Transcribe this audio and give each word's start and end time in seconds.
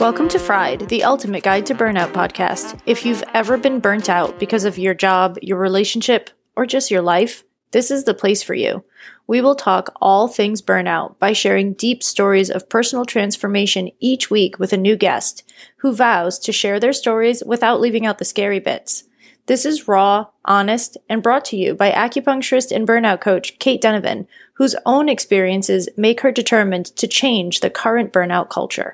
Welcome 0.00 0.30
to 0.30 0.38
Fried, 0.38 0.88
the 0.88 1.04
ultimate 1.04 1.42
guide 1.42 1.66
to 1.66 1.74
burnout 1.74 2.12
podcast. 2.12 2.80
If 2.86 3.04
you've 3.04 3.22
ever 3.34 3.58
been 3.58 3.80
burnt 3.80 4.08
out 4.08 4.38
because 4.38 4.64
of 4.64 4.78
your 4.78 4.94
job, 4.94 5.36
your 5.42 5.58
relationship, 5.58 6.30
or 6.56 6.64
just 6.64 6.90
your 6.90 7.02
life, 7.02 7.44
this 7.72 7.90
is 7.90 8.04
the 8.04 8.14
place 8.14 8.42
for 8.42 8.54
you. 8.54 8.84
We 9.26 9.42
will 9.42 9.56
talk 9.56 9.92
all 10.00 10.26
things 10.26 10.62
burnout 10.62 11.18
by 11.18 11.34
sharing 11.34 11.74
deep 11.74 12.02
stories 12.02 12.48
of 12.48 12.70
personal 12.70 13.04
transformation 13.04 13.90
each 14.00 14.30
week 14.30 14.58
with 14.58 14.72
a 14.72 14.78
new 14.78 14.96
guest 14.96 15.44
who 15.78 15.94
vows 15.94 16.38
to 16.38 16.52
share 16.52 16.80
their 16.80 16.94
stories 16.94 17.42
without 17.44 17.78
leaving 17.78 18.06
out 18.06 18.16
the 18.16 18.24
scary 18.24 18.58
bits. 18.58 19.04
This 19.48 19.64
is 19.64 19.88
raw, 19.88 20.26
honest, 20.44 20.98
and 21.08 21.22
brought 21.22 21.46
to 21.46 21.56
you 21.56 21.74
by 21.74 21.90
acupuncturist 21.90 22.70
and 22.70 22.86
burnout 22.86 23.22
coach 23.22 23.58
Kate 23.58 23.80
Donovan, 23.80 24.28
whose 24.52 24.76
own 24.84 25.08
experiences 25.08 25.88
make 25.96 26.20
her 26.20 26.30
determined 26.30 26.84
to 26.96 27.06
change 27.06 27.60
the 27.60 27.70
current 27.70 28.12
burnout 28.12 28.50
culture. 28.50 28.92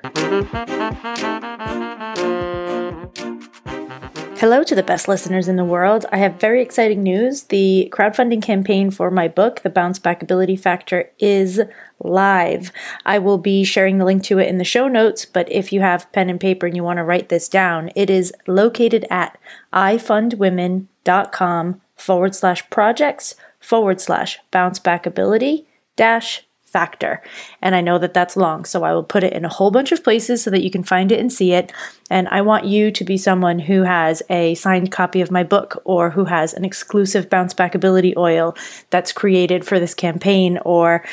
Hello 4.37 4.63
to 4.63 4.75
the 4.75 4.83
best 4.83 5.07
listeners 5.07 5.47
in 5.47 5.55
the 5.55 5.63
world. 5.63 6.05
I 6.11 6.17
have 6.17 6.41
very 6.41 6.61
exciting 6.61 7.01
news. 7.01 7.43
The 7.43 7.89
crowdfunding 7.93 8.41
campaign 8.41 8.91
for 8.91 9.09
my 9.09 9.29
book, 9.29 9.61
The 9.61 9.69
Bounce 9.69 9.97
Back 9.97 10.21
Ability 10.21 10.57
Factor, 10.57 11.09
is 11.17 11.61
live. 11.99 12.73
I 13.05 13.17
will 13.17 13.37
be 13.37 13.63
sharing 13.63 13.97
the 13.97 14.03
link 14.03 14.23
to 14.23 14.39
it 14.39 14.49
in 14.49 14.57
the 14.57 14.65
show 14.65 14.89
notes, 14.89 15.25
but 15.25 15.49
if 15.49 15.71
you 15.71 15.79
have 15.79 16.11
pen 16.11 16.29
and 16.29 16.37
paper 16.37 16.65
and 16.65 16.75
you 16.75 16.83
want 16.83 16.97
to 16.97 17.05
write 17.05 17.29
this 17.29 17.47
down, 17.47 17.91
it 17.95 18.09
is 18.09 18.33
located 18.45 19.05
at 19.09 19.39
ifundwomen.com 19.71 21.81
forward 21.95 22.35
slash 22.35 22.69
projects 22.69 23.35
forward 23.61 24.01
slash 24.01 24.39
bounce 24.51 24.79
back 24.79 25.05
ability 25.05 25.65
dash 25.95 26.44
factor. 26.75 27.21
And 27.61 27.73
I 27.73 27.79
know 27.79 27.97
that 27.99 28.13
that's 28.13 28.35
long, 28.35 28.65
so 28.65 28.83
I 28.83 28.91
will 28.91 29.01
put 29.01 29.23
it 29.23 29.31
in 29.31 29.45
a 29.45 29.49
whole 29.57 29.71
bunch 29.71 29.93
of 29.93 30.03
places 30.03 30.43
so 30.43 30.49
that 30.49 30.61
you 30.61 30.69
can 30.69 30.83
find 30.83 31.09
it 31.09 31.21
and 31.21 31.31
see 31.31 31.53
it. 31.53 31.71
And 32.09 32.27
I 32.27 32.41
want 32.41 32.65
you 32.65 32.91
to 32.91 33.03
be 33.05 33.17
someone 33.17 33.59
who 33.59 33.83
has 33.83 34.21
a 34.29 34.55
signed 34.55 34.91
copy 34.91 35.21
of 35.21 35.31
my 35.31 35.43
book 35.43 35.81
or 35.85 36.09
who 36.09 36.25
has 36.25 36.53
an 36.53 36.65
exclusive 36.65 37.29
bounce 37.29 37.53
back 37.53 37.75
ability 37.75 38.13
oil 38.17 38.57
that's 38.89 39.13
created 39.13 39.63
for 39.63 39.79
this 39.79 39.93
campaign 39.93 40.59
or 40.65 41.05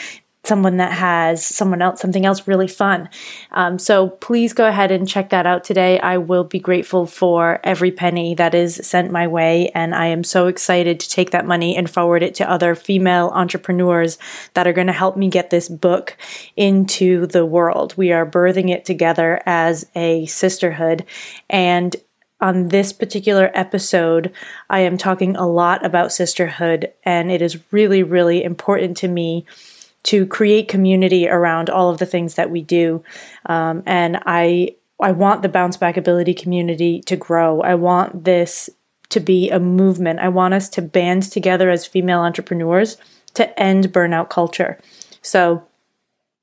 someone 0.45 0.79
that 0.79 0.93
has 0.93 1.45
someone 1.45 1.81
else 1.81 2.01
something 2.01 2.27
else 2.27 2.49
really 2.49 2.67
fun. 2.67 3.09
Um, 3.53 3.79
so 3.79 4.09
please 4.09 4.53
go 4.53 4.67
ahead 4.67 4.91
and 4.91 5.09
check 5.09 5.31
that 5.31 5.47
out 5.47 5.63
today. 5.63 6.01
I 6.01 6.19
will 6.19 6.45
be 6.45 6.59
grateful 6.59 7.07
for 7.07 7.61
every 7.63 7.93
penny 7.93 8.35
that 8.35 8.55
is 8.55 8.75
sent 8.77 9.13
my 9.13 9.27
way 9.27 9.71
and 9.75 9.95
i 9.95 10.07
am 10.07 10.25
so 10.25 10.47
excited 10.47 10.99
to 10.99 11.09
take 11.09 11.31
that 11.31 11.47
money 11.47 11.77
and 11.77 11.89
forward 11.89 12.23
it 12.23 12.35
to 12.37 12.51
other 12.51 12.75
female 12.75 13.31
entrepreneurs 13.35 14.19
that 14.55 14.67
are 14.67 14.73
going 14.73 14.87
to 14.87 14.93
help 14.93 15.17
me 15.17 15.29
get 15.29 15.51
this 15.51 15.69
book 15.69 16.17
into 16.57 17.27
the 17.27 17.47
world. 17.47 17.95
We 17.97 18.13
are 18.13 18.27
birthing 18.27 18.71
it 18.71 18.85
together 18.85 19.41
as 19.47 19.87
a 19.95 20.27
sisterhood 20.27 21.05
and 21.49 21.95
on 22.41 22.69
this 22.69 22.93
particular 22.93 23.53
episode, 23.55 24.33
I 24.69 24.81
am 24.81 24.99
talking 24.99 25.37
a 25.37 25.47
lot 25.47 25.87
about 25.87 26.11
sisterhood, 26.11 26.93
and 27.05 27.31
it 27.31 27.41
is 27.41 27.61
really, 27.71 28.03
really 28.03 28.43
important 28.43 28.97
to 28.97 29.09
me 29.09 29.47
to 30.05 30.27
create 30.27 30.69
community 30.69 31.29
around 31.29 31.71
all 31.71 31.91
of 31.91 31.99
the 31.99 32.07
things 32.07 32.35
that 32.35 32.51
we 32.51 32.63
do. 32.63 33.05
Um, 33.47 33.83
and 33.87 34.21
I 34.27 34.77
I 35.01 35.13
want 35.13 35.43
the 35.43 35.49
bounce 35.49 35.77
back 35.77 35.97
ability 35.97 36.35
community 36.35 37.01
to 37.03 37.17
grow. 37.17 37.61
I 37.61 37.75
want 37.75 38.25
this 38.25 38.71
to 39.09 39.21
be 39.21 39.51
a 39.51 39.59
movement. 39.59 40.21
I 40.21 40.29
want 40.29 40.55
us 40.55 40.69
to 40.71 40.83
band 40.83 41.25
together 41.25 41.71
as 41.71 41.87
female 41.87 42.21
entrepreneurs 42.21 42.97
to 43.35 43.59
end 43.61 43.93
burnout 43.93 44.31
culture. 44.31 44.79
So 45.21 45.67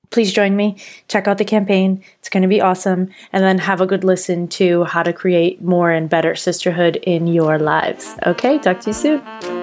please 0.10 0.34
join 0.34 0.56
me. 0.56 0.78
Check 1.08 1.28
out 1.28 1.38
the 1.38 1.46
campaign. 1.46 2.04
It's 2.20 2.30
going 2.30 2.44
to 2.44 2.50
be 2.50 2.62
awesome. 2.62 3.10
And 3.32 3.44
then 3.44 3.60
have 3.60 3.82
a 3.82 3.88
good 3.88 4.04
listen 4.04 4.48
to 4.50 4.84
how 4.86 5.04
to 5.04 5.14
create 5.14 5.62
more 5.62 5.92
and 5.92 6.10
better 6.10 6.36
sisterhood 6.36 6.98
in 6.98 7.28
your 7.28 7.60
lives. 7.60 8.16
Okay, 8.26 8.60
talk 8.60 8.82
to 8.82 8.90
you 8.90 8.94
soon. 8.94 9.59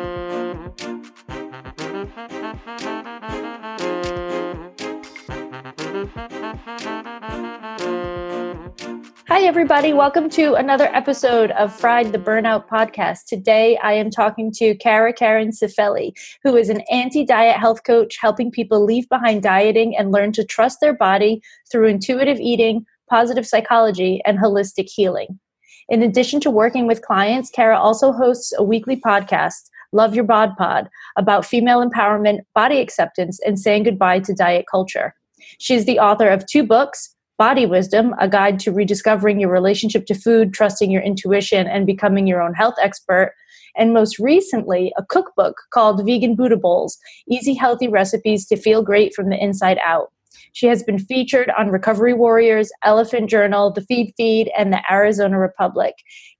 Hi, 9.28 9.42
everybody. 9.42 9.92
Welcome 9.92 10.30
to 10.30 10.54
another 10.54 10.84
episode 10.94 11.50
of 11.50 11.74
Fried 11.74 12.12
the 12.12 12.18
Burnout 12.18 12.68
podcast. 12.68 13.24
Today, 13.26 13.76
I 13.78 13.92
am 13.94 14.08
talking 14.08 14.52
to 14.52 14.76
Kara 14.76 15.12
Karen 15.12 15.50
Cifelli, 15.50 16.12
who 16.44 16.54
is 16.54 16.68
an 16.68 16.82
anti 16.92 17.24
diet 17.24 17.56
health 17.56 17.82
coach 17.82 18.18
helping 18.20 18.52
people 18.52 18.84
leave 18.84 19.08
behind 19.08 19.42
dieting 19.42 19.96
and 19.96 20.12
learn 20.12 20.30
to 20.30 20.44
trust 20.44 20.78
their 20.80 20.94
body 20.94 21.42
through 21.72 21.88
intuitive 21.88 22.38
eating, 22.38 22.86
positive 23.10 23.48
psychology, 23.48 24.22
and 24.24 24.38
holistic 24.38 24.88
healing. 24.88 25.40
In 25.88 26.04
addition 26.04 26.38
to 26.42 26.48
working 26.50 26.86
with 26.86 27.02
clients, 27.02 27.50
Kara 27.50 27.76
also 27.76 28.12
hosts 28.12 28.52
a 28.56 28.62
weekly 28.62 28.94
podcast, 28.94 29.70
Love 29.90 30.14
Your 30.14 30.22
Bod 30.22 30.56
Pod, 30.56 30.88
about 31.16 31.44
female 31.44 31.84
empowerment, 31.84 32.42
body 32.54 32.78
acceptance, 32.78 33.40
and 33.44 33.58
saying 33.58 33.82
goodbye 33.82 34.20
to 34.20 34.32
diet 34.32 34.66
culture. 34.70 35.16
She's 35.58 35.84
the 35.84 35.98
author 35.98 36.28
of 36.28 36.46
two 36.46 36.62
books 36.62 37.15
Body 37.38 37.66
Wisdom, 37.66 38.14
a 38.18 38.28
guide 38.28 38.58
to 38.60 38.72
rediscovering 38.72 39.38
your 39.38 39.50
relationship 39.50 40.06
to 40.06 40.14
food, 40.14 40.54
trusting 40.54 40.90
your 40.90 41.02
intuition, 41.02 41.66
and 41.66 41.86
becoming 41.86 42.26
your 42.26 42.40
own 42.40 42.54
health 42.54 42.76
expert. 42.80 43.34
And 43.76 43.92
most 43.92 44.18
recently, 44.18 44.92
a 44.96 45.04
cookbook 45.04 45.56
called 45.70 46.04
Vegan 46.06 46.34
Buddha 46.34 46.56
Bowls 46.56 46.96
Easy 47.30 47.52
Healthy 47.52 47.88
Recipes 47.88 48.46
to 48.46 48.56
Feel 48.56 48.82
Great 48.82 49.14
from 49.14 49.28
the 49.28 49.36
Inside 49.36 49.78
Out. 49.84 50.12
She 50.54 50.66
has 50.68 50.82
been 50.82 50.98
featured 50.98 51.50
on 51.58 51.68
Recovery 51.68 52.14
Warriors, 52.14 52.70
Elephant 52.82 53.28
Journal, 53.28 53.70
The 53.70 53.82
Feed 53.82 54.14
Feed, 54.16 54.50
and 54.56 54.72
the 54.72 54.80
Arizona 54.90 55.38
Republic. 55.38 55.92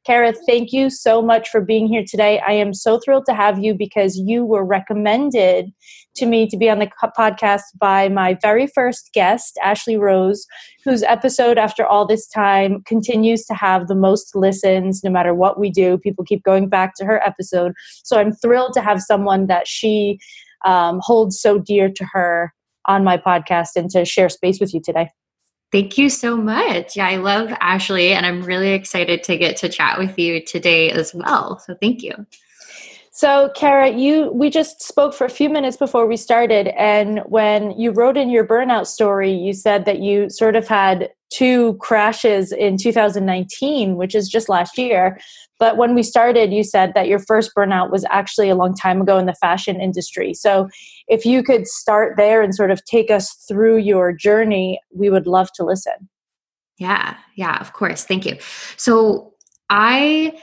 Kara, 0.07 0.33
thank 0.33 0.73
you 0.73 0.89
so 0.89 1.21
much 1.21 1.49
for 1.49 1.61
being 1.61 1.89
here 1.89 2.05
today. 2.07 2.41
I 2.47 2.53
am 2.53 2.73
so 2.73 3.01
thrilled 3.01 3.27
to 3.27 3.35
have 3.35 3.59
you 3.59 3.75
because 3.75 4.17
you 4.17 4.45
were 4.45 4.65
recommended 4.65 5.73
to 6.15 6.27
me 6.27 6.47
to 6.47 6.57
be 6.57 6.71
on 6.71 6.79
the 6.79 6.89
podcast 7.19 7.63
by 7.81 8.09
my 8.09 8.39
very 8.41 8.69
first 8.69 9.11
guest, 9.13 9.59
Ashley 9.61 9.97
Rose, 9.97 10.47
whose 10.85 11.03
episode, 11.03 11.59
after 11.59 11.85
all 11.85 12.07
this 12.07 12.29
time, 12.29 12.83
continues 12.87 13.45
to 13.47 13.55
have 13.55 13.89
the 13.89 13.97
most 13.97 14.37
listens 14.37 15.03
no 15.03 15.11
matter 15.11 15.35
what 15.35 15.59
we 15.59 15.71
do. 15.71 15.99
People 15.99 16.25
keep 16.25 16.45
going 16.45 16.69
back 16.69 16.95
to 16.99 17.05
her 17.05 17.21
episode. 17.27 17.73
So 18.05 18.17
I'm 18.17 18.33
thrilled 18.33 18.75
to 18.75 18.83
have 18.83 19.03
someone 19.03 19.49
that 19.49 19.67
she 19.67 20.21
um, 20.65 21.01
holds 21.03 21.41
so 21.41 21.59
dear 21.59 21.91
to 21.91 22.05
her 22.13 22.55
on 22.85 23.03
my 23.03 23.17
podcast 23.17 23.71
and 23.75 23.91
to 23.91 24.05
share 24.05 24.29
space 24.29 24.61
with 24.61 24.73
you 24.73 24.81
today. 24.81 25.11
Thank 25.73 25.99
you 25.99 26.09
so 26.09 26.37
much. 26.37 26.97
Yeah, 26.97 27.09
I 27.09 27.17
love 27.17 27.53
Ashley, 27.61 28.13
and 28.13 28.25
I'm 28.25 28.43
really 28.43 28.73
excited 28.73 29.25
to 29.25 29.37
get 29.37 29.57
to 29.59 29.69
chat 29.69 29.99
with 29.99 30.19
you 30.19 30.45
today 30.45 30.91
as 30.91 31.13
well. 31.13 31.59
So 31.59 31.75
thank 31.75 32.03
you. 32.03 32.13
So, 33.11 33.51
Kara, 33.57 33.91
you 33.91 34.31
we 34.33 34.51
just 34.51 34.83
spoke 34.83 35.15
for 35.15 35.25
a 35.25 35.31
few 35.31 35.49
minutes 35.49 35.77
before 35.77 36.07
we 36.07 36.17
started, 36.17 36.69
and 36.69 37.21
when 37.27 37.71
you 37.73 37.91
wrote 37.91 38.17
in 38.17 38.29
your 38.29 38.47
burnout 38.47 38.87
story, 38.87 39.33
you 39.33 39.55
said 39.55 39.87
that 39.87 40.01
you 40.01 40.29
sort 40.29 40.55
of 40.55 40.69
had 40.69 41.11
two 41.31 41.75
crashes 41.75 42.53
in 42.53 42.77
2019, 42.77 43.97
which 43.97 44.15
is 44.15 44.29
just 44.29 44.49
last 44.49 44.79
year. 44.79 45.19
But 45.59 45.77
when 45.77 45.95
we 45.95 46.03
started, 46.03 46.53
you 46.53 46.63
said 46.63 46.93
that 46.95 47.09
your 47.09 47.19
first 47.19 47.53
burnout 47.57 47.91
was 47.91 48.05
actually 48.11 48.51
a 48.51 48.55
long 48.55 48.75
time 48.75 49.01
ago 49.01 49.19
in 49.19 49.27
the 49.27 49.35
fashion 49.35 49.81
industry. 49.81 50.35
So, 50.35 50.69
if 51.09 51.25
you 51.25 51.43
could 51.43 51.67
start 51.67 52.17
there 52.17 52.43
and 52.43 52.55
sort 52.55 52.71
of 52.71 52.85
take 52.85 53.11
us 53.11 53.33
through 53.49 53.79
your 53.79 54.13
journey, 54.13 54.81
we 54.95 55.09
would 55.09 55.27
love 55.27 55.49
to 55.55 55.65
listen. 55.65 56.09
Yeah, 56.79 57.17
yeah, 57.37 57.59
of 57.61 57.73
course. 57.73 58.05
Thank 58.05 58.27
you. 58.27 58.37
So, 58.77 59.35
I, 59.71 60.39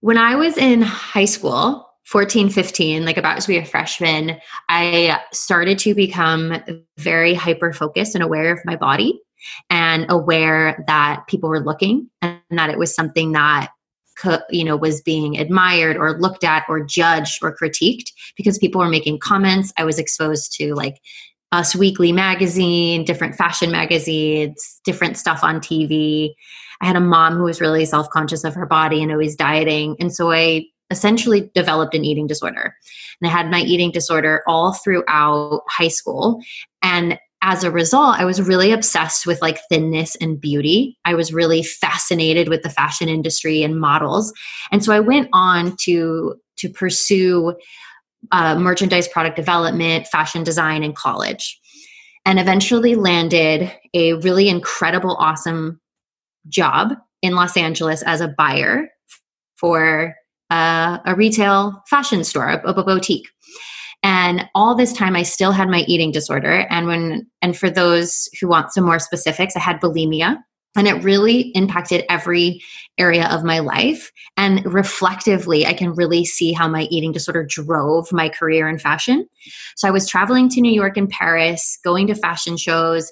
when 0.00 0.18
I 0.18 0.36
was 0.36 0.56
in 0.56 0.82
high 0.82 1.24
school, 1.24 1.88
14, 2.06 2.50
15, 2.50 3.04
like 3.04 3.16
about 3.16 3.40
to 3.40 3.48
be 3.48 3.56
a 3.56 3.64
freshman, 3.64 4.38
I 4.68 5.20
started 5.32 5.78
to 5.80 5.94
become 5.94 6.62
very 6.98 7.34
hyper 7.34 7.72
focused 7.72 8.14
and 8.14 8.22
aware 8.22 8.52
of 8.52 8.60
my 8.64 8.76
body 8.76 9.20
and 9.70 10.06
aware 10.08 10.84
that 10.86 11.24
people 11.28 11.48
were 11.48 11.64
looking 11.64 12.08
and 12.22 12.40
that 12.50 12.70
it 12.70 12.78
was 12.78 12.94
something 12.94 13.32
that 13.32 13.70
you 14.50 14.64
know 14.64 14.76
was 14.76 15.02
being 15.02 15.36
admired 15.38 15.96
or 15.96 16.18
looked 16.20 16.44
at 16.44 16.64
or 16.68 16.80
judged 16.80 17.42
or 17.42 17.54
critiqued 17.54 18.12
because 18.36 18.58
people 18.58 18.80
were 18.80 18.88
making 18.88 19.18
comments. 19.18 19.72
I 19.76 19.84
was 19.84 19.98
exposed 19.98 20.54
to 20.58 20.74
like 20.74 21.00
us 21.52 21.76
weekly 21.76 22.10
magazine 22.10 23.04
different 23.04 23.36
fashion 23.36 23.70
magazines 23.70 24.80
different 24.84 25.16
stuff 25.16 25.44
on 25.44 25.60
tv 25.60 26.34
i 26.80 26.86
had 26.86 26.96
a 26.96 27.00
mom 27.00 27.34
who 27.34 27.44
was 27.44 27.60
really 27.60 27.84
self-conscious 27.84 28.42
of 28.42 28.54
her 28.54 28.66
body 28.66 29.02
and 29.02 29.12
always 29.12 29.36
dieting 29.36 29.94
and 30.00 30.12
so 30.12 30.32
i 30.32 30.64
essentially 30.90 31.50
developed 31.54 31.94
an 31.94 32.04
eating 32.04 32.26
disorder. 32.26 32.74
And 33.20 33.28
i 33.28 33.32
had 33.32 33.50
my 33.50 33.60
eating 33.60 33.90
disorder 33.90 34.42
all 34.46 34.72
throughout 34.72 35.62
high 35.68 35.88
school 35.88 36.40
and 36.82 37.18
as 37.46 37.62
a 37.62 37.70
result, 37.70 38.18
I 38.18 38.24
was 38.24 38.40
really 38.40 38.72
obsessed 38.72 39.26
with 39.26 39.42
like 39.42 39.60
thinness 39.68 40.16
and 40.16 40.40
beauty. 40.40 40.98
I 41.04 41.14
was 41.14 41.30
really 41.30 41.62
fascinated 41.62 42.48
with 42.48 42.62
the 42.62 42.70
fashion 42.70 43.10
industry 43.10 43.62
and 43.62 43.78
models. 43.78 44.32
And 44.72 44.82
so 44.82 44.92
I 44.92 45.00
went 45.00 45.28
on 45.32 45.76
to 45.82 46.36
to 46.56 46.68
pursue 46.70 47.54
uh, 48.32 48.58
merchandise 48.58 49.08
product 49.08 49.36
development, 49.36 50.06
fashion 50.06 50.42
design 50.42 50.82
in 50.82 50.94
college, 50.94 51.60
and 52.24 52.40
eventually 52.40 52.94
landed 52.94 53.70
a 53.92 54.14
really 54.14 54.48
incredible, 54.48 55.14
awesome 55.20 55.80
job 56.48 56.94
in 57.20 57.34
Los 57.34 57.58
Angeles 57.58 58.02
as 58.04 58.22
a 58.22 58.28
buyer 58.28 58.88
for 59.56 60.14
uh, 60.48 60.98
a 61.04 61.14
retail 61.14 61.82
fashion 61.90 62.24
store, 62.24 62.48
a, 62.48 62.70
a 62.70 62.84
boutique. 62.84 63.28
And 64.04 64.48
all 64.54 64.76
this 64.76 64.92
time, 64.92 65.16
I 65.16 65.22
still 65.22 65.50
had 65.50 65.68
my 65.68 65.80
eating 65.88 66.12
disorder. 66.12 66.66
And 66.70 66.86
when, 66.86 67.26
and 67.42 67.56
for 67.56 67.70
those 67.70 68.28
who 68.38 68.46
want 68.46 68.72
some 68.72 68.84
more 68.84 68.98
specifics, 68.98 69.56
I 69.56 69.60
had 69.60 69.80
bulimia. 69.80 70.36
And 70.76 70.86
it 70.86 71.02
really 71.02 71.52
impacted 71.54 72.04
every 72.08 72.60
area 72.98 73.28
of 73.28 73.44
my 73.44 73.60
life. 73.60 74.12
And 74.36 74.64
reflectively 74.66 75.66
i 75.66 75.72
can 75.72 75.94
really 75.94 76.24
see 76.24 76.52
how 76.52 76.68
my 76.68 76.82
eating 76.90 77.12
disorder 77.12 77.44
drove 77.48 78.12
my 78.12 78.28
career 78.28 78.68
in 78.68 78.78
fashion. 78.78 79.28
So 79.76 79.88
i 79.88 79.90
was 79.90 80.08
traveling 80.08 80.48
to 80.50 80.60
new 80.60 80.72
york 80.72 80.96
and 80.96 81.08
paris 81.08 81.78
going 81.84 82.06
to 82.08 82.14
fashion 82.14 82.56
shows 82.56 83.10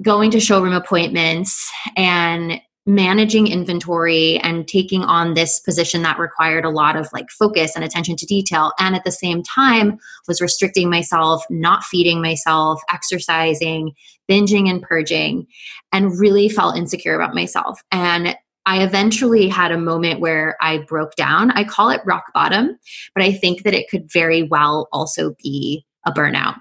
going 0.00 0.30
to 0.32 0.40
showroom 0.40 0.72
appointments 0.72 1.70
and 1.96 2.60
managing 2.84 3.46
inventory 3.46 4.38
and 4.38 4.66
taking 4.66 5.02
on 5.02 5.34
this 5.34 5.60
position 5.60 6.02
that 6.02 6.18
required 6.18 6.64
a 6.64 6.70
lot 6.70 6.96
of 6.96 7.08
like 7.12 7.30
focus 7.30 7.76
and 7.76 7.84
attention 7.84 8.16
to 8.16 8.26
detail 8.26 8.72
and 8.78 8.96
at 8.96 9.04
the 9.04 9.12
same 9.12 9.42
time 9.42 9.98
was 10.26 10.40
restricting 10.40 10.90
myself 10.90 11.44
not 11.48 11.84
feeding 11.84 12.20
myself 12.20 12.80
exercising 12.92 13.92
binging 14.28 14.68
and 14.68 14.82
purging 14.82 15.46
and 15.92 16.18
really 16.18 16.48
felt 16.48 16.76
insecure 16.76 17.14
about 17.14 17.34
myself 17.34 17.80
and 17.92 18.36
I 18.64 18.84
eventually 18.84 19.48
had 19.48 19.72
a 19.72 19.78
moment 19.78 20.20
where 20.20 20.56
I 20.60 20.78
broke 20.78 21.16
down. 21.16 21.50
I 21.50 21.64
call 21.64 21.90
it 21.90 22.00
rock 22.04 22.26
bottom, 22.32 22.78
but 23.12 23.24
I 23.24 23.32
think 23.32 23.64
that 23.64 23.74
it 23.74 23.90
could 23.90 24.08
very 24.12 24.44
well 24.44 24.88
also 24.92 25.34
be 25.42 25.84
a 26.06 26.12
burnout. 26.12 26.54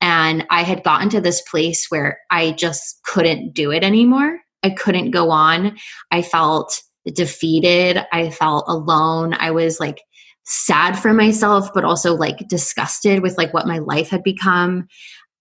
And 0.00 0.46
I 0.50 0.62
had 0.62 0.84
gotten 0.84 1.08
to 1.10 1.20
this 1.20 1.42
place 1.42 1.86
where 1.88 2.20
I 2.30 2.52
just 2.52 3.00
couldn't 3.04 3.54
do 3.54 3.72
it 3.72 3.82
anymore. 3.82 4.38
I 4.62 4.70
couldn't 4.70 5.10
go 5.10 5.30
on. 5.30 5.76
I 6.10 6.22
felt 6.22 6.82
defeated. 7.06 8.04
I 8.12 8.30
felt 8.30 8.64
alone. 8.68 9.34
I 9.34 9.50
was 9.50 9.80
like 9.80 10.02
sad 10.44 10.98
for 10.98 11.12
myself, 11.12 11.72
but 11.74 11.84
also 11.84 12.14
like 12.14 12.48
disgusted 12.48 13.22
with 13.22 13.36
like 13.38 13.52
what 13.52 13.66
my 13.66 13.78
life 13.78 14.10
had 14.10 14.22
become. 14.22 14.86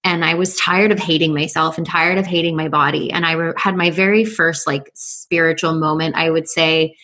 And 0.04 0.26
I 0.26 0.34
was 0.34 0.58
tired 0.58 0.92
of 0.92 1.00
hating 1.00 1.34
myself 1.34 1.78
and 1.78 1.86
tired 1.86 2.18
of 2.18 2.26
hating 2.26 2.56
my 2.56 2.68
body. 2.68 3.12
And 3.12 3.26
I 3.26 3.34
re- 3.34 3.54
had 3.58 3.76
my 3.76 3.92
very 3.92 4.26
first 4.26 4.66
like 4.66 4.92
spiritual 4.96 5.76
moment, 5.76 6.16
I 6.16 6.30
would 6.32 6.48
say, 6.48 6.96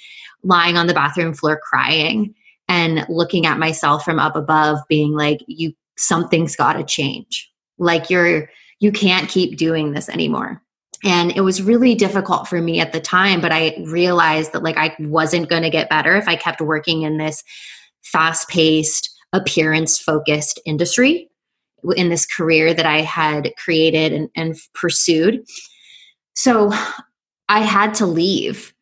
lying 0.44 0.78
on 0.78 0.88
the 0.88 0.94
bathroom 0.94 1.34
floor 1.34 1.60
crying 1.64 2.34
and 2.68 3.06
looking 3.08 3.46
at 3.46 3.60
myself 3.60 4.04
from 4.04 4.20
up 4.20 4.36
above, 4.36 4.80
being 4.90 5.14
like, 5.14 5.40
you, 5.48 5.74
something's 5.98 6.56
got 6.56 6.74
to 6.74 6.84
change. 6.84 7.52
Like 7.78 8.10
you're, 8.10 8.50
you 8.80 8.92
can't 8.92 9.30
keep 9.30 9.58
doing 9.58 9.92
this 9.92 10.10
anymore 10.10 10.62
and 11.04 11.32
it 11.36 11.42
was 11.42 11.62
really 11.62 11.96
difficult 11.96 12.48
for 12.48 12.62
me 12.62 12.80
at 12.80 12.92
the 12.92 13.00
time 13.00 13.42
but 13.42 13.52
i 13.52 13.76
realized 13.86 14.52
that 14.52 14.64
like 14.64 14.78
i 14.78 14.96
wasn't 15.00 15.50
going 15.50 15.64
to 15.64 15.70
get 15.70 15.90
better 15.90 16.16
if 16.16 16.28
i 16.28 16.36
kept 16.36 16.62
working 16.62 17.04
in 17.04 17.18
this 17.18 17.44
fast 18.04 18.48
paced 18.50 19.10
appearance 19.34 20.00
focused 20.00 20.60
industry 20.66 21.30
in 21.96 22.10
this 22.10 22.26
career 22.26 22.74
that 22.74 22.86
i 22.86 23.02
had 23.02 23.52
created 23.64 24.12
and, 24.14 24.30
and 24.36 24.56
pursued. 24.74 25.44
So 26.34 26.72
i 27.50 27.60
had 27.60 27.94
to 27.96 28.06
leave 28.06 28.74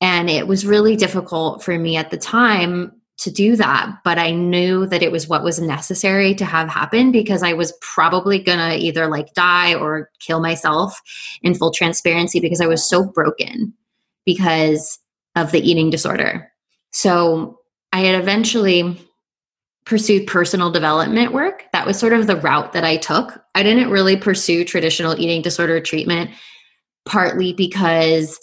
and 0.00 0.28
it 0.28 0.46
was 0.46 0.66
really 0.66 0.96
difficult 0.96 1.62
for 1.62 1.78
me 1.78 1.96
at 1.96 2.10
the 2.10 2.18
time 2.18 2.92
to 3.16 3.30
do 3.30 3.54
that 3.54 3.96
but 4.04 4.18
i 4.18 4.30
knew 4.30 4.86
that 4.86 5.02
it 5.02 5.12
was 5.12 5.28
what 5.28 5.44
was 5.44 5.60
necessary 5.60 6.34
to 6.34 6.44
have 6.44 6.68
happen 6.68 7.12
because 7.12 7.42
i 7.42 7.52
was 7.52 7.72
probably 7.80 8.38
gonna 8.38 8.74
either 8.74 9.06
like 9.06 9.32
die 9.34 9.74
or 9.74 10.10
kill 10.20 10.40
myself 10.40 11.00
in 11.42 11.54
full 11.54 11.70
transparency 11.70 12.40
because 12.40 12.60
i 12.60 12.66
was 12.66 12.88
so 12.88 13.04
broken 13.04 13.72
because 14.24 14.98
of 15.36 15.52
the 15.52 15.60
eating 15.60 15.90
disorder. 15.90 16.50
So 16.92 17.60
i 17.92 18.00
had 18.00 18.20
eventually 18.20 19.00
pursued 19.84 20.26
personal 20.26 20.70
development 20.70 21.32
work. 21.32 21.64
That 21.72 21.86
was 21.86 21.98
sort 21.98 22.14
of 22.14 22.26
the 22.26 22.36
route 22.36 22.72
that 22.72 22.84
i 22.84 22.96
took. 22.96 23.38
I 23.54 23.62
didn't 23.62 23.90
really 23.90 24.16
pursue 24.16 24.64
traditional 24.64 25.18
eating 25.18 25.42
disorder 25.42 25.80
treatment 25.80 26.30
partly 27.04 27.52
because 27.52 28.38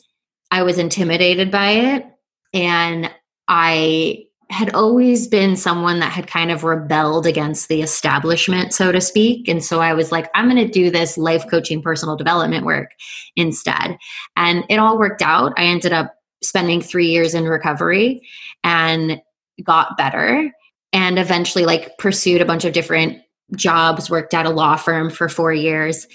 i 0.52 0.62
was 0.62 0.78
intimidated 0.78 1.50
by 1.50 1.72
it 1.72 2.06
and 2.54 3.12
i 3.48 4.24
had 4.52 4.74
always 4.74 5.28
been 5.28 5.56
someone 5.56 6.00
that 6.00 6.12
had 6.12 6.28
kind 6.28 6.52
of 6.52 6.64
rebelled 6.64 7.26
against 7.26 7.70
the 7.70 7.82
establishment, 7.82 8.74
so 8.74 8.92
to 8.92 9.00
speak. 9.00 9.48
And 9.48 9.64
so 9.64 9.80
I 9.80 9.94
was 9.94 10.12
like, 10.12 10.30
I'm 10.36 10.50
going 10.50 10.66
to 10.66 10.72
do 10.72 10.90
this 10.90 11.18
life 11.18 11.46
coaching 11.50 11.82
personal 11.82 12.16
development 12.16 12.66
work 12.66 12.92
instead. 13.36 13.98
And 14.36 14.66
it 14.70 14.78
all 14.78 15.00
worked 15.00 15.22
out. 15.22 15.54
I 15.58 15.64
ended 15.64 15.94
up 15.94 16.14
spending 16.44 16.82
three 16.82 17.08
years 17.08 17.34
in 17.34 17.46
recovery 17.46 18.28
and 18.64 19.22
got 19.64 19.98
better 19.98 20.52
and 20.92 21.18
eventually 21.18 21.66
like 21.66 21.98
pursued 21.98 22.42
a 22.42 22.46
bunch 22.46 22.66
of 22.66 22.74
different 22.74 23.22
jobs 23.56 24.10
worked 24.10 24.34
at 24.34 24.46
a 24.46 24.50
law 24.50 24.76
firm 24.76 25.10
for 25.10 25.30
four 25.30 25.54
years 25.54 26.08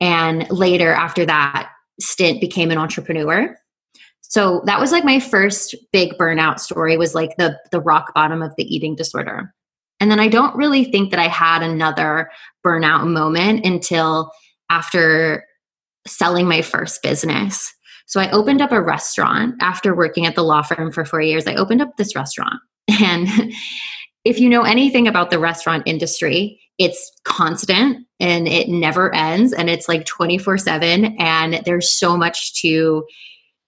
and 0.00 0.48
later 0.50 0.92
after 0.92 1.26
that 1.26 1.68
stint 2.00 2.40
became 2.40 2.70
an 2.70 2.78
entrepreneur 2.78 3.56
so 4.32 4.62
that 4.64 4.80
was 4.80 4.92
like 4.92 5.04
my 5.04 5.20
first 5.20 5.74
big 5.92 6.16
burnout 6.16 6.58
story 6.58 6.96
was 6.96 7.14
like 7.14 7.36
the 7.36 7.60
the 7.70 7.82
rock 7.82 8.14
bottom 8.14 8.40
of 8.40 8.54
the 8.56 8.64
eating 8.64 8.96
disorder. 8.96 9.52
And 10.00 10.10
then 10.10 10.18
I 10.18 10.28
don't 10.28 10.56
really 10.56 10.84
think 10.84 11.10
that 11.10 11.20
I 11.20 11.28
had 11.28 11.62
another 11.62 12.30
burnout 12.66 13.06
moment 13.06 13.66
until 13.66 14.32
after 14.70 15.44
selling 16.06 16.48
my 16.48 16.62
first 16.62 17.02
business. 17.02 17.74
So 18.06 18.22
I 18.22 18.30
opened 18.30 18.62
up 18.62 18.72
a 18.72 18.80
restaurant 18.80 19.56
after 19.60 19.94
working 19.94 20.24
at 20.24 20.34
the 20.34 20.42
law 20.42 20.62
firm 20.62 20.92
for 20.92 21.04
4 21.04 21.20
years. 21.20 21.46
I 21.46 21.54
opened 21.56 21.82
up 21.82 21.98
this 21.98 22.16
restaurant. 22.16 22.58
And 23.02 23.28
if 24.24 24.40
you 24.40 24.48
know 24.48 24.62
anything 24.62 25.06
about 25.06 25.30
the 25.30 25.38
restaurant 25.38 25.82
industry, 25.84 26.58
it's 26.78 27.12
constant 27.24 28.06
and 28.18 28.48
it 28.48 28.68
never 28.68 29.14
ends 29.14 29.52
and 29.52 29.68
it's 29.68 29.88
like 29.88 30.06
24/7 30.06 31.20
and 31.20 31.60
there's 31.66 31.90
so 31.98 32.16
much 32.16 32.54
to 32.62 33.04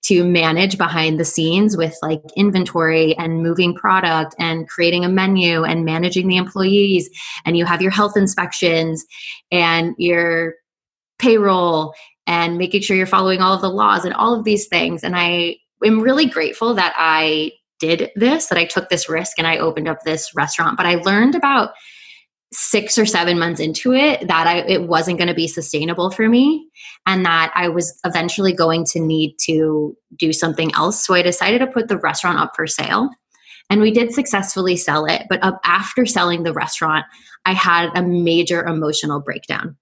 to 0.04 0.22
manage 0.22 0.76
behind 0.76 1.18
the 1.18 1.24
scenes 1.24 1.76
with 1.76 1.96
like 2.02 2.20
inventory 2.36 3.16
and 3.16 3.42
moving 3.42 3.74
product 3.74 4.34
and 4.38 4.68
creating 4.68 5.04
a 5.04 5.08
menu 5.08 5.64
and 5.64 5.84
managing 5.84 6.28
the 6.28 6.36
employees 6.36 7.08
and 7.44 7.56
you 7.56 7.64
have 7.64 7.80
your 7.80 7.90
health 7.90 8.16
inspections 8.16 9.04
and 9.50 9.94
your 9.98 10.54
payroll 11.18 11.94
and 12.26 12.58
making 12.58 12.82
sure 12.82 12.96
you're 12.96 13.06
following 13.06 13.40
all 13.40 13.54
of 13.54 13.60
the 13.60 13.70
laws 13.70 14.04
and 14.04 14.14
all 14.14 14.34
of 14.34 14.44
these 14.44 14.66
things. 14.68 15.02
And 15.02 15.16
i 15.16 15.56
am 15.84 16.00
really 16.00 16.26
grateful 16.26 16.74
that 16.74 16.94
i 16.96 17.52
did 17.80 18.10
this 18.14 18.46
that 18.46 18.58
i 18.58 18.64
took 18.64 18.88
this 18.88 19.08
risk 19.08 19.38
and 19.38 19.46
i 19.46 19.56
opened 19.56 19.88
up 19.88 19.98
this 20.04 20.34
restaurant. 20.34 20.76
But 20.76 20.86
i 20.86 20.96
learned 20.96 21.34
about 21.34 21.70
six 22.54 22.96
or 22.96 23.04
seven 23.04 23.38
months 23.38 23.60
into 23.60 23.92
it 23.92 24.26
that 24.28 24.46
I, 24.46 24.58
it 24.58 24.86
wasn't 24.86 25.18
going 25.18 25.28
to 25.28 25.34
be 25.34 25.48
sustainable 25.48 26.10
for 26.10 26.28
me 26.28 26.68
and 27.04 27.24
that 27.24 27.52
I 27.54 27.68
was 27.68 27.98
eventually 28.04 28.52
going 28.52 28.84
to 28.86 29.00
need 29.00 29.36
to 29.46 29.96
do 30.16 30.32
something 30.32 30.72
else. 30.74 31.04
So 31.04 31.14
I 31.14 31.22
decided 31.22 31.58
to 31.58 31.66
put 31.66 31.88
the 31.88 31.98
restaurant 31.98 32.38
up 32.38 32.52
for 32.54 32.66
sale. 32.66 33.10
And 33.70 33.80
we 33.80 33.90
did 33.90 34.12
successfully 34.12 34.76
sell 34.76 35.04
it. 35.06 35.22
But 35.28 35.40
after 35.64 36.06
selling 36.06 36.42
the 36.42 36.52
restaurant, 36.52 37.04
I 37.44 37.54
had 37.54 37.90
a 37.94 38.02
major 38.02 38.64
emotional 38.64 39.20
breakdown. 39.20 39.76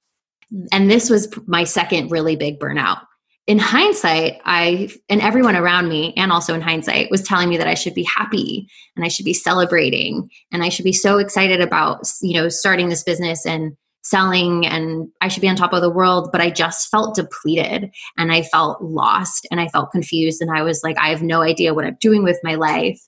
And 0.71 0.91
this 0.91 1.11
was 1.11 1.29
my 1.47 1.65
second 1.65 2.11
really 2.11 2.37
big 2.37 2.59
burnout 2.59 3.03
in 3.47 3.59
hindsight, 3.59 4.41
I 4.45 4.89
and 5.09 5.21
everyone 5.21 5.57
around 5.57 5.89
me, 5.89 6.15
and 6.17 6.31
also 6.31 6.55
in 6.55 6.61
hindsight, 6.61 7.11
was 7.11 7.23
telling 7.23 7.49
me 7.49 7.57
that 7.57 7.67
I 7.67 7.75
should 7.75 7.95
be 7.95 8.05
happy 8.05 8.69
and 8.97 9.05
I 9.05 9.09
should 9.09 9.25
be 9.25 9.35
celebrating 9.35 10.31
and 10.53 10.63
I 10.63 10.69
should 10.69 10.85
be 10.85 10.93
so 10.93 11.19
excited 11.19 11.61
about 11.61 12.07
you 12.21 12.35
know 12.35 12.49
starting 12.49 12.89
this 12.89 13.03
business 13.03 13.45
and 13.45 13.73
selling 14.05 14.67
and 14.67 15.09
I 15.21 15.29
should 15.29 15.41
be 15.41 15.49
on 15.49 15.57
top 15.57 15.73
of 15.73 15.81
the 15.81 15.91
world. 15.91 16.31
But 16.31 16.41
I 16.41 16.51
just 16.51 16.89
felt 16.89 17.17
depleted 17.17 17.91
and 18.17 18.33
I 18.33 18.43
felt 18.43 18.83
lost 18.83 19.47
and 19.51 19.61
I 19.61 19.69
felt 19.69 19.93
confused 19.93 20.41
and 20.41 20.51
I 20.51 20.63
was 20.63 20.83
like, 20.85 20.99
I 20.99 21.09
have 21.09 21.23
no 21.23 21.43
idea 21.43 21.75
what 21.75 21.85
I'm 21.85 21.97
doing 22.01 22.23
with 22.23 22.39
my 22.43 22.55
life. 22.55 23.01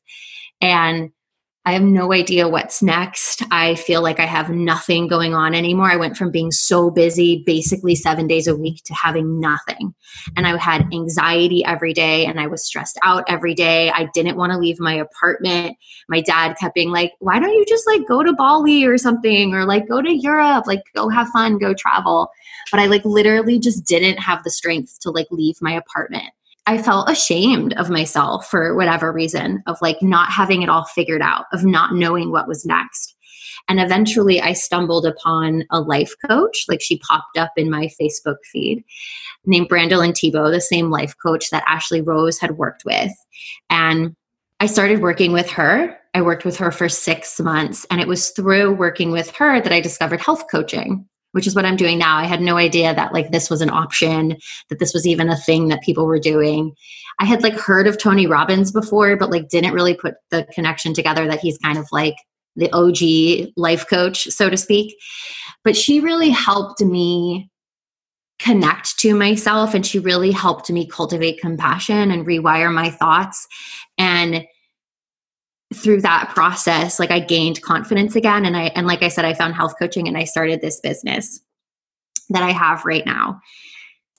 And 0.60 1.10
I 1.66 1.72
have 1.72 1.82
no 1.82 2.12
idea 2.12 2.46
what's 2.46 2.82
next. 2.82 3.42
I 3.50 3.76
feel 3.76 4.02
like 4.02 4.20
I 4.20 4.26
have 4.26 4.50
nothing 4.50 5.08
going 5.08 5.32
on 5.34 5.54
anymore. 5.54 5.90
I 5.90 5.96
went 5.96 6.14
from 6.14 6.30
being 6.30 6.52
so 6.52 6.90
busy, 6.90 7.42
basically 7.46 7.94
seven 7.94 8.26
days 8.26 8.46
a 8.46 8.54
week, 8.54 8.82
to 8.84 8.92
having 8.92 9.40
nothing. 9.40 9.94
And 10.36 10.46
I 10.46 10.58
had 10.58 10.86
anxiety 10.92 11.64
every 11.64 11.94
day 11.94 12.26
and 12.26 12.38
I 12.38 12.48
was 12.48 12.66
stressed 12.66 12.98
out 13.02 13.24
every 13.28 13.54
day. 13.54 13.90
I 13.90 14.10
didn't 14.12 14.36
want 14.36 14.52
to 14.52 14.58
leave 14.58 14.78
my 14.78 14.92
apartment. 14.92 15.78
My 16.06 16.20
dad 16.20 16.56
kept 16.60 16.74
being 16.74 16.90
like, 16.90 17.12
why 17.20 17.38
don't 17.38 17.54
you 17.54 17.64
just 17.66 17.86
like 17.86 18.06
go 18.06 18.22
to 18.22 18.34
Bali 18.34 18.84
or 18.84 18.98
something 18.98 19.54
or 19.54 19.64
like 19.64 19.88
go 19.88 20.02
to 20.02 20.14
Europe, 20.14 20.66
like 20.66 20.82
go 20.94 21.08
have 21.08 21.28
fun, 21.28 21.56
go 21.56 21.72
travel. 21.72 22.28
But 22.70 22.80
I 22.80 22.86
like 22.86 23.06
literally 23.06 23.58
just 23.58 23.86
didn't 23.86 24.18
have 24.18 24.44
the 24.44 24.50
strength 24.50 24.98
to 25.00 25.10
like 25.10 25.28
leave 25.30 25.56
my 25.62 25.72
apartment. 25.72 26.28
I 26.66 26.78
felt 26.78 27.10
ashamed 27.10 27.74
of 27.74 27.90
myself 27.90 28.48
for 28.48 28.74
whatever 28.74 29.12
reason, 29.12 29.62
of 29.66 29.76
like 29.82 30.00
not 30.02 30.30
having 30.30 30.62
it 30.62 30.68
all 30.68 30.84
figured 30.84 31.22
out, 31.22 31.44
of 31.52 31.64
not 31.64 31.94
knowing 31.94 32.30
what 32.30 32.48
was 32.48 32.64
next. 32.64 33.14
And 33.68 33.80
eventually 33.80 34.40
I 34.40 34.52
stumbled 34.52 35.06
upon 35.06 35.64
a 35.70 35.80
life 35.80 36.14
coach. 36.26 36.64
Like 36.68 36.80
she 36.82 36.98
popped 36.98 37.38
up 37.38 37.52
in 37.56 37.70
my 37.70 37.88
Facebook 38.00 38.36
feed 38.50 38.84
named 39.46 39.68
Brandolyn 39.68 40.16
Thibault, 40.18 40.50
the 40.50 40.60
same 40.60 40.90
life 40.90 41.14
coach 41.24 41.50
that 41.50 41.64
Ashley 41.66 42.00
Rose 42.00 42.38
had 42.38 42.58
worked 42.58 42.84
with. 42.84 43.12
And 43.70 44.14
I 44.60 44.66
started 44.66 45.02
working 45.02 45.32
with 45.32 45.50
her. 45.50 45.98
I 46.14 46.22
worked 46.22 46.44
with 46.44 46.56
her 46.58 46.70
for 46.70 46.88
six 46.88 47.40
months. 47.40 47.86
And 47.90 48.00
it 48.00 48.08
was 48.08 48.30
through 48.30 48.74
working 48.74 49.10
with 49.10 49.30
her 49.32 49.60
that 49.60 49.72
I 49.72 49.80
discovered 49.80 50.20
health 50.20 50.44
coaching 50.50 51.06
which 51.34 51.48
is 51.48 51.54
what 51.56 51.64
I'm 51.64 51.74
doing 51.74 51.98
now. 51.98 52.16
I 52.16 52.26
had 52.26 52.40
no 52.40 52.56
idea 52.56 52.94
that 52.94 53.12
like 53.12 53.32
this 53.32 53.50
was 53.50 53.60
an 53.60 53.68
option, 53.68 54.36
that 54.68 54.78
this 54.78 54.94
was 54.94 55.04
even 55.04 55.28
a 55.28 55.36
thing 55.36 55.66
that 55.66 55.82
people 55.82 56.06
were 56.06 56.20
doing. 56.20 56.72
I 57.18 57.24
had 57.24 57.42
like 57.42 57.54
heard 57.54 57.88
of 57.88 57.98
Tony 57.98 58.28
Robbins 58.28 58.70
before, 58.70 59.16
but 59.16 59.30
like 59.30 59.48
didn't 59.48 59.74
really 59.74 59.94
put 59.94 60.14
the 60.30 60.46
connection 60.54 60.94
together 60.94 61.26
that 61.26 61.40
he's 61.40 61.58
kind 61.58 61.76
of 61.76 61.88
like 61.90 62.14
the 62.54 62.70
OG 62.72 63.52
life 63.56 63.84
coach, 63.88 64.28
so 64.30 64.48
to 64.48 64.56
speak. 64.56 64.94
But 65.64 65.76
she 65.76 65.98
really 65.98 66.30
helped 66.30 66.80
me 66.80 67.50
connect 68.38 68.96
to 69.00 69.12
myself 69.12 69.74
and 69.74 69.84
she 69.84 69.98
really 69.98 70.30
helped 70.30 70.70
me 70.70 70.86
cultivate 70.86 71.40
compassion 71.40 72.12
and 72.12 72.24
rewire 72.24 72.72
my 72.72 72.90
thoughts 72.90 73.48
and 73.98 74.44
through 75.74 76.00
that 76.00 76.30
process 76.34 76.98
like 76.98 77.10
i 77.10 77.18
gained 77.18 77.60
confidence 77.62 78.16
again 78.16 78.44
and 78.44 78.56
i 78.56 78.64
and 78.74 78.86
like 78.86 79.02
i 79.02 79.08
said 79.08 79.24
i 79.24 79.34
found 79.34 79.54
health 79.54 79.74
coaching 79.78 80.08
and 80.08 80.16
i 80.16 80.24
started 80.24 80.60
this 80.60 80.80
business 80.80 81.40
that 82.30 82.42
i 82.42 82.50
have 82.50 82.84
right 82.84 83.04
now. 83.06 83.40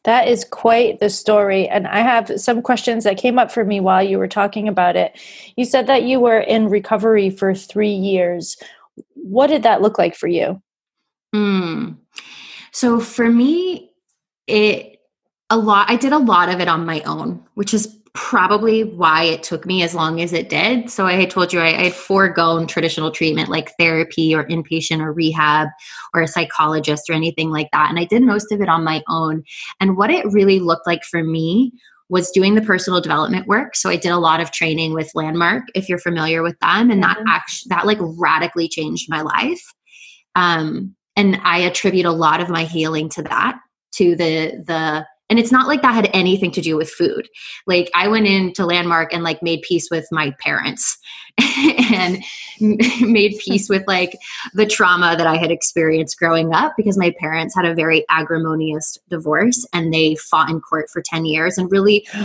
That 0.03 0.27
is 0.27 0.45
quite 0.45 0.99
the 0.99 1.09
story 1.09 1.67
and 1.67 1.87
i 1.87 1.99
have 1.99 2.31
some 2.39 2.61
questions 2.61 3.03
that 3.05 3.17
came 3.17 3.39
up 3.39 3.51
for 3.51 3.65
me 3.65 3.79
while 3.79 4.03
you 4.03 4.19
were 4.19 4.27
talking 4.27 4.67
about 4.67 4.95
it. 4.95 5.19
You 5.55 5.65
said 5.65 5.87
that 5.87 6.03
you 6.03 6.19
were 6.19 6.39
in 6.39 6.69
recovery 6.69 7.31
for 7.31 7.55
three 7.55 7.93
years. 7.93 8.57
What 9.15 9.47
did 9.47 9.63
that 9.63 9.81
look 9.81 9.97
like 9.97 10.15
for 10.15 10.27
you? 10.27 10.61
Mm. 11.33 11.97
so 12.71 12.99
for 12.99 13.29
me 13.29 13.91
it 14.47 15.01
a 15.49 15.57
lot 15.57 15.89
i 15.89 15.97
did 15.97 16.13
a 16.13 16.17
lot 16.17 16.47
of 16.47 16.61
it 16.61 16.69
on 16.69 16.85
my 16.85 17.01
own 17.01 17.43
which 17.55 17.73
is 17.73 17.97
probably 18.15 18.83
why 18.83 19.23
it 19.23 19.43
took 19.43 19.65
me 19.65 19.83
as 19.83 19.93
long 19.93 20.21
as 20.21 20.33
it 20.33 20.49
did. 20.49 20.89
So 20.89 21.05
I 21.05 21.25
told 21.25 21.53
you 21.53 21.59
I, 21.59 21.67
I 21.67 21.83
had 21.83 21.93
foregone 21.93 22.65
traditional 22.65 23.11
treatment 23.11 23.49
like 23.49 23.73
therapy 23.77 24.33
or 24.33 24.45
inpatient 24.47 25.01
or 25.01 25.13
rehab 25.13 25.67
or 26.13 26.21
a 26.21 26.27
psychologist 26.27 27.09
or 27.09 27.13
anything 27.13 27.51
like 27.51 27.69
that. 27.73 27.89
And 27.89 27.99
I 27.99 28.05
did 28.05 28.23
most 28.23 28.51
of 28.51 28.61
it 28.61 28.69
on 28.69 28.83
my 28.83 29.03
own. 29.09 29.43
And 29.79 29.97
what 29.97 30.09
it 30.09 30.25
really 30.31 30.59
looked 30.59 30.87
like 30.87 31.03
for 31.03 31.23
me 31.23 31.73
was 32.07 32.31
doing 32.31 32.55
the 32.55 32.61
personal 32.61 33.01
development 33.01 33.47
work. 33.47 33.75
So 33.75 33.89
I 33.89 33.97
did 33.97 34.11
a 34.11 34.17
lot 34.17 34.39
of 34.39 34.51
training 34.51 34.93
with 34.93 35.11
Landmark, 35.13 35.63
if 35.75 35.89
you're 35.89 35.99
familiar 35.99 36.41
with 36.41 36.57
them, 36.59 36.91
and 36.91 37.03
that 37.03 37.17
mm-hmm. 37.17 37.27
actually 37.27 37.69
that 37.69 37.85
like 37.85 37.97
radically 38.01 38.67
changed 38.67 39.09
my 39.09 39.21
life. 39.21 39.63
Um, 40.35 40.95
and 41.15 41.39
I 41.43 41.59
attribute 41.59 42.05
a 42.05 42.11
lot 42.11 42.41
of 42.41 42.49
my 42.49 42.63
healing 42.63 43.09
to 43.09 43.23
that, 43.23 43.57
to 43.95 44.15
the 44.15 44.63
the 44.65 45.05
and 45.29 45.39
it's 45.39 45.51
not 45.51 45.67
like 45.67 45.81
that 45.81 45.93
had 45.93 46.09
anything 46.13 46.51
to 46.51 46.61
do 46.61 46.75
with 46.77 46.89
food. 46.89 47.27
Like 47.67 47.89
i 47.93 48.07
went 48.07 48.27
into 48.27 48.65
landmark 48.65 49.13
and 49.13 49.23
like 49.23 49.41
made 49.41 49.61
peace 49.61 49.87
with 49.89 50.05
my 50.11 50.33
parents 50.39 50.97
and 51.91 52.23
made 53.01 53.37
peace 53.39 53.67
with 53.69 53.83
like 53.87 54.17
the 54.53 54.65
trauma 54.65 55.15
that 55.17 55.27
i 55.27 55.35
had 55.35 55.51
experienced 55.51 56.17
growing 56.17 56.53
up 56.53 56.73
because 56.77 56.97
my 56.97 57.13
parents 57.19 57.53
had 57.53 57.65
a 57.65 57.75
very 57.75 58.05
acrimonious 58.09 58.97
divorce 59.09 59.65
and 59.73 59.93
they 59.93 60.15
fought 60.15 60.49
in 60.49 60.61
court 60.61 60.89
for 60.91 61.01
10 61.01 61.25
years 61.25 61.57
and 61.57 61.69
really 61.71 62.07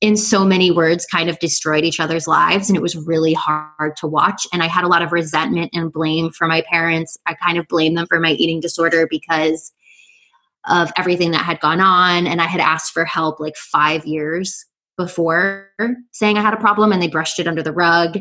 in 0.00 0.16
so 0.16 0.44
many 0.44 0.70
words 0.70 1.06
kind 1.06 1.30
of 1.30 1.38
destroyed 1.38 1.84
each 1.84 2.00
other's 2.00 2.28
lives 2.28 2.68
and 2.68 2.76
it 2.76 2.82
was 2.82 2.96
really 2.96 3.32
hard 3.32 3.96
to 3.96 4.06
watch. 4.06 4.46
And 4.52 4.62
i 4.62 4.66
had 4.66 4.84
a 4.84 4.88
lot 4.88 5.02
of 5.02 5.12
resentment 5.12 5.70
and 5.72 5.92
blame 5.92 6.30
for 6.30 6.46
my 6.46 6.62
parents. 6.70 7.16
I 7.26 7.34
kind 7.34 7.58
of 7.58 7.66
blamed 7.68 7.96
them 7.96 8.06
for 8.06 8.20
my 8.20 8.32
eating 8.32 8.60
disorder 8.60 9.06
because 9.10 9.72
of 10.68 10.90
everything 10.96 11.30
that 11.32 11.44
had 11.44 11.60
gone 11.60 11.80
on. 11.80 12.26
And 12.26 12.40
I 12.40 12.46
had 12.46 12.60
asked 12.60 12.92
for 12.92 13.04
help 13.04 13.40
like 13.40 13.56
five 13.56 14.04
years 14.06 14.64
before 14.96 15.70
saying 16.12 16.38
I 16.38 16.42
had 16.42 16.54
a 16.54 16.58
problem 16.58 16.92
and 16.92 17.02
they 17.02 17.08
brushed 17.08 17.38
it 17.38 17.46
under 17.46 17.62
the 17.62 17.72
rug. 17.72 18.18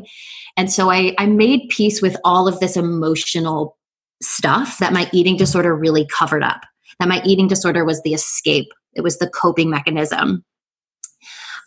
And 0.57 0.71
so 0.71 0.89
I, 0.91 1.15
I 1.17 1.25
made 1.25 1.69
peace 1.69 2.01
with 2.01 2.17
all 2.23 2.47
of 2.47 2.59
this 2.59 2.77
emotional 2.77 3.77
stuff 4.21 4.77
that 4.79 4.93
my 4.93 5.09
eating 5.13 5.37
disorder 5.37 5.75
really 5.75 6.07
covered 6.07 6.43
up. 6.43 6.61
That 6.99 7.09
my 7.09 7.21
eating 7.25 7.47
disorder 7.47 7.83
was 7.83 8.01
the 8.03 8.13
escape, 8.13 8.67
it 8.93 9.01
was 9.01 9.17
the 9.17 9.29
coping 9.29 9.69
mechanism. 9.69 10.45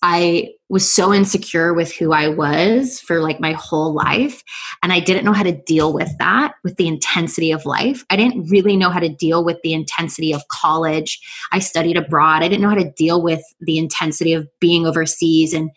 I 0.02 0.50
was 0.68 0.90
so 0.90 1.12
insecure 1.12 1.72
with 1.72 1.92
who 1.92 2.12
I 2.12 2.28
was 2.28 3.00
for 3.00 3.20
like 3.20 3.40
my 3.40 3.52
whole 3.52 3.92
life. 3.92 4.42
And 4.82 4.92
I 4.92 5.00
didn't 5.00 5.24
know 5.24 5.32
how 5.32 5.42
to 5.42 5.52
deal 5.52 5.92
with 5.92 6.10
that, 6.18 6.52
with 6.62 6.76
the 6.76 6.86
intensity 6.86 7.52
of 7.52 7.64
life. 7.64 8.04
I 8.10 8.16
didn't 8.16 8.48
really 8.48 8.76
know 8.76 8.90
how 8.90 9.00
to 9.00 9.08
deal 9.08 9.44
with 9.44 9.58
the 9.62 9.72
intensity 9.72 10.32
of 10.32 10.46
college. 10.48 11.20
I 11.52 11.58
studied 11.58 11.96
abroad. 11.96 12.42
I 12.42 12.48
didn't 12.48 12.62
know 12.62 12.68
how 12.68 12.74
to 12.76 12.92
deal 12.92 13.22
with 13.22 13.42
the 13.60 13.78
intensity 13.78 14.34
of 14.34 14.46
being 14.60 14.86
overseas 14.86 15.54
and 15.54 15.70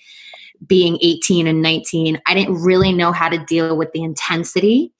being 0.67 0.99
18 1.01 1.47
and 1.47 1.61
19. 1.61 2.21
I 2.27 2.33
didn't 2.33 2.61
really 2.61 2.93
know 2.93 3.11
how 3.11 3.29
to 3.29 3.43
deal 3.45 3.75
with 3.77 3.91
the 3.93 4.03
intensity 4.03 4.93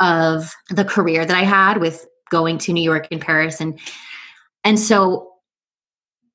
of 0.00 0.52
the 0.70 0.84
career 0.84 1.26
that 1.26 1.36
I 1.36 1.44
had 1.44 1.80
with 1.80 2.06
going 2.30 2.58
to 2.58 2.72
New 2.72 2.82
York 2.82 3.08
and 3.10 3.20
Paris 3.20 3.60
and 3.60 3.78
and 4.64 4.78
so 4.78 5.31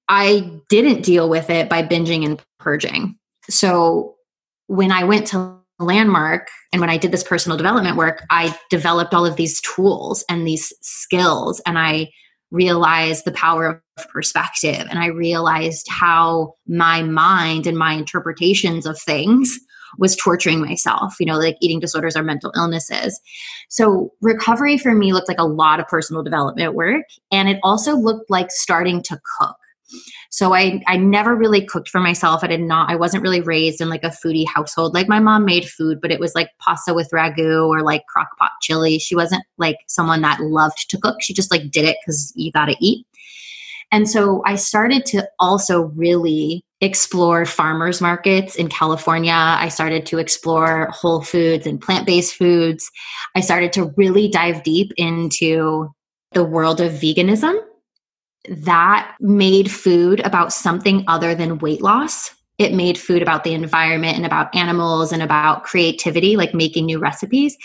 I 0.09 0.49
didn't 0.69 1.03
deal 1.03 1.29
with 1.29 1.49
it 1.49 1.69
by 1.69 1.83
binging 1.83 2.25
and 2.25 2.41
purging. 2.59 3.17
So 3.49 4.15
when 4.67 4.91
I 4.91 5.03
went 5.03 5.27
to 5.27 5.57
Landmark 5.79 6.47
and 6.71 6.81
when 6.81 6.89
I 6.89 6.97
did 6.97 7.11
this 7.11 7.23
personal 7.23 7.57
development 7.57 7.97
work, 7.97 8.23
I 8.29 8.57
developed 8.69 9.13
all 9.13 9.25
of 9.25 9.35
these 9.35 9.61
tools 9.61 10.23
and 10.29 10.47
these 10.47 10.73
skills, 10.81 11.61
and 11.65 11.77
I 11.77 12.09
realized 12.51 13.25
the 13.25 13.31
power 13.31 13.81
of 13.97 14.09
perspective. 14.09 14.87
And 14.89 14.99
I 14.99 15.07
realized 15.07 15.87
how 15.89 16.55
my 16.67 17.03
mind 17.03 17.67
and 17.67 17.77
my 17.77 17.93
interpretations 17.93 18.85
of 18.85 18.99
things 18.99 19.59
was 19.97 20.15
torturing 20.15 20.61
myself. 20.61 21.15
You 21.19 21.25
know, 21.25 21.37
like 21.37 21.57
eating 21.61 21.79
disorders 21.79 22.15
are 22.15 22.23
mental 22.23 22.51
illnesses. 22.55 23.19
So, 23.69 24.11
recovery 24.21 24.77
for 24.77 24.93
me 24.93 25.13
looked 25.13 25.27
like 25.27 25.39
a 25.39 25.45
lot 25.45 25.79
of 25.79 25.87
personal 25.87 26.23
development 26.23 26.73
work. 26.73 27.05
And 27.31 27.49
it 27.49 27.59
also 27.63 27.95
looked 27.95 28.29
like 28.29 28.51
starting 28.51 29.01
to 29.03 29.19
cook. 29.39 29.57
So 30.29 30.53
I 30.53 30.81
I 30.87 30.97
never 30.97 31.35
really 31.35 31.65
cooked 31.65 31.89
for 31.89 31.99
myself. 31.99 32.43
I 32.43 32.47
did 32.47 32.61
not 32.61 32.91
I 32.91 32.95
wasn't 32.95 33.23
really 33.23 33.41
raised 33.41 33.81
in 33.81 33.89
like 33.89 34.03
a 34.03 34.09
foodie 34.09 34.47
household. 34.47 34.93
Like 34.93 35.07
my 35.07 35.19
mom 35.19 35.45
made 35.45 35.69
food, 35.69 35.99
but 36.01 36.11
it 36.11 36.19
was 36.19 36.35
like 36.35 36.49
pasta 36.59 36.93
with 36.93 37.09
ragu 37.13 37.67
or 37.67 37.81
like 37.83 38.05
crock 38.07 38.29
pot 38.37 38.51
chili. 38.61 38.99
She 38.99 39.15
wasn't 39.15 39.43
like 39.57 39.77
someone 39.87 40.21
that 40.21 40.41
loved 40.41 40.89
to 40.89 40.97
cook. 40.97 41.17
She 41.21 41.33
just 41.33 41.51
like 41.51 41.71
did 41.71 41.85
it 41.85 41.97
cuz 42.05 42.33
you 42.35 42.51
got 42.51 42.65
to 42.65 42.75
eat. 42.79 43.05
And 43.91 44.09
so 44.09 44.41
I 44.45 44.55
started 44.55 45.05
to 45.07 45.27
also 45.39 45.83
really 45.95 46.63
explore 46.81 47.45
farmers 47.45 48.01
markets 48.01 48.55
in 48.55 48.67
California. 48.67 49.31
I 49.33 49.69
started 49.69 50.05
to 50.07 50.19
explore 50.19 50.89
whole 50.91 51.21
foods 51.21 51.65
and 51.65 51.81
plant-based 51.81 52.35
foods. 52.35 52.91
I 53.33 53.41
started 53.41 53.73
to 53.73 53.93
really 53.95 54.27
dive 54.27 54.63
deep 54.63 54.91
into 54.97 55.89
the 56.33 56.43
world 56.43 56.81
of 56.81 56.91
veganism 56.91 57.57
that 58.49 59.15
made 59.19 59.71
food 59.71 60.19
about 60.21 60.53
something 60.53 61.03
other 61.07 61.35
than 61.35 61.59
weight 61.59 61.81
loss. 61.81 62.31
It 62.57 62.73
made 62.73 62.97
food 62.97 63.21
about 63.21 63.43
the 63.43 63.53
environment 63.53 64.17
and 64.17 64.25
about 64.25 64.53
animals 64.55 65.11
and 65.11 65.21
about 65.21 65.63
creativity, 65.63 66.35
like 66.37 66.53
making 66.55 66.85
new 66.85 66.97
recipes. 66.97 67.55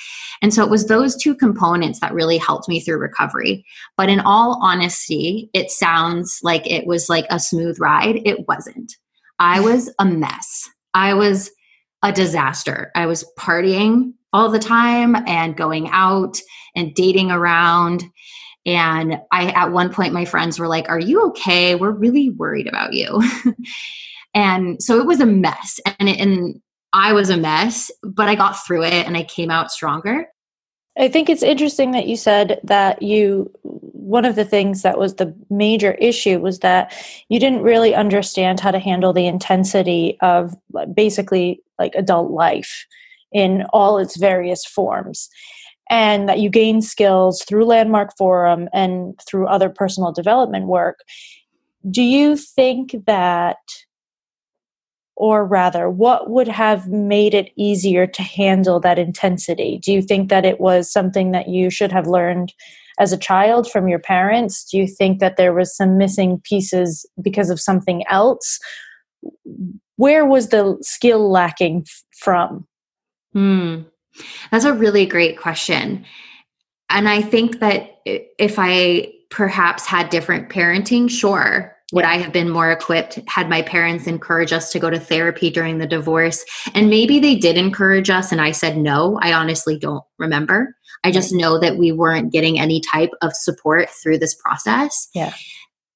And 0.42 0.52
so 0.52 0.62
it 0.62 0.70
was 0.70 0.86
those 0.86 1.16
two 1.16 1.34
components 1.34 2.00
that 2.00 2.12
really 2.12 2.36
helped 2.36 2.68
me 2.68 2.80
through 2.80 2.98
recovery. 2.98 3.64
But 3.96 4.10
in 4.10 4.20
all 4.20 4.60
honesty, 4.62 5.48
it 5.54 5.70
sounds 5.70 6.40
like 6.42 6.70
it 6.70 6.86
was 6.86 7.08
like 7.08 7.26
a 7.30 7.40
smooth 7.40 7.78
ride. 7.80 8.20
It 8.26 8.46
wasn't. 8.48 8.92
I 9.38 9.60
was 9.60 9.92
a 9.98 10.04
mess. 10.04 10.68
I 10.94 11.14
was 11.14 11.50
a 12.02 12.12
disaster. 12.12 12.90
I 12.94 13.06
was 13.06 13.24
partying 13.38 14.12
all 14.32 14.50
the 14.50 14.58
time 14.58 15.16
and 15.26 15.56
going 15.56 15.88
out 15.90 16.38
and 16.74 16.94
dating 16.94 17.30
around 17.30 18.04
and 18.64 19.20
I, 19.32 19.48
at 19.48 19.72
one 19.72 19.92
point, 19.92 20.12
my 20.12 20.24
friends 20.24 20.58
were 20.58 20.68
like, 20.68 20.88
Are 20.88 20.98
you 20.98 21.26
okay? 21.28 21.74
We're 21.74 21.90
really 21.90 22.30
worried 22.30 22.68
about 22.68 22.92
you. 22.92 23.20
and 24.34 24.82
so 24.82 25.00
it 25.00 25.06
was 25.06 25.20
a 25.20 25.26
mess. 25.26 25.80
And, 25.98 26.08
it, 26.08 26.20
and 26.20 26.60
I 26.92 27.12
was 27.12 27.30
a 27.30 27.36
mess, 27.36 27.90
but 28.02 28.28
I 28.28 28.34
got 28.34 28.52
through 28.52 28.84
it 28.84 29.06
and 29.06 29.16
I 29.16 29.24
came 29.24 29.50
out 29.50 29.72
stronger. 29.72 30.26
I 30.98 31.08
think 31.08 31.30
it's 31.30 31.42
interesting 31.42 31.92
that 31.92 32.06
you 32.06 32.16
said 32.16 32.60
that 32.64 33.00
you, 33.02 33.50
one 33.62 34.26
of 34.26 34.36
the 34.36 34.44
things 34.44 34.82
that 34.82 34.98
was 34.98 35.14
the 35.14 35.34
major 35.48 35.92
issue 35.92 36.38
was 36.38 36.58
that 36.58 36.94
you 37.30 37.40
didn't 37.40 37.62
really 37.62 37.94
understand 37.94 38.60
how 38.60 38.70
to 38.70 38.78
handle 38.78 39.14
the 39.14 39.26
intensity 39.26 40.18
of 40.20 40.54
basically 40.92 41.62
like 41.78 41.94
adult 41.94 42.30
life 42.30 42.86
in 43.32 43.62
all 43.72 43.96
its 43.96 44.18
various 44.18 44.66
forms 44.66 45.30
and 45.92 46.26
that 46.26 46.40
you 46.40 46.48
gain 46.48 46.80
skills 46.80 47.44
through 47.44 47.66
Landmark 47.66 48.16
Forum 48.16 48.66
and 48.72 49.14
through 49.28 49.46
other 49.46 49.68
personal 49.68 50.10
development 50.10 50.66
work. 50.66 51.00
Do 51.88 52.02
you 52.02 52.34
think 52.34 52.96
that 53.06 53.58
or 55.14 55.44
rather, 55.44 55.90
what 55.90 56.30
would 56.30 56.48
have 56.48 56.88
made 56.88 57.34
it 57.34 57.52
easier 57.54 58.06
to 58.06 58.22
handle 58.22 58.80
that 58.80 58.98
intensity? 58.98 59.78
Do 59.80 59.92
you 59.92 60.00
think 60.00 60.30
that 60.30 60.46
it 60.46 60.58
was 60.58 60.90
something 60.90 61.32
that 61.32 61.48
you 61.48 61.68
should 61.68 61.92
have 61.92 62.06
learned 62.06 62.54
as 62.98 63.12
a 63.12 63.18
child 63.18 63.70
from 63.70 63.86
your 63.86 63.98
parents? 63.98 64.64
Do 64.64 64.78
you 64.78 64.86
think 64.86 65.20
that 65.20 65.36
there 65.36 65.52
was 65.52 65.76
some 65.76 65.98
missing 65.98 66.40
pieces 66.42 67.06
because 67.20 67.50
of 67.50 67.60
something 67.60 68.04
else? 68.08 68.58
Where 69.96 70.24
was 70.24 70.48
the 70.48 70.78
skill 70.80 71.30
lacking 71.30 71.86
from? 72.18 72.66
Hmm. 73.34 73.82
That's 74.50 74.64
a 74.64 74.72
really 74.72 75.06
great 75.06 75.38
question. 75.38 76.04
And 76.90 77.08
I 77.08 77.22
think 77.22 77.60
that 77.60 78.00
if 78.04 78.56
I 78.58 79.12
perhaps 79.30 79.86
had 79.86 80.10
different 80.10 80.50
parenting, 80.50 81.08
sure, 81.10 81.74
would 81.92 82.04
I 82.04 82.16
have 82.16 82.32
been 82.32 82.50
more 82.50 82.70
equipped 82.70 83.18
had 83.26 83.48
my 83.48 83.62
parents 83.62 84.06
encouraged 84.06 84.52
us 84.52 84.72
to 84.72 84.78
go 84.78 84.90
to 84.90 84.98
therapy 84.98 85.50
during 85.50 85.78
the 85.78 85.86
divorce? 85.86 86.44
And 86.74 86.90
maybe 86.90 87.20
they 87.20 87.36
did 87.36 87.56
encourage 87.56 88.10
us 88.10 88.32
and 88.32 88.40
I 88.40 88.50
said 88.50 88.76
no. 88.76 89.18
I 89.22 89.32
honestly 89.32 89.78
don't 89.78 90.04
remember. 90.18 90.74
I 91.04 91.10
just 91.10 91.32
know 91.32 91.58
that 91.60 91.76
we 91.76 91.92
weren't 91.92 92.32
getting 92.32 92.58
any 92.58 92.80
type 92.80 93.10
of 93.20 93.34
support 93.34 93.90
through 93.90 94.18
this 94.18 94.34
process. 94.34 95.08
Yeah. 95.14 95.34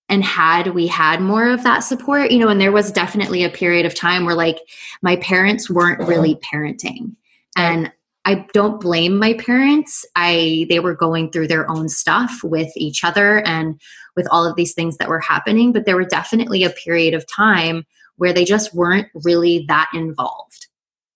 And 0.09 0.23
had 0.23 0.69
we 0.69 0.87
had 0.87 1.21
more 1.21 1.49
of 1.51 1.65
that 1.65 1.81
support, 1.81 2.31
you 2.31 2.39
know, 2.39 2.49
and 2.49 2.61
there 2.61 2.73
was 2.73 2.93
definitely 2.93 3.43
a 3.45 3.51
period 3.51 3.87
of 3.87 3.95
time 3.95 4.25
where 4.25 4.37
like 4.37 4.59
my 5.03 5.17
parents 5.17 5.69
weren't 5.69 6.07
really 6.07 6.37
parenting. 6.37 7.17
And 7.57 7.91
I 8.27 8.45
don't 8.53 8.81
blame 8.81 9.19
my 9.19 9.35
parents. 9.35 10.05
I 10.17 10.67
they 10.69 10.81
were 10.81 10.97
going 10.97 11.31
through 11.31 11.47
their 11.47 11.71
own 11.71 11.89
stuff 11.89 12.41
with 12.43 12.71
each 12.77 13.05
other 13.05 13.39
and 13.47 13.81
with 14.17 14.27
all 14.33 14.45
of 14.45 14.57
these 14.57 14.75
things 14.75 14.97
that 14.97 15.09
were 15.09 15.21
happening, 15.21 15.73
but 15.73 15.87
there 15.87 15.95
were 15.95 16.05
definitely 16.05 16.65
a 16.65 16.71
period 16.71 17.15
of 17.15 17.25
time 17.29 17.85
where 18.17 18.33
they 18.33 18.45
just 18.45 18.75
weren't 18.75 19.07
really 19.25 19.65
that 19.69 19.89
involved 19.95 20.67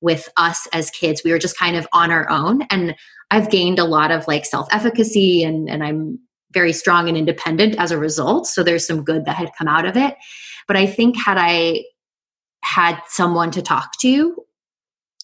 with 0.00 0.28
us 0.36 0.68
as 0.72 0.90
kids. 0.90 1.22
We 1.24 1.32
were 1.32 1.38
just 1.38 1.58
kind 1.58 1.76
of 1.76 1.86
on 1.92 2.12
our 2.12 2.30
own 2.30 2.62
and 2.70 2.94
I've 3.32 3.50
gained 3.50 3.80
a 3.80 3.84
lot 3.84 4.12
of 4.12 4.26
like 4.28 4.46
self-efficacy 4.46 5.42
and 5.42 5.68
and 5.68 5.82
I'm 5.82 6.20
very 6.52 6.72
strong 6.72 7.08
and 7.08 7.16
independent 7.16 7.76
as 7.78 7.90
a 7.90 7.98
result, 7.98 8.46
so 8.46 8.62
there's 8.62 8.86
some 8.86 9.04
good 9.04 9.24
that 9.24 9.36
had 9.36 9.50
come 9.58 9.68
out 9.68 9.84
of 9.84 9.96
it. 9.96 10.16
But 10.68 10.76
I 10.76 10.86
think 10.86 11.16
had 11.16 11.38
I 11.38 11.84
had 12.62 13.00
someone 13.08 13.50
to 13.52 13.62
talk 13.62 13.98
to 14.00 14.36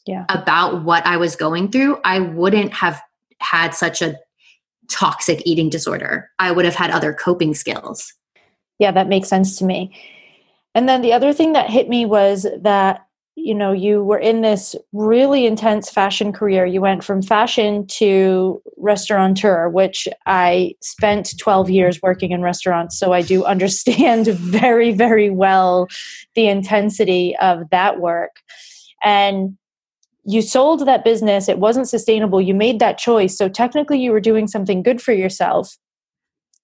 yeah. 0.06 0.24
about 0.28 0.84
what 0.84 1.04
I 1.06 1.16
was 1.16 1.36
going 1.36 1.70
through, 1.70 1.98
I 2.04 2.20
wouldn't 2.20 2.72
have 2.72 3.00
had 3.40 3.74
such 3.74 4.02
a 4.02 4.16
toxic 4.88 5.42
eating 5.44 5.68
disorder. 5.68 6.30
I 6.38 6.52
would 6.52 6.64
have 6.64 6.74
had 6.74 6.90
other 6.90 7.12
coping 7.12 7.54
skills. 7.54 8.12
Yeah, 8.78 8.92
that 8.92 9.08
makes 9.08 9.28
sense 9.28 9.58
to 9.58 9.64
me. 9.64 9.94
And 10.74 10.88
then 10.88 11.02
the 11.02 11.12
other 11.12 11.32
thing 11.32 11.52
that 11.54 11.70
hit 11.70 11.88
me 11.88 12.06
was 12.06 12.46
that 12.60 13.06
you 13.36 13.54
know 13.54 13.70
you 13.70 14.02
were 14.02 14.18
in 14.18 14.40
this 14.40 14.74
really 14.92 15.46
intense 15.46 15.90
fashion 15.90 16.32
career 16.32 16.64
you 16.64 16.80
went 16.80 17.04
from 17.04 17.20
fashion 17.20 17.86
to 17.86 18.62
restaurateur 18.78 19.68
which 19.68 20.08
i 20.24 20.74
spent 20.80 21.38
12 21.38 21.68
years 21.68 22.00
working 22.02 22.30
in 22.30 22.40
restaurants 22.40 22.98
so 22.98 23.12
i 23.12 23.20
do 23.20 23.44
understand 23.44 24.26
very 24.38 24.90
very 24.90 25.28
well 25.28 25.86
the 26.34 26.48
intensity 26.48 27.36
of 27.36 27.68
that 27.70 28.00
work 28.00 28.40
and 29.04 29.56
you 30.26 30.42
sold 30.42 30.86
that 30.86 31.04
business, 31.04 31.48
it 31.48 31.58
wasn't 31.58 31.88
sustainable, 31.88 32.40
you 32.40 32.54
made 32.54 32.80
that 32.80 32.98
choice. 32.98 33.36
So 33.38 33.48
technically, 33.48 34.00
you 34.00 34.12
were 34.12 34.20
doing 34.20 34.48
something 34.48 34.82
good 34.82 35.00
for 35.00 35.12
yourself 35.12 35.76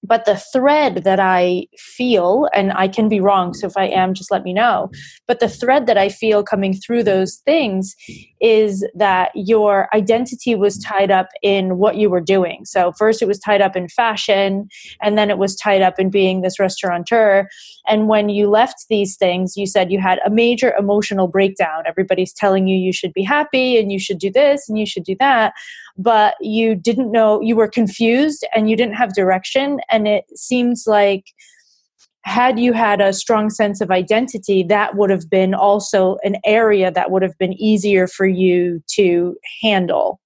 but 0.05 0.25
the 0.25 0.37
thread 0.37 1.05
that 1.05 1.21
I 1.21 1.67
feel, 1.79 2.49
and 2.53 2.73
I 2.73 2.89
can 2.89 3.09
be 3.09 3.21
wrong, 3.21 3.55
so 3.55 3.69
if 3.69 3.77
I 3.77 3.87
am, 3.87 4.15
just 4.15 4.33
let 4.33 4.43
me 4.43 4.53
know. 4.53 4.91
But 5.29 5.39
the 5.39 5.49
thread 5.49 5.87
that 5.87 5.97
I 5.97 6.09
feel 6.09 6.43
coming 6.43 6.75
through 6.75 7.05
those 7.05 7.37
things 7.45 7.95
is 8.43 8.87
that 8.95 9.31
your 9.35 9.89
identity 9.95 10.55
was 10.55 10.79
tied 10.79 11.11
up 11.11 11.29
in 11.43 11.79
what 11.79 11.97
you 11.97 12.11
were 12.11 12.21
doing. 12.21 12.65
So, 12.65 12.93
first 12.93 13.23
it 13.23 13.29
was 13.29 13.39
tied 13.39 13.63
up 13.63 13.77
in 13.77 13.89
fashion, 13.89 14.69
and 15.01 15.17
then 15.17 15.31
it 15.31 15.39
was 15.39 15.57
tied 15.57 15.81
up 15.81 15.99
in 15.99 16.11
being 16.11 16.43
this 16.43 16.59
restaurateur. 16.59 17.49
And 17.87 18.09
when 18.09 18.29
you 18.29 18.51
left 18.51 18.87
these 18.91 19.17
things, 19.17 19.57
you 19.57 19.67
said 19.67 19.91
you 19.91 20.01
had 20.01 20.19
a 20.27 20.31
major 20.31 20.75
emotional 20.79 21.29
breakdown. 21.29 21.85
Everybody's 21.87 22.33
telling 22.33 22.67
you 22.67 22.77
you 22.77 22.93
should 22.93 23.13
be 23.13 23.23
happy 23.23 23.79
and 23.79 23.91
you 23.91 23.99
should 23.99 24.19
do 24.19 24.31
this 24.31 24.69
and 24.69 24.79
you 24.79 24.87
should 24.87 25.05
do 25.05 25.17
that 25.21 25.55
but 25.99 26.37
you 26.41 26.75
didn't 26.75 27.13
know, 27.13 27.41
you 27.41 27.57
were 27.57 27.69
confused 27.69 28.47
and 28.55 28.71
you 28.71 28.77
didn't 28.77 28.95
have 28.95 29.15
direction. 29.15 29.81
And 29.91 30.09
it 30.09 30.25
seems 30.35 30.85
like 30.87 31.27
had 32.25 32.59
you 32.59 32.73
had 32.73 33.01
a 33.01 33.13
strong 33.13 33.51
sense 33.51 33.81
of 33.81 33.91
identity, 33.91 34.63
that 34.65 34.97
would 34.97 35.11
have 35.11 35.29
been 35.29 35.55
also 35.55 36.17
an 36.25 36.37
area 36.45 36.91
that 36.91 37.11
would 37.11 37.23
have 37.23 37.37
been 37.39 37.53
easier 37.55 38.07
for 38.07 38.27
you 38.27 38.83
to 38.89 39.37
handle. 39.61 40.21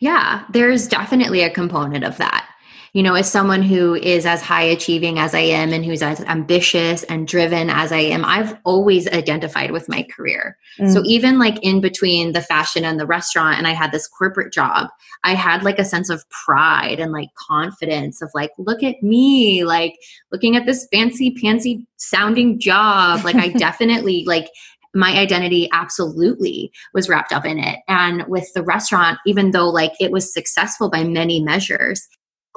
Yeah, 0.00 0.44
there's 0.50 0.86
definitely 0.86 1.42
a 1.42 1.50
component 1.50 2.04
of 2.04 2.16
that 2.18 2.47
you 2.92 3.02
know, 3.02 3.14
as 3.14 3.30
someone 3.30 3.62
who 3.62 3.94
is 3.94 4.26
as 4.26 4.42
high 4.42 4.62
achieving 4.62 5.18
as 5.18 5.34
I 5.34 5.40
am 5.40 5.72
and 5.72 5.84
who's 5.84 6.02
as 6.02 6.20
ambitious 6.22 7.02
and 7.04 7.26
driven 7.26 7.70
as 7.70 7.92
I 7.92 7.98
am, 7.98 8.24
I've 8.24 8.56
always 8.64 9.08
identified 9.08 9.70
with 9.70 9.88
my 9.88 10.04
career. 10.04 10.56
Mm. 10.78 10.92
So 10.92 11.02
even 11.04 11.38
like 11.38 11.62
in 11.62 11.80
between 11.80 12.32
the 12.32 12.40
fashion 12.40 12.84
and 12.84 12.98
the 12.98 13.06
restaurant, 13.06 13.58
and 13.58 13.66
I 13.66 13.72
had 13.72 13.92
this 13.92 14.08
corporate 14.08 14.52
job, 14.52 14.88
I 15.24 15.34
had 15.34 15.62
like 15.62 15.78
a 15.78 15.84
sense 15.84 16.10
of 16.10 16.28
pride 16.30 17.00
and 17.00 17.12
like 17.12 17.28
confidence 17.34 18.22
of 18.22 18.30
like, 18.34 18.50
look 18.58 18.82
at 18.82 19.02
me, 19.02 19.64
like 19.64 19.96
looking 20.32 20.56
at 20.56 20.66
this 20.66 20.88
fancy 20.92 21.34
pantsy 21.34 21.86
sounding 21.96 22.58
job. 22.58 23.24
Like 23.24 23.36
I 23.36 23.48
definitely 23.58 24.24
like 24.26 24.48
my 24.94 25.12
identity 25.18 25.68
absolutely 25.72 26.72
was 26.94 27.08
wrapped 27.08 27.32
up 27.32 27.44
in 27.44 27.58
it. 27.58 27.80
And 27.88 28.24
with 28.26 28.50
the 28.54 28.62
restaurant, 28.62 29.18
even 29.26 29.50
though 29.50 29.68
like 29.68 29.92
it 30.00 30.10
was 30.10 30.32
successful 30.32 30.90
by 30.90 31.04
many 31.04 31.40
measures, 31.42 32.08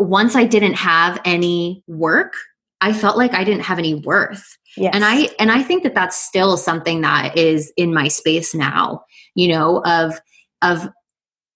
once 0.02 0.36
I 0.36 0.46
didn't 0.46 0.76
have 0.76 1.20
any 1.26 1.84
work, 1.88 2.34
I 2.82 2.94
felt 2.94 3.18
like 3.18 3.34
I 3.34 3.44
didn't 3.44 3.64
have 3.64 3.80
any 3.80 3.96
worth. 3.96 4.58
Yes. 4.76 4.92
And 4.96 5.06
I 5.06 5.30
and 5.40 5.52
I 5.52 5.62
think 5.62 5.84
that 5.84 5.94
that's 5.94 6.18
still 6.18 6.58
something 6.58 7.02
that 7.02 7.38
is 7.38 7.72
in 7.78 7.94
my 7.94 8.08
space 8.08 8.56
now, 8.56 9.04
you 9.36 9.50
know, 9.50 9.84
of 9.86 10.20
of 10.62 10.90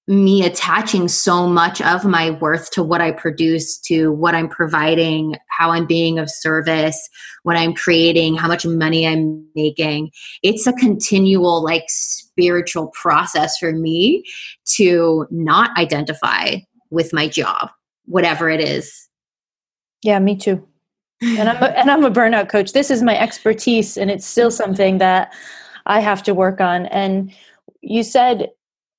me 0.08 0.45
attaching 0.45 1.08
so 1.08 1.47
much 1.47 1.81
of 1.81 2.05
my 2.05 2.29
worth 2.29 2.69
to 2.71 2.84
what 2.84 3.01
I 3.01 3.12
produce, 3.12 3.79
to 3.79 4.12
what 4.12 4.36
I'm 4.36 4.47
providing, 4.47 5.36
how 5.49 5.71
I'm 5.71 5.88
being 5.88 6.19
of 6.19 6.29
service, 6.29 7.10
what 7.41 7.58
I'm 7.58 7.73
creating, 7.73 8.36
how 8.36 8.47
much 8.47 8.67
money 8.67 9.08
I'm 9.08 9.47
making. 9.55 10.12
It's 10.43 10.67
a 10.67 10.73
continual, 10.73 11.63
like, 11.63 11.86
spiritual 11.88 12.89
process 12.89 13.58
for 13.58 13.71
me 13.71 14.23
to 14.75 15.25
not 15.31 15.75
identify 15.75 16.58
with 16.91 17.12
my 17.12 17.27
job 17.27 17.71
whatever 18.05 18.49
it 18.49 18.61
is. 18.61 19.07
Yeah, 20.03 20.19
me 20.19 20.35
too. 20.35 20.67
and 21.21 21.49
I'm 21.49 21.63
a, 21.63 21.67
and 21.67 21.91
I'm 21.91 22.03
a 22.03 22.11
burnout 22.11 22.49
coach. 22.49 22.73
This 22.73 22.91
is 22.91 23.01
my 23.01 23.17
expertise, 23.17 23.97
and 23.97 24.11
it's 24.11 24.25
still 24.25 24.51
something 24.51 24.97
that 24.99 25.33
I 25.85 25.99
have 25.99 26.23
to 26.23 26.33
work 26.33 26.59
on. 26.61 26.87
And 26.87 27.33
you 27.81 28.03
said 28.03 28.49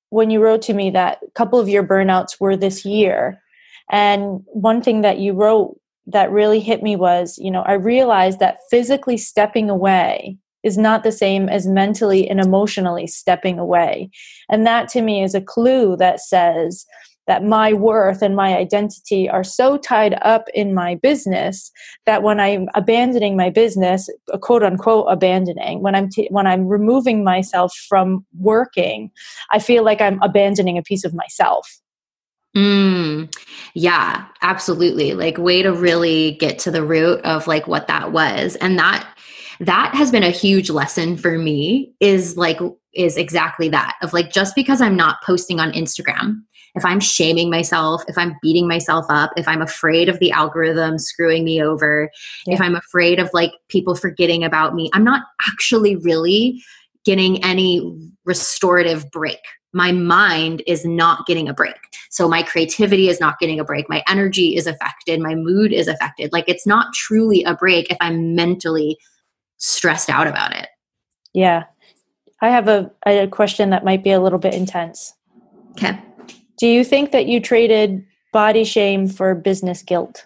when 0.09 0.29
you 0.29 0.41
wrote 0.41 0.61
to 0.63 0.73
me 0.73 0.89
that 0.91 1.19
a 1.25 1.31
couple 1.31 1.59
of 1.59 1.69
your 1.69 1.83
burnouts 1.83 2.39
were 2.39 2.57
this 2.57 2.85
year, 2.85 3.41
and 3.89 4.41
one 4.47 4.81
thing 4.81 5.01
that 5.01 5.19
you 5.19 5.33
wrote 5.33 5.79
that 6.07 6.31
really 6.31 6.59
hit 6.59 6.81
me 6.81 6.95
was, 6.95 7.37
you 7.37 7.51
know, 7.51 7.61
I 7.63 7.73
realized 7.73 8.39
that 8.39 8.59
physically 8.69 9.17
stepping 9.17 9.69
away 9.69 10.37
is 10.63 10.77
not 10.77 11.03
the 11.03 11.11
same 11.11 11.47
as 11.49 11.67
mentally 11.67 12.29
and 12.29 12.39
emotionally 12.39 13.07
stepping 13.07 13.59
away. 13.59 14.09
And 14.49 14.65
that 14.65 14.89
to 14.89 15.01
me 15.01 15.23
is 15.23 15.35
a 15.35 15.41
clue 15.41 15.95
that 15.97 16.19
says 16.19 16.85
that 17.27 17.43
my 17.43 17.73
worth 17.73 18.21
and 18.21 18.35
my 18.35 18.55
identity 18.57 19.29
are 19.29 19.43
so 19.43 19.77
tied 19.77 20.17
up 20.21 20.47
in 20.53 20.73
my 20.73 20.95
business 20.95 21.71
that 22.05 22.23
when 22.23 22.39
I'm 22.39 22.69
abandoning 22.73 23.35
my 23.35 23.49
business, 23.49 24.09
quote 24.41 24.63
unquote 24.63 25.05
abandoning, 25.09 25.81
when 25.81 25.93
I'm 25.93 26.09
t- 26.09 26.29
when 26.31 26.47
I'm 26.47 26.67
removing 26.67 27.23
myself 27.23 27.73
from 27.87 28.25
working, 28.39 29.11
I 29.51 29.59
feel 29.59 29.83
like 29.83 30.01
I'm 30.01 30.21
abandoning 30.23 30.77
a 30.77 30.83
piece 30.83 31.03
of 31.03 31.13
myself. 31.13 31.67
Mm, 32.55 33.31
yeah, 33.73 34.25
absolutely. 34.41 35.13
Like 35.13 35.37
way 35.37 35.61
to 35.61 35.71
really 35.71 36.31
get 36.39 36.57
to 36.59 36.71
the 36.71 36.83
root 36.83 37.19
of 37.21 37.45
like 37.45 37.67
what 37.67 37.87
that 37.87 38.11
was. 38.11 38.55
And 38.55 38.79
that 38.79 39.07
that 39.59 39.93
has 39.93 40.11
been 40.11 40.23
a 40.23 40.31
huge 40.31 40.69
lesson 40.69 41.17
for 41.17 41.37
me 41.37 41.93
is 41.99 42.37
like 42.37 42.59
is 42.93 43.17
exactly 43.17 43.69
that 43.69 43.95
of 44.01 44.13
like 44.13 44.31
just 44.31 44.55
because 44.55 44.81
I'm 44.81 44.95
not 44.95 45.21
posting 45.23 45.59
on 45.59 45.71
Instagram 45.73 46.41
if 46.75 46.85
I'm 46.85 46.99
shaming 46.99 47.49
myself, 47.49 48.03
if 48.07 48.17
I'm 48.17 48.35
beating 48.41 48.67
myself 48.67 49.05
up, 49.09 49.31
if 49.37 49.47
I'm 49.47 49.61
afraid 49.61 50.09
of 50.09 50.19
the 50.19 50.31
algorithm 50.31 50.99
screwing 50.99 51.43
me 51.43 51.61
over, 51.61 52.09
yeah. 52.45 52.53
if 52.53 52.61
I'm 52.61 52.75
afraid 52.75 53.19
of 53.19 53.29
like 53.33 53.51
people 53.69 53.95
forgetting 53.95 54.43
about 54.43 54.75
me, 54.75 54.89
I'm 54.93 55.03
not 55.03 55.23
actually 55.47 55.95
really 55.95 56.61
getting 57.05 57.43
any 57.43 58.11
restorative 58.25 59.09
break. 59.11 59.39
My 59.73 59.91
mind 59.91 60.61
is 60.67 60.85
not 60.85 61.25
getting 61.25 61.47
a 61.47 61.53
break. 61.53 61.75
So 62.09 62.27
my 62.27 62.43
creativity 62.43 63.09
is 63.09 63.19
not 63.19 63.39
getting 63.39 63.59
a 63.59 63.63
break. 63.63 63.89
My 63.89 64.03
energy 64.09 64.55
is 64.55 64.67
affected. 64.67 65.19
My 65.19 65.35
mood 65.35 65.71
is 65.71 65.87
affected. 65.87 66.31
Like 66.33 66.45
it's 66.47 66.65
not 66.65 66.93
truly 66.93 67.43
a 67.43 67.53
break 67.53 67.89
if 67.89 67.97
I'm 68.01 68.35
mentally 68.35 68.97
stressed 69.57 70.09
out 70.09 70.27
about 70.27 70.55
it. 70.55 70.67
Yeah. 71.33 71.65
I 72.41 72.49
have 72.49 72.67
a, 72.67 72.91
a 73.05 73.27
question 73.27 73.71
that 73.71 73.83
might 73.83 74.03
be 74.03 74.11
a 74.11 74.21
little 74.21 74.39
bit 74.39 74.53
intense. 74.53 75.13
Okay. 75.71 75.99
Do 76.57 76.67
you 76.67 76.83
think 76.83 77.11
that 77.11 77.27
you 77.27 77.39
traded 77.39 78.05
body 78.33 78.63
shame 78.63 79.07
for 79.07 79.35
business 79.35 79.83
guilt? 79.83 80.25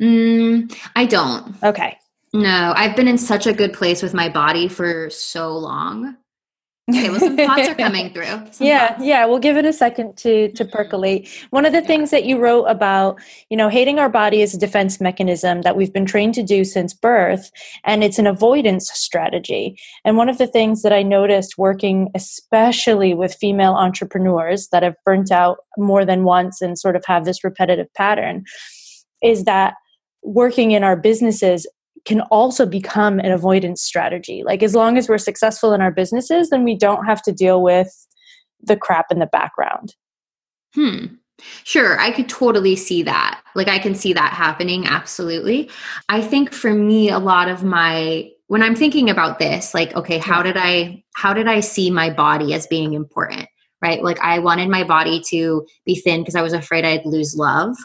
Mm, 0.00 0.74
I 0.96 1.06
don't. 1.06 1.62
Okay. 1.62 1.98
No, 2.32 2.72
I've 2.76 2.96
been 2.96 3.06
in 3.06 3.18
such 3.18 3.46
a 3.46 3.52
good 3.52 3.72
place 3.72 4.02
with 4.02 4.12
my 4.12 4.28
body 4.28 4.66
for 4.66 5.08
so 5.10 5.56
long. 5.56 6.16
Okay, 6.90 7.08
well, 7.08 7.18
some 7.18 7.34
thoughts 7.36 7.66
are 7.66 7.74
coming 7.74 8.10
through. 8.12 8.24
Some 8.26 8.66
yeah, 8.66 8.88
thoughts. 8.88 9.04
yeah. 9.04 9.24
We'll 9.24 9.38
give 9.38 9.56
it 9.56 9.64
a 9.64 9.72
second 9.72 10.18
to 10.18 10.50
to 10.52 10.64
Mhm. 10.66 10.70
percolate. 10.70 11.28
One 11.48 11.64
of 11.64 11.72
the 11.72 11.80
Yeah. 11.80 11.86
things 11.86 12.10
that 12.10 12.24
you 12.24 12.36
wrote 12.38 12.64
about, 12.64 13.18
you 13.48 13.56
know, 13.56 13.70
hating 13.70 13.98
our 13.98 14.10
body 14.10 14.42
is 14.42 14.52
a 14.52 14.58
defense 14.58 15.00
mechanism 15.00 15.62
that 15.62 15.76
we've 15.76 15.92
been 15.94 16.04
trained 16.04 16.34
to 16.34 16.42
do 16.42 16.62
since 16.62 16.92
birth, 16.92 17.50
and 17.84 18.04
it's 18.04 18.18
an 18.18 18.26
avoidance 18.26 18.90
strategy. 18.92 19.78
And 20.04 20.18
one 20.18 20.28
of 20.28 20.36
the 20.36 20.46
things 20.46 20.82
that 20.82 20.92
I 20.92 21.02
noticed 21.02 21.56
working, 21.56 22.10
especially 22.14 23.14
with 23.14 23.34
female 23.34 23.72
entrepreneurs 23.74 24.68
that 24.68 24.82
have 24.82 24.96
burnt 25.06 25.32
out 25.32 25.56
more 25.78 26.04
than 26.04 26.24
once 26.24 26.60
and 26.60 26.78
sort 26.78 26.96
of 26.96 27.04
have 27.06 27.24
this 27.24 27.42
repetitive 27.42 27.88
pattern, 27.94 28.44
is 29.22 29.44
that 29.44 29.72
working 30.22 30.72
in 30.72 30.84
our 30.84 30.96
businesses 30.96 31.66
can 32.04 32.20
also 32.22 32.66
become 32.66 33.18
an 33.18 33.32
avoidance 33.32 33.82
strategy. 33.82 34.42
Like 34.44 34.62
as 34.62 34.74
long 34.74 34.98
as 34.98 35.08
we're 35.08 35.18
successful 35.18 35.72
in 35.72 35.80
our 35.80 35.90
businesses, 35.90 36.50
then 36.50 36.64
we 36.64 36.76
don't 36.76 37.06
have 37.06 37.22
to 37.22 37.32
deal 37.32 37.62
with 37.62 38.06
the 38.62 38.76
crap 38.76 39.06
in 39.10 39.18
the 39.18 39.26
background. 39.26 39.94
Hmm. 40.74 41.06
Sure, 41.64 41.98
I 41.98 42.10
could 42.12 42.28
totally 42.28 42.76
see 42.76 43.02
that. 43.02 43.42
Like 43.54 43.68
I 43.68 43.78
can 43.78 43.94
see 43.94 44.12
that 44.12 44.32
happening 44.32 44.86
absolutely. 44.86 45.70
I 46.08 46.20
think 46.20 46.52
for 46.52 46.72
me 46.72 47.10
a 47.10 47.18
lot 47.18 47.48
of 47.48 47.64
my 47.64 48.30
when 48.46 48.62
I'm 48.62 48.76
thinking 48.76 49.10
about 49.10 49.38
this, 49.38 49.74
like 49.74 49.94
okay, 49.96 50.18
how 50.18 50.42
did 50.42 50.56
I 50.56 51.02
how 51.16 51.32
did 51.32 51.48
I 51.48 51.60
see 51.60 51.90
my 51.90 52.10
body 52.10 52.54
as 52.54 52.66
being 52.66 52.92
important? 52.92 53.48
Right? 53.82 54.02
Like 54.02 54.20
I 54.20 54.38
wanted 54.38 54.68
my 54.68 54.84
body 54.84 55.20
to 55.30 55.66
be 55.84 55.96
thin 55.96 56.20
because 56.20 56.36
I 56.36 56.42
was 56.42 56.52
afraid 56.52 56.84
I'd 56.84 57.04
lose 57.04 57.36
love. 57.36 57.76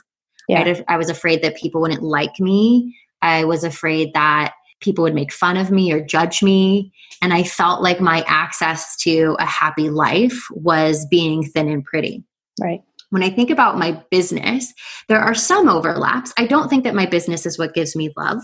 Yeah. 0.47 0.63
Right? 0.63 0.83
I 0.87 0.97
was 0.97 1.09
afraid 1.09 1.41
that 1.43 1.57
people 1.57 1.81
wouldn't 1.81 2.03
like 2.03 2.39
me. 2.39 2.95
I 3.21 3.43
was 3.45 3.63
afraid 3.63 4.13
that 4.13 4.53
people 4.81 5.03
would 5.03 5.15
make 5.15 5.33
fun 5.33 5.57
of 5.57 5.71
me 5.71 5.91
or 5.91 5.99
judge 5.99 6.41
me. 6.41 6.93
And 7.21 7.33
I 7.33 7.43
felt 7.43 7.81
like 7.81 7.99
my 7.99 8.23
access 8.27 8.95
to 8.97 9.35
a 9.39 9.45
happy 9.45 9.89
life 9.89 10.39
was 10.51 11.05
being 11.07 11.43
thin 11.43 11.67
and 11.67 11.83
pretty 11.83 12.23
Right. 12.61 12.81
when 13.09 13.23
I 13.23 13.29
think 13.29 13.49
about 13.49 13.77
my 13.77 14.01
business, 14.11 14.73
there 15.07 15.19
are 15.19 15.33
some 15.33 15.67
overlaps. 15.67 16.33
I 16.37 16.45
don't 16.45 16.69
think 16.69 16.83
that 16.83 16.95
my 16.95 17.05
business 17.05 17.45
is 17.45 17.57
what 17.57 17.73
gives 17.73 17.95
me 17.95 18.11
love. 18.17 18.41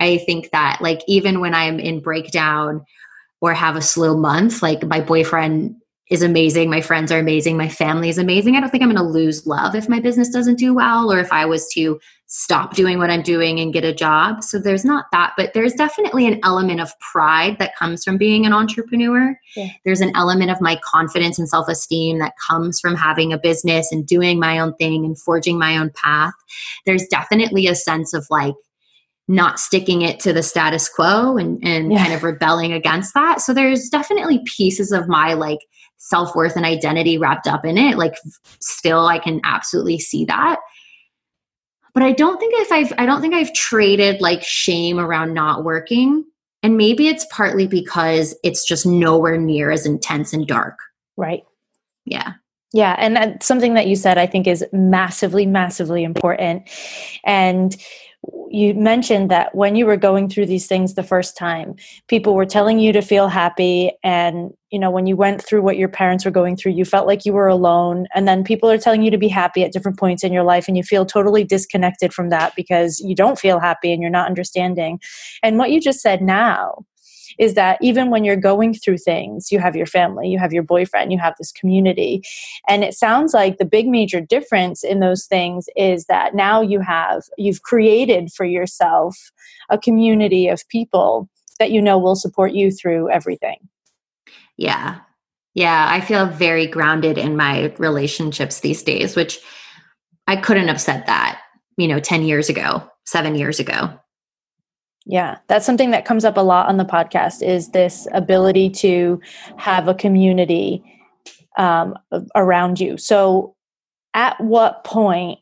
I 0.00 0.18
think 0.18 0.50
that, 0.50 0.78
like, 0.80 1.00
even 1.06 1.40
when 1.40 1.54
I'm 1.54 1.78
in 1.78 2.00
breakdown 2.00 2.84
or 3.40 3.54
have 3.54 3.76
a 3.76 3.82
slow 3.82 4.16
month, 4.16 4.62
like, 4.62 4.84
my 4.84 5.00
boyfriend 5.00 5.76
is 6.10 6.22
amazing, 6.22 6.68
my 6.68 6.82
friends 6.82 7.10
are 7.10 7.18
amazing, 7.18 7.56
my 7.56 7.68
family 7.68 8.08
is 8.10 8.18
amazing. 8.18 8.56
I 8.56 8.60
don't 8.60 8.68
think 8.68 8.82
I'm 8.82 8.90
going 8.92 9.04
to 9.04 9.10
lose 9.10 9.46
love 9.46 9.74
if 9.74 9.88
my 9.88 10.00
business 10.00 10.28
doesn't 10.28 10.58
do 10.58 10.74
well 10.74 11.10
or 11.10 11.18
if 11.18 11.32
I 11.32 11.46
was 11.46 11.66
to 11.74 11.98
stop 12.26 12.74
doing 12.74 12.98
what 12.98 13.10
I'm 13.10 13.22
doing 13.22 13.58
and 13.58 13.72
get 13.72 13.84
a 13.84 13.94
job. 13.94 14.42
So 14.44 14.58
there's 14.58 14.84
not 14.84 15.06
that, 15.12 15.32
but 15.36 15.54
there's 15.54 15.72
definitely 15.72 16.26
an 16.26 16.40
element 16.42 16.80
of 16.80 16.90
pride 17.00 17.58
that 17.58 17.76
comes 17.76 18.04
from 18.04 18.18
being 18.18 18.44
an 18.44 18.52
entrepreneur. 18.52 19.34
Yeah. 19.56 19.68
There's 19.84 20.00
an 20.02 20.12
element 20.14 20.50
of 20.50 20.60
my 20.60 20.78
confidence 20.84 21.38
and 21.38 21.48
self 21.48 21.68
esteem 21.68 22.18
that 22.18 22.34
comes 22.46 22.80
from 22.80 22.96
having 22.96 23.32
a 23.32 23.38
business 23.38 23.90
and 23.90 24.06
doing 24.06 24.38
my 24.38 24.58
own 24.58 24.74
thing 24.74 25.04
and 25.06 25.18
forging 25.18 25.58
my 25.58 25.76
own 25.78 25.90
path. 25.94 26.34
There's 26.84 27.06
definitely 27.06 27.66
a 27.66 27.74
sense 27.74 28.12
of 28.12 28.26
like, 28.30 28.54
not 29.26 29.58
sticking 29.58 30.02
it 30.02 30.20
to 30.20 30.34
the 30.34 30.42
status 30.42 30.86
quo 30.86 31.38
and, 31.38 31.58
and 31.66 31.90
Yeah. 31.90 32.02
kind 32.02 32.12
of 32.12 32.22
rebelling 32.22 32.74
against 32.74 33.14
that. 33.14 33.40
So 33.40 33.54
there's 33.54 33.88
definitely 33.88 34.42
pieces 34.44 34.92
of 34.92 35.08
my 35.08 35.32
like 35.32 35.60
self 35.98 36.34
worth 36.34 36.56
and 36.56 36.66
identity 36.66 37.18
wrapped 37.18 37.46
up 37.46 37.64
in 37.64 37.78
it. 37.78 37.96
Like 37.96 38.14
still 38.60 39.06
I 39.06 39.18
can 39.18 39.40
absolutely 39.44 39.98
see 39.98 40.24
that. 40.26 40.60
But 41.94 42.02
I 42.02 42.12
don't 42.12 42.38
think 42.38 42.54
if 42.56 42.72
I've 42.72 42.92
I 42.98 43.06
don't 43.06 43.20
think 43.20 43.34
I've 43.34 43.52
traded 43.54 44.20
like 44.20 44.42
shame 44.42 44.98
around 44.98 45.34
not 45.34 45.64
working. 45.64 46.24
And 46.62 46.76
maybe 46.76 47.08
it's 47.08 47.26
partly 47.30 47.66
because 47.66 48.34
it's 48.42 48.66
just 48.66 48.86
nowhere 48.86 49.36
near 49.36 49.70
as 49.70 49.84
intense 49.84 50.32
and 50.32 50.46
dark. 50.46 50.78
Right. 51.16 51.42
Yeah. 52.06 52.34
Yeah, 52.74 52.96
and 52.98 53.14
that's 53.14 53.46
something 53.46 53.74
that 53.74 53.86
you 53.86 53.94
said 53.94 54.18
I 54.18 54.26
think 54.26 54.48
is 54.48 54.64
massively, 54.72 55.46
massively 55.46 56.02
important. 56.02 56.68
And 57.22 57.76
you 58.54 58.72
mentioned 58.72 59.30
that 59.32 59.52
when 59.54 59.74
you 59.74 59.84
were 59.84 59.96
going 59.96 60.28
through 60.28 60.46
these 60.46 60.68
things 60.68 60.94
the 60.94 61.02
first 61.02 61.36
time, 61.36 61.74
people 62.06 62.34
were 62.34 62.46
telling 62.46 62.78
you 62.78 62.92
to 62.92 63.02
feel 63.02 63.26
happy. 63.26 63.90
And, 64.04 64.52
you 64.70 64.78
know, 64.78 64.92
when 64.92 65.06
you 65.06 65.16
went 65.16 65.44
through 65.44 65.62
what 65.62 65.76
your 65.76 65.88
parents 65.88 66.24
were 66.24 66.30
going 66.30 66.56
through, 66.56 66.72
you 66.72 66.84
felt 66.84 67.08
like 67.08 67.26
you 67.26 67.32
were 67.32 67.48
alone. 67.48 68.06
And 68.14 68.28
then 68.28 68.44
people 68.44 68.70
are 68.70 68.78
telling 68.78 69.02
you 69.02 69.10
to 69.10 69.18
be 69.18 69.26
happy 69.26 69.64
at 69.64 69.72
different 69.72 69.98
points 69.98 70.22
in 70.22 70.32
your 70.32 70.44
life, 70.44 70.68
and 70.68 70.76
you 70.76 70.84
feel 70.84 71.04
totally 71.04 71.42
disconnected 71.42 72.14
from 72.14 72.28
that 72.30 72.54
because 72.54 73.00
you 73.00 73.16
don't 73.16 73.40
feel 73.40 73.58
happy 73.58 73.92
and 73.92 74.00
you're 74.00 74.10
not 74.10 74.28
understanding. 74.28 75.00
And 75.42 75.58
what 75.58 75.72
you 75.72 75.80
just 75.80 76.00
said 76.00 76.22
now 76.22 76.84
is 77.38 77.54
that 77.54 77.78
even 77.80 78.10
when 78.10 78.24
you're 78.24 78.36
going 78.36 78.74
through 78.74 78.98
things, 78.98 79.50
you 79.50 79.58
have 79.58 79.76
your 79.76 79.86
family, 79.86 80.28
you 80.28 80.38
have 80.38 80.52
your 80.52 80.62
boyfriend, 80.62 81.12
you 81.12 81.18
have 81.18 81.34
this 81.38 81.52
community. 81.52 82.22
And 82.68 82.84
it 82.84 82.94
sounds 82.94 83.34
like 83.34 83.58
the 83.58 83.64
big 83.64 83.86
major 83.86 84.20
difference 84.20 84.84
in 84.84 85.00
those 85.00 85.26
things 85.26 85.68
is 85.76 86.06
that 86.06 86.34
now 86.34 86.60
you 86.60 86.80
have, 86.80 87.22
you've 87.36 87.62
created 87.62 88.32
for 88.32 88.44
yourself 88.44 89.16
a 89.70 89.78
community 89.78 90.48
of 90.48 90.66
people 90.68 91.28
that 91.58 91.70
you 91.70 91.80
know 91.80 91.98
will 91.98 92.16
support 92.16 92.52
you 92.52 92.70
through 92.70 93.10
everything. 93.10 93.68
Yeah. 94.56 95.00
Yeah. 95.54 95.86
I 95.88 96.00
feel 96.00 96.26
very 96.26 96.66
grounded 96.66 97.16
in 97.16 97.36
my 97.36 97.72
relationships 97.78 98.60
these 98.60 98.82
days, 98.82 99.14
which 99.14 99.38
I 100.26 100.36
couldn't 100.36 100.68
have 100.68 100.80
said 100.80 101.06
that, 101.06 101.40
you 101.76 101.86
know, 101.86 102.00
10 102.00 102.22
years 102.22 102.48
ago, 102.48 102.88
seven 103.04 103.34
years 103.34 103.60
ago. 103.60 103.98
Yeah, 105.06 105.38
that's 105.48 105.66
something 105.66 105.90
that 105.90 106.06
comes 106.06 106.24
up 106.24 106.36
a 106.36 106.40
lot 106.42 106.68
on 106.68 106.78
the 106.78 106.84
podcast 106.84 107.46
is 107.46 107.70
this 107.70 108.08
ability 108.12 108.70
to 108.70 109.20
have 109.58 109.86
a 109.86 109.94
community 109.94 110.82
um, 111.58 111.94
around 112.34 112.80
you. 112.80 112.96
So, 112.96 113.54
at 114.14 114.40
what 114.40 114.84
point, 114.84 115.40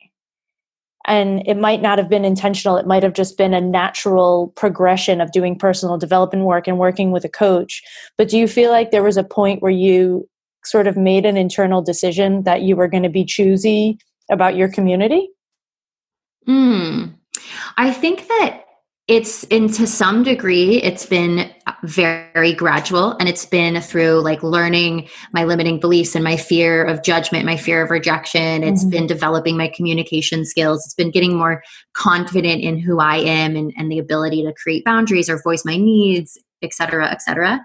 and 1.06 1.46
it 1.46 1.56
might 1.56 1.82
not 1.82 1.98
have 1.98 2.08
been 2.08 2.24
intentional, 2.24 2.76
it 2.76 2.86
might 2.86 3.02
have 3.02 3.12
just 3.12 3.36
been 3.36 3.54
a 3.54 3.60
natural 3.60 4.48
progression 4.56 5.20
of 5.20 5.30
doing 5.30 5.58
personal 5.58 5.98
development 5.98 6.44
work 6.44 6.66
and 6.66 6.78
working 6.78 7.10
with 7.12 7.24
a 7.24 7.28
coach. 7.28 7.82
But 8.16 8.28
do 8.28 8.38
you 8.38 8.48
feel 8.48 8.70
like 8.70 8.90
there 8.90 9.02
was 9.02 9.16
a 9.16 9.24
point 9.24 9.62
where 9.62 9.70
you 9.70 10.28
sort 10.64 10.86
of 10.86 10.96
made 10.96 11.26
an 11.26 11.36
internal 11.36 11.82
decision 11.82 12.44
that 12.44 12.62
you 12.62 12.76
were 12.76 12.88
going 12.88 13.02
to 13.02 13.08
be 13.08 13.24
choosy 13.24 13.98
about 14.30 14.56
your 14.56 14.68
community? 14.68 15.28
Mm. 16.48 17.14
I 17.76 17.92
think 17.92 18.28
that 18.28 18.64
it's 19.08 19.42
in 19.44 19.68
to 19.68 19.84
some 19.86 20.22
degree 20.22 20.80
it's 20.80 21.04
been 21.06 21.50
very 21.82 22.52
gradual 22.52 23.16
and 23.18 23.28
it's 23.28 23.44
been 23.44 23.80
through 23.80 24.20
like 24.20 24.42
learning 24.44 25.08
my 25.32 25.42
limiting 25.42 25.80
beliefs 25.80 26.14
and 26.14 26.22
my 26.22 26.36
fear 26.36 26.84
of 26.84 27.02
judgment 27.02 27.44
my 27.44 27.56
fear 27.56 27.82
of 27.82 27.90
rejection. 27.90 28.62
It's 28.62 28.84
Mhm. 28.84 28.90
been 28.90 29.06
developing 29.08 29.56
my 29.56 29.66
communication 29.68 30.44
skills. 30.44 30.84
It's 30.84 30.94
been 30.94 31.10
getting 31.10 31.36
more 31.36 31.62
confident 31.94 32.62
in 32.62 32.78
who 32.78 33.00
i 33.00 33.16
am 33.16 33.56
and, 33.56 33.72
and 33.76 33.90
the 33.90 33.98
ability 33.98 34.44
to 34.44 34.54
create 34.62 34.84
boundaries 34.84 35.28
or 35.28 35.42
voice 35.42 35.64
my 35.64 35.76
needs 35.76 36.38
et 36.62 36.72
cetera 36.72 37.10
et 37.10 37.20
cetera. 37.22 37.60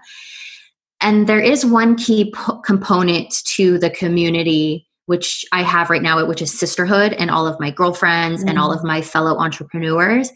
And 1.00 1.28
there 1.28 1.40
is 1.40 1.64
one 1.64 1.94
key 1.94 2.32
po- 2.34 2.58
component 2.58 3.30
to 3.54 3.78
the 3.78 3.90
community 3.90 4.87
which 5.08 5.42
I 5.52 5.62
have 5.62 5.88
right 5.88 6.02
now, 6.02 6.22
which 6.26 6.42
is 6.42 6.52
sisterhood 6.52 7.14
and 7.14 7.30
all 7.30 7.46
of 7.46 7.58
my 7.58 7.70
girlfriends 7.70 8.42
and 8.42 8.58
all 8.58 8.70
of 8.70 8.84
my 8.84 9.00
fellow 9.00 9.38
entrepreneurs. 9.38 10.30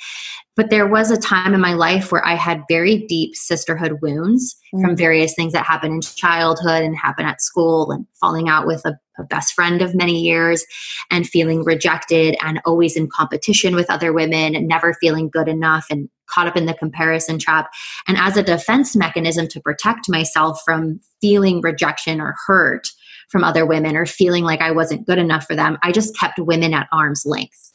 But 0.56 0.70
there 0.70 0.86
was 0.86 1.10
a 1.10 1.18
time 1.18 1.52
in 1.52 1.60
my 1.60 1.74
life 1.74 2.10
where 2.10 2.24
I 2.26 2.34
had 2.34 2.62
very 2.70 3.06
deep 3.06 3.36
sisterhood 3.36 3.98
wounds 4.00 4.56
from 4.70 4.94
Mm. 4.94 4.98
various 4.98 5.34
things 5.34 5.52
that 5.52 5.66
happened 5.66 5.94
in 5.94 6.00
childhood 6.00 6.82
and 6.82 6.96
happened 6.96 7.28
at 7.28 7.42
school 7.42 7.90
and 7.90 8.06
falling 8.18 8.48
out 8.48 8.66
with 8.66 8.82
a, 8.86 8.98
a 9.18 9.24
best 9.24 9.52
friend 9.52 9.82
of 9.82 9.94
many 9.94 10.18
years 10.18 10.64
and 11.10 11.28
feeling 11.28 11.64
rejected 11.64 12.34
and 12.42 12.58
always 12.64 12.96
in 12.96 13.08
competition 13.08 13.74
with 13.74 13.90
other 13.90 14.10
women 14.12 14.54
and 14.54 14.66
never 14.68 14.94
feeling 14.94 15.28
good 15.28 15.48
enough 15.48 15.84
and 15.90 16.08
caught 16.26 16.46
up 16.46 16.56
in 16.56 16.64
the 16.64 16.74
comparison 16.74 17.38
trap. 17.38 17.70
And 18.06 18.16
as 18.16 18.38
a 18.38 18.42
defense 18.42 18.96
mechanism 18.96 19.48
to 19.48 19.60
protect 19.60 20.08
myself 20.08 20.62
from 20.64 21.00
feeling 21.20 21.60
rejection 21.60 22.22
or 22.22 22.34
hurt 22.46 22.88
from 23.32 23.42
other 23.42 23.66
women 23.66 23.96
or 23.96 24.06
feeling 24.06 24.44
like 24.44 24.60
I 24.60 24.70
wasn't 24.70 25.06
good 25.06 25.18
enough 25.18 25.46
for 25.46 25.56
them, 25.56 25.78
I 25.82 25.90
just 25.90 26.16
kept 26.16 26.38
women 26.38 26.72
at 26.74 26.86
arm's 26.92 27.24
length. 27.26 27.72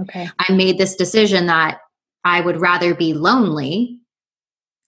Okay. 0.00 0.28
I 0.40 0.52
made 0.52 0.78
this 0.78 0.96
decision 0.96 1.46
that 1.46 1.78
I 2.24 2.40
would 2.40 2.60
rather 2.60 2.94
be 2.94 3.14
lonely. 3.14 4.00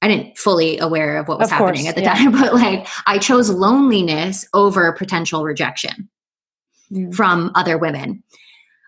I 0.02 0.08
didn't 0.08 0.36
fully 0.38 0.78
aware 0.78 1.18
of 1.18 1.28
what 1.28 1.38
was 1.38 1.52
Of 1.52 1.58
course, 1.58 1.78
happening 1.78 1.88
at 1.88 1.94
the 1.94 2.02
yeah. 2.02 2.14
time, 2.14 2.32
but 2.40 2.54
like 2.54 2.86
I 3.06 3.18
chose 3.18 3.50
loneliness 3.50 4.46
over 4.54 4.90
potential 4.92 5.44
rejection 5.44 6.08
Mm. 6.90 7.14
from 7.14 7.50
other 7.54 7.76
women 7.76 8.22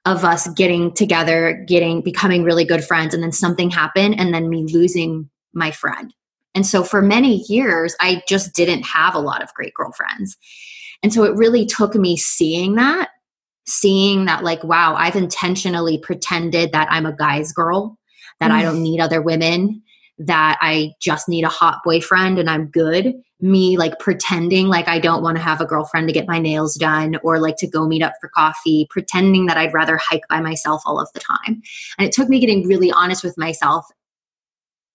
of 0.06 0.24
us 0.24 0.48
getting 0.54 0.90
together, 0.94 1.62
getting 1.68 2.00
becoming 2.00 2.44
really 2.44 2.64
good 2.64 2.83
friends 2.83 3.12
and 3.12 3.22
then 3.22 3.30
something 3.30 3.68
happened 3.68 4.18
and 4.18 4.33
then 4.33 4.48
me 4.48 4.64
losing 4.72 5.28
my 5.52 5.70
friend 5.70 6.14
And 6.54 6.66
so 6.66 6.83
for 6.83 7.02
many 7.02 7.44
years, 7.48 7.94
I 8.00 8.22
just 8.26 8.54
didn't 8.54 8.85
have 8.85 9.14
a 9.14 9.18
lot 9.18 9.42
of 9.42 9.52
great 9.52 9.74
girlfriends. 9.74 10.38
And 11.02 11.12
so 11.12 11.24
it 11.24 11.34
really 11.34 11.64
took 11.66 11.94
me 11.94 12.16
seeing 12.16 12.74
that, 12.74 13.10
seeing 13.66 14.26
that, 14.26 14.44
like, 14.44 14.62
wow, 14.64 14.94
I've 14.94 15.16
intentionally 15.16 15.98
pretended 15.98 16.72
that 16.72 16.88
I'm 16.90 17.06
a 17.06 17.16
guy's 17.16 17.52
girl, 17.52 17.98
that 18.38 18.50
mm. 18.50 18.54
I 18.54 18.62
don't 18.62 18.82
need 18.82 19.00
other 19.00 19.22
women, 19.22 19.82
that 20.20 20.58
I 20.60 20.92
just 21.00 21.28
need 21.28 21.44
a 21.44 21.48
hot 21.48 21.78
boyfriend 21.82 22.38
and 22.38 22.50
I'm 22.50 22.66
good. 22.66 23.14
Me 23.40 23.78
like 23.78 23.98
pretending 23.98 24.68
like 24.68 24.86
I 24.86 24.98
don't 24.98 25.22
want 25.22 25.38
to 25.38 25.42
have 25.42 25.62
a 25.62 25.66
girlfriend 25.66 26.08
to 26.08 26.12
get 26.12 26.28
my 26.28 26.38
nails 26.38 26.74
done 26.74 27.16
or 27.22 27.40
like 27.40 27.56
to 27.58 27.66
go 27.66 27.86
meet 27.86 28.02
up 28.02 28.12
for 28.20 28.28
coffee, 28.28 28.86
pretending 28.90 29.46
that 29.46 29.56
I'd 29.56 29.72
rather 29.72 29.96
hike 29.96 30.28
by 30.28 30.40
myself 30.40 30.82
all 30.84 31.00
of 31.00 31.08
the 31.14 31.20
time. 31.20 31.62
And 31.98 32.06
it 32.06 32.12
took 32.12 32.28
me 32.28 32.38
getting 32.38 32.68
really 32.68 32.92
honest 32.92 33.24
with 33.24 33.38
myself 33.38 33.86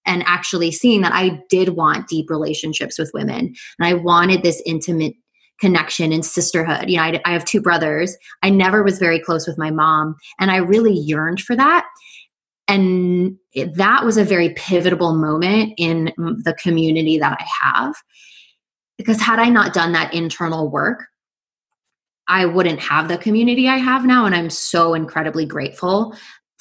and 0.06 0.22
actually 0.28 0.72
seeing 0.72 1.02
that 1.02 1.14
I 1.14 1.42
did 1.50 1.70
want 1.70 2.08
deep 2.08 2.30
relationships 2.30 3.00
with 3.00 3.10
women 3.16 3.56
and 3.80 3.88
I 3.88 3.96
wanted 3.96 4.44
this 4.44 4.62
intimate 4.64 5.16
connection 5.60 6.12
and 6.12 6.26
sisterhood. 6.26 6.90
You 6.90 6.98
know, 6.98 7.04
I, 7.04 7.22
I, 7.26 7.32
have 7.32 7.46
two 7.46 7.62
brothers. 7.62 8.18
I 8.44 8.50
never 8.50 8.84
was 8.84 9.00
very 9.00 9.20
close 9.20 9.48
with 9.48 9.58
my 9.58 9.72
mom, 9.72 10.16
and 10.40 10.52
I 10.52 10.58
really 10.58 10.94
yearned 10.94 11.42
for 11.42 11.56
that. 11.56 11.86
And 12.68 13.38
that 13.76 14.04
was 14.04 14.18
a 14.18 14.24
very 14.24 14.50
pivotal 14.50 15.14
moment 15.14 15.74
in 15.78 16.12
the 16.18 16.56
community 16.62 17.20
that 17.20 17.38
I 17.40 17.46
have. 17.62 17.96
Because 18.98 19.22
had 19.22 19.40
I 19.40 19.50
not 19.50 19.74
done 19.74 19.92
that 19.92 20.14
internal 20.14 20.70
work, 20.70 21.06
I 22.28 22.46
wouldn't 22.46 22.80
have 22.80 23.08
the 23.08 23.18
community 23.18 23.68
I 23.68 23.78
have 23.78 24.06
now. 24.06 24.26
And 24.26 24.34
I'm 24.34 24.50
so 24.50 24.94
incredibly 24.94 25.46
grateful 25.46 26.16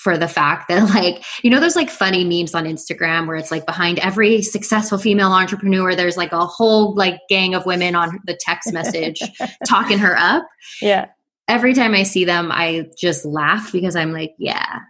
for 0.04 0.18
the 0.18 0.28
fact 0.28 0.68
that 0.68 0.88
like 0.94 1.24
you 1.42 1.50
know 1.50 1.58
there's 1.58 1.74
like 1.74 1.90
funny 1.90 2.22
memes 2.24 2.54
on 2.54 2.64
Instagram 2.64 3.26
where 3.26 3.36
it's 3.36 3.50
like 3.50 3.66
behind 3.66 3.98
every 4.00 4.42
successful 4.42 4.98
female 4.98 5.32
entrepreneur 5.32 5.96
there's 5.96 6.18
like 6.18 6.30
a 6.30 6.46
whole 6.46 6.94
like 6.94 7.18
gang 7.28 7.54
of 7.54 7.66
women 7.66 7.96
on 7.96 8.20
the 8.26 8.38
text 8.38 8.72
message 8.72 9.20
talking 9.66 9.98
her 9.98 10.16
up. 10.16 10.46
Yeah. 10.80 11.06
Every 11.48 11.74
time 11.74 11.94
I 11.94 12.04
see 12.04 12.24
them 12.24 12.52
I 12.52 12.88
just 12.96 13.24
laugh 13.24 13.72
because 13.72 13.96
I'm 13.96 14.12
like, 14.12 14.34
yeah. 14.38 14.80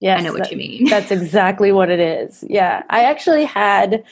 Yeah, 0.00 0.16
I 0.16 0.22
know 0.22 0.32
what 0.32 0.44
that, 0.44 0.50
you 0.50 0.56
mean. 0.56 0.84
that's 0.88 1.12
exactly 1.12 1.70
what 1.70 1.88
it 1.90 2.00
is. 2.00 2.42
Yeah. 2.48 2.82
I 2.90 3.04
actually 3.04 3.44
had 3.44 4.02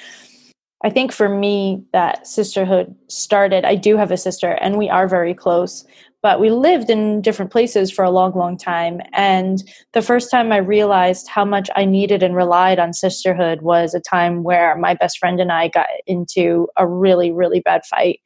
I 0.82 0.90
think 0.90 1.12
for 1.12 1.28
me 1.28 1.82
that 1.92 2.26
sisterhood 2.26 2.94
started. 3.08 3.64
I 3.64 3.74
do 3.74 3.96
have 3.96 4.10
a 4.10 4.16
sister 4.16 4.52
and 4.52 4.78
we 4.78 4.88
are 4.88 5.08
very 5.08 5.34
close, 5.34 5.84
but 6.22 6.40
we 6.40 6.50
lived 6.50 6.90
in 6.90 7.22
different 7.22 7.50
places 7.50 7.90
for 7.90 8.04
a 8.04 8.10
long, 8.10 8.32
long 8.34 8.56
time. 8.56 9.00
And 9.12 9.62
the 9.92 10.02
first 10.02 10.30
time 10.30 10.52
I 10.52 10.58
realized 10.58 11.28
how 11.28 11.44
much 11.44 11.70
I 11.76 11.84
needed 11.84 12.22
and 12.22 12.36
relied 12.36 12.78
on 12.78 12.92
sisterhood 12.92 13.62
was 13.62 13.94
a 13.94 14.00
time 14.00 14.42
where 14.42 14.76
my 14.76 14.94
best 14.94 15.18
friend 15.18 15.40
and 15.40 15.50
I 15.50 15.68
got 15.68 15.88
into 16.06 16.68
a 16.76 16.86
really, 16.86 17.32
really 17.32 17.60
bad 17.60 17.86
fight. 17.86 18.20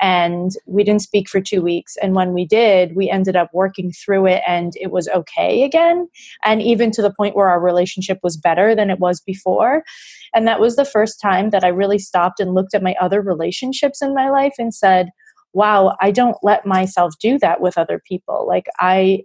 And 0.00 0.52
we 0.66 0.84
didn't 0.84 1.02
speak 1.02 1.28
for 1.28 1.40
two 1.40 1.62
weeks. 1.62 1.96
And 2.02 2.14
when 2.14 2.32
we 2.32 2.46
did, 2.46 2.96
we 2.96 3.10
ended 3.10 3.36
up 3.36 3.50
working 3.52 3.92
through 3.92 4.26
it 4.26 4.42
and 4.46 4.72
it 4.80 4.90
was 4.90 5.08
okay 5.08 5.62
again. 5.62 6.08
And 6.44 6.62
even 6.62 6.90
to 6.92 7.02
the 7.02 7.12
point 7.12 7.36
where 7.36 7.48
our 7.48 7.60
relationship 7.60 8.18
was 8.22 8.36
better 8.36 8.74
than 8.74 8.90
it 8.90 8.98
was 8.98 9.20
before. 9.20 9.84
And 10.34 10.48
that 10.48 10.60
was 10.60 10.76
the 10.76 10.84
first 10.84 11.20
time 11.20 11.50
that 11.50 11.62
I 11.62 11.68
really 11.68 11.98
stopped 11.98 12.40
and 12.40 12.54
looked 12.54 12.74
at 12.74 12.82
my 12.82 12.96
other 13.00 13.20
relationships 13.20 14.02
in 14.02 14.14
my 14.14 14.30
life 14.30 14.54
and 14.58 14.74
said, 14.74 15.10
wow, 15.54 15.96
I 16.00 16.10
don't 16.10 16.36
let 16.42 16.66
myself 16.66 17.14
do 17.20 17.38
that 17.38 17.60
with 17.60 17.78
other 17.78 18.02
people. 18.06 18.46
Like, 18.46 18.66
I, 18.78 19.22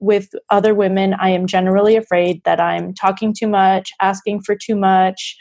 with 0.00 0.28
other 0.50 0.74
women, 0.74 1.14
I 1.14 1.30
am 1.30 1.46
generally 1.46 1.96
afraid 1.96 2.42
that 2.44 2.60
I'm 2.60 2.92
talking 2.94 3.32
too 3.32 3.48
much, 3.48 3.90
asking 4.00 4.42
for 4.42 4.54
too 4.54 4.76
much, 4.76 5.36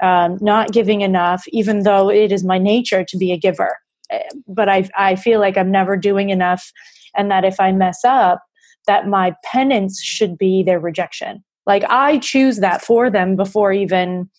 um, 0.00 0.38
not 0.40 0.72
giving 0.72 1.00
enough, 1.00 1.44
even 1.48 1.84
though 1.84 2.10
it 2.10 2.32
is 2.32 2.44
my 2.44 2.58
nature 2.58 3.04
to 3.04 3.16
be 3.16 3.32
a 3.32 3.38
giver. 3.38 3.78
Eh, 4.10 4.28
but 4.46 4.68
I, 4.68 4.88
I 4.96 5.16
feel 5.16 5.40
like 5.40 5.56
I'm 5.56 5.70
never 5.70 5.96
doing 5.96 6.30
enough, 6.30 6.70
and 7.16 7.30
that 7.30 7.44
if 7.44 7.58
I 7.58 7.72
mess 7.72 8.04
up, 8.04 8.42
that 8.86 9.08
my 9.08 9.34
penance 9.44 10.02
should 10.02 10.36
be 10.36 10.62
their 10.62 10.78
rejection. 10.78 11.42
Like 11.66 11.84
I 11.88 12.18
choose 12.18 12.58
that 12.58 12.82
for 12.82 13.10
them 13.10 13.34
before 13.34 13.72
even 13.72 14.30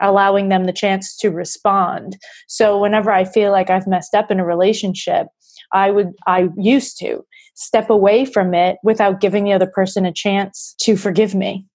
allowing 0.00 0.48
them 0.48 0.64
the 0.64 0.72
chance 0.72 1.16
to 1.18 1.30
respond. 1.30 2.16
So 2.48 2.78
whenever 2.78 3.10
I 3.10 3.24
feel 3.24 3.52
like 3.52 3.70
I've 3.70 3.86
messed 3.86 4.14
up 4.14 4.30
in 4.30 4.40
a 4.40 4.44
relationship, 4.44 5.28
I 5.72 5.90
would 5.90 6.12
I 6.26 6.48
used 6.56 6.98
to 6.98 7.24
step 7.54 7.90
away 7.90 8.24
from 8.24 8.54
it 8.54 8.78
without 8.82 9.20
giving 9.20 9.44
the 9.44 9.52
other 9.52 9.66
person 9.66 10.06
a 10.06 10.12
chance 10.12 10.74
to 10.80 10.96
forgive 10.96 11.34
me. 11.34 11.66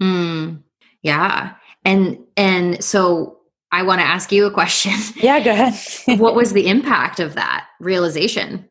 Mm, 0.00 0.62
yeah. 1.02 1.54
And 1.84 2.18
and 2.36 2.82
so 2.82 3.38
I 3.72 3.82
want 3.82 4.00
to 4.00 4.06
ask 4.06 4.32
you 4.32 4.46
a 4.46 4.50
question. 4.50 4.92
Yeah, 5.16 5.40
go 5.40 5.50
ahead. 5.50 5.74
what 6.20 6.34
was 6.34 6.52
the 6.52 6.68
impact 6.68 7.20
of 7.20 7.34
that 7.34 7.66
realization? 7.80 8.69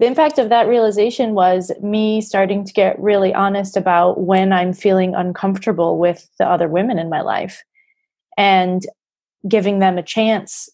The 0.00 0.06
impact 0.06 0.38
of 0.38 0.48
that 0.48 0.66
realization 0.66 1.34
was 1.34 1.70
me 1.82 2.22
starting 2.22 2.64
to 2.64 2.72
get 2.72 2.98
really 2.98 3.34
honest 3.34 3.76
about 3.76 4.18
when 4.18 4.50
I'm 4.50 4.72
feeling 4.72 5.14
uncomfortable 5.14 5.98
with 5.98 6.26
the 6.38 6.46
other 6.46 6.68
women 6.68 6.98
in 6.98 7.10
my 7.10 7.20
life 7.20 7.62
and 8.38 8.82
giving 9.46 9.78
them 9.78 9.98
a 9.98 10.02
chance 10.02 10.70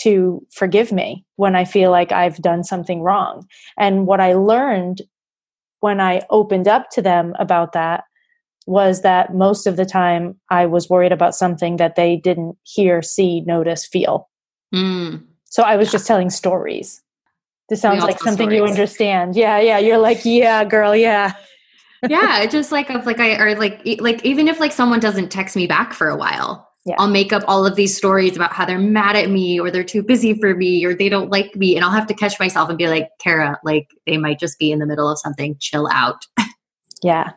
to 0.00 0.44
forgive 0.52 0.90
me 0.90 1.24
when 1.36 1.54
I 1.54 1.64
feel 1.64 1.92
like 1.92 2.10
I've 2.10 2.38
done 2.38 2.64
something 2.64 3.00
wrong. 3.00 3.46
And 3.78 4.08
what 4.08 4.20
I 4.20 4.34
learned 4.34 5.02
when 5.78 6.00
I 6.00 6.22
opened 6.30 6.66
up 6.66 6.90
to 6.94 7.02
them 7.02 7.32
about 7.38 7.74
that 7.74 8.02
was 8.66 9.02
that 9.02 9.32
most 9.32 9.68
of 9.68 9.76
the 9.76 9.86
time 9.86 10.34
I 10.50 10.66
was 10.66 10.90
worried 10.90 11.12
about 11.12 11.36
something 11.36 11.76
that 11.76 11.94
they 11.94 12.16
didn't 12.16 12.56
hear, 12.64 13.02
see, 13.02 13.42
notice, 13.42 13.86
feel. 13.86 14.28
Mm. 14.74 15.22
So 15.44 15.62
I 15.62 15.76
was 15.76 15.88
yeah. 15.88 15.92
just 15.92 16.08
telling 16.08 16.30
stories. 16.30 17.03
This 17.68 17.80
sounds 17.80 18.02
like 18.02 18.18
something 18.18 18.48
stories. 18.48 18.56
you 18.58 18.64
understand. 18.64 19.36
Yeah, 19.36 19.58
yeah. 19.58 19.78
You're 19.78 19.98
like, 19.98 20.24
yeah, 20.24 20.64
girl, 20.64 20.94
yeah. 20.94 21.32
yeah, 22.08 22.44
just 22.46 22.70
like 22.70 22.90
of 22.90 23.06
like 23.06 23.20
I 23.20 23.36
or 23.36 23.56
like 23.56 23.80
like 24.00 24.24
even 24.24 24.48
if 24.48 24.60
like 24.60 24.72
someone 24.72 25.00
doesn't 25.00 25.30
text 25.30 25.56
me 25.56 25.66
back 25.66 25.94
for 25.94 26.08
a 26.08 26.16
while, 26.16 26.68
yeah. 26.84 26.96
I'll 26.98 27.08
make 27.08 27.32
up 27.32 27.42
all 27.48 27.64
of 27.64 27.76
these 27.76 27.96
stories 27.96 28.36
about 28.36 28.52
how 28.52 28.66
they're 28.66 28.78
mad 28.78 29.16
at 29.16 29.30
me 29.30 29.58
or 29.58 29.70
they're 29.70 29.82
too 29.82 30.02
busy 30.02 30.34
for 30.34 30.54
me 30.54 30.84
or 30.84 30.94
they 30.94 31.08
don't 31.08 31.30
like 31.30 31.56
me 31.56 31.76
and 31.76 31.84
I'll 31.84 31.90
have 31.90 32.06
to 32.08 32.14
catch 32.14 32.38
myself 32.38 32.68
and 32.68 32.76
be 32.76 32.88
like, 32.88 33.08
Kara, 33.20 33.58
like 33.64 33.88
they 34.06 34.18
might 34.18 34.38
just 34.38 34.58
be 34.58 34.70
in 34.70 34.80
the 34.80 34.86
middle 34.86 35.10
of 35.10 35.18
something. 35.18 35.56
Chill 35.60 35.88
out. 35.90 36.26
yeah. 37.02 37.30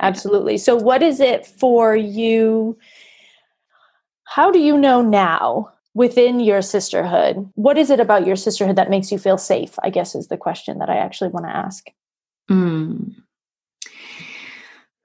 Absolutely. 0.00 0.58
So 0.58 0.74
what 0.74 1.02
is 1.02 1.20
it 1.20 1.46
for 1.46 1.94
you? 1.94 2.76
How 4.24 4.50
do 4.50 4.58
you 4.58 4.76
know 4.76 5.00
now 5.00 5.72
within 5.98 6.38
your 6.38 6.62
sisterhood 6.62 7.50
what 7.56 7.76
is 7.76 7.90
it 7.90 7.98
about 7.98 8.24
your 8.24 8.36
sisterhood 8.36 8.76
that 8.76 8.88
makes 8.88 9.10
you 9.10 9.18
feel 9.18 9.36
safe 9.36 9.74
i 9.82 9.90
guess 9.90 10.14
is 10.14 10.28
the 10.28 10.36
question 10.36 10.78
that 10.78 10.88
i 10.88 10.96
actually 10.96 11.28
want 11.28 11.44
to 11.44 11.50
ask 11.50 11.86
mm. 12.48 13.12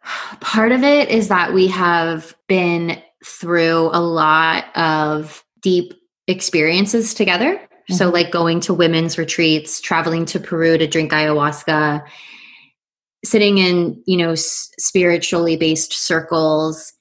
part 0.39 0.71
of 0.71 0.84
it 0.84 1.10
is 1.10 1.29
that 1.29 1.51
we 1.51 1.65
have 1.67 2.36
been 2.47 3.01
through 3.25 3.89
a 3.91 3.99
lot 3.99 4.65
of 4.77 5.43
deep 5.62 5.95
experiences 6.27 7.15
together 7.15 7.56
mm-hmm. 7.56 7.95
so 7.95 8.10
like 8.10 8.29
going 8.29 8.60
to 8.60 8.71
women's 8.71 9.17
retreats 9.17 9.82
traveling 9.82 10.25
to 10.25 10.39
peru 10.39 10.77
to 10.77 10.86
drink 10.86 11.12
ayahuasca 11.12 12.06
sitting 13.25 13.58
in 13.58 13.99
you 14.06 14.15
know 14.15 14.34
s- 14.34 14.69
spiritually 14.77 15.58
based 15.58 15.91
circles 15.91 16.93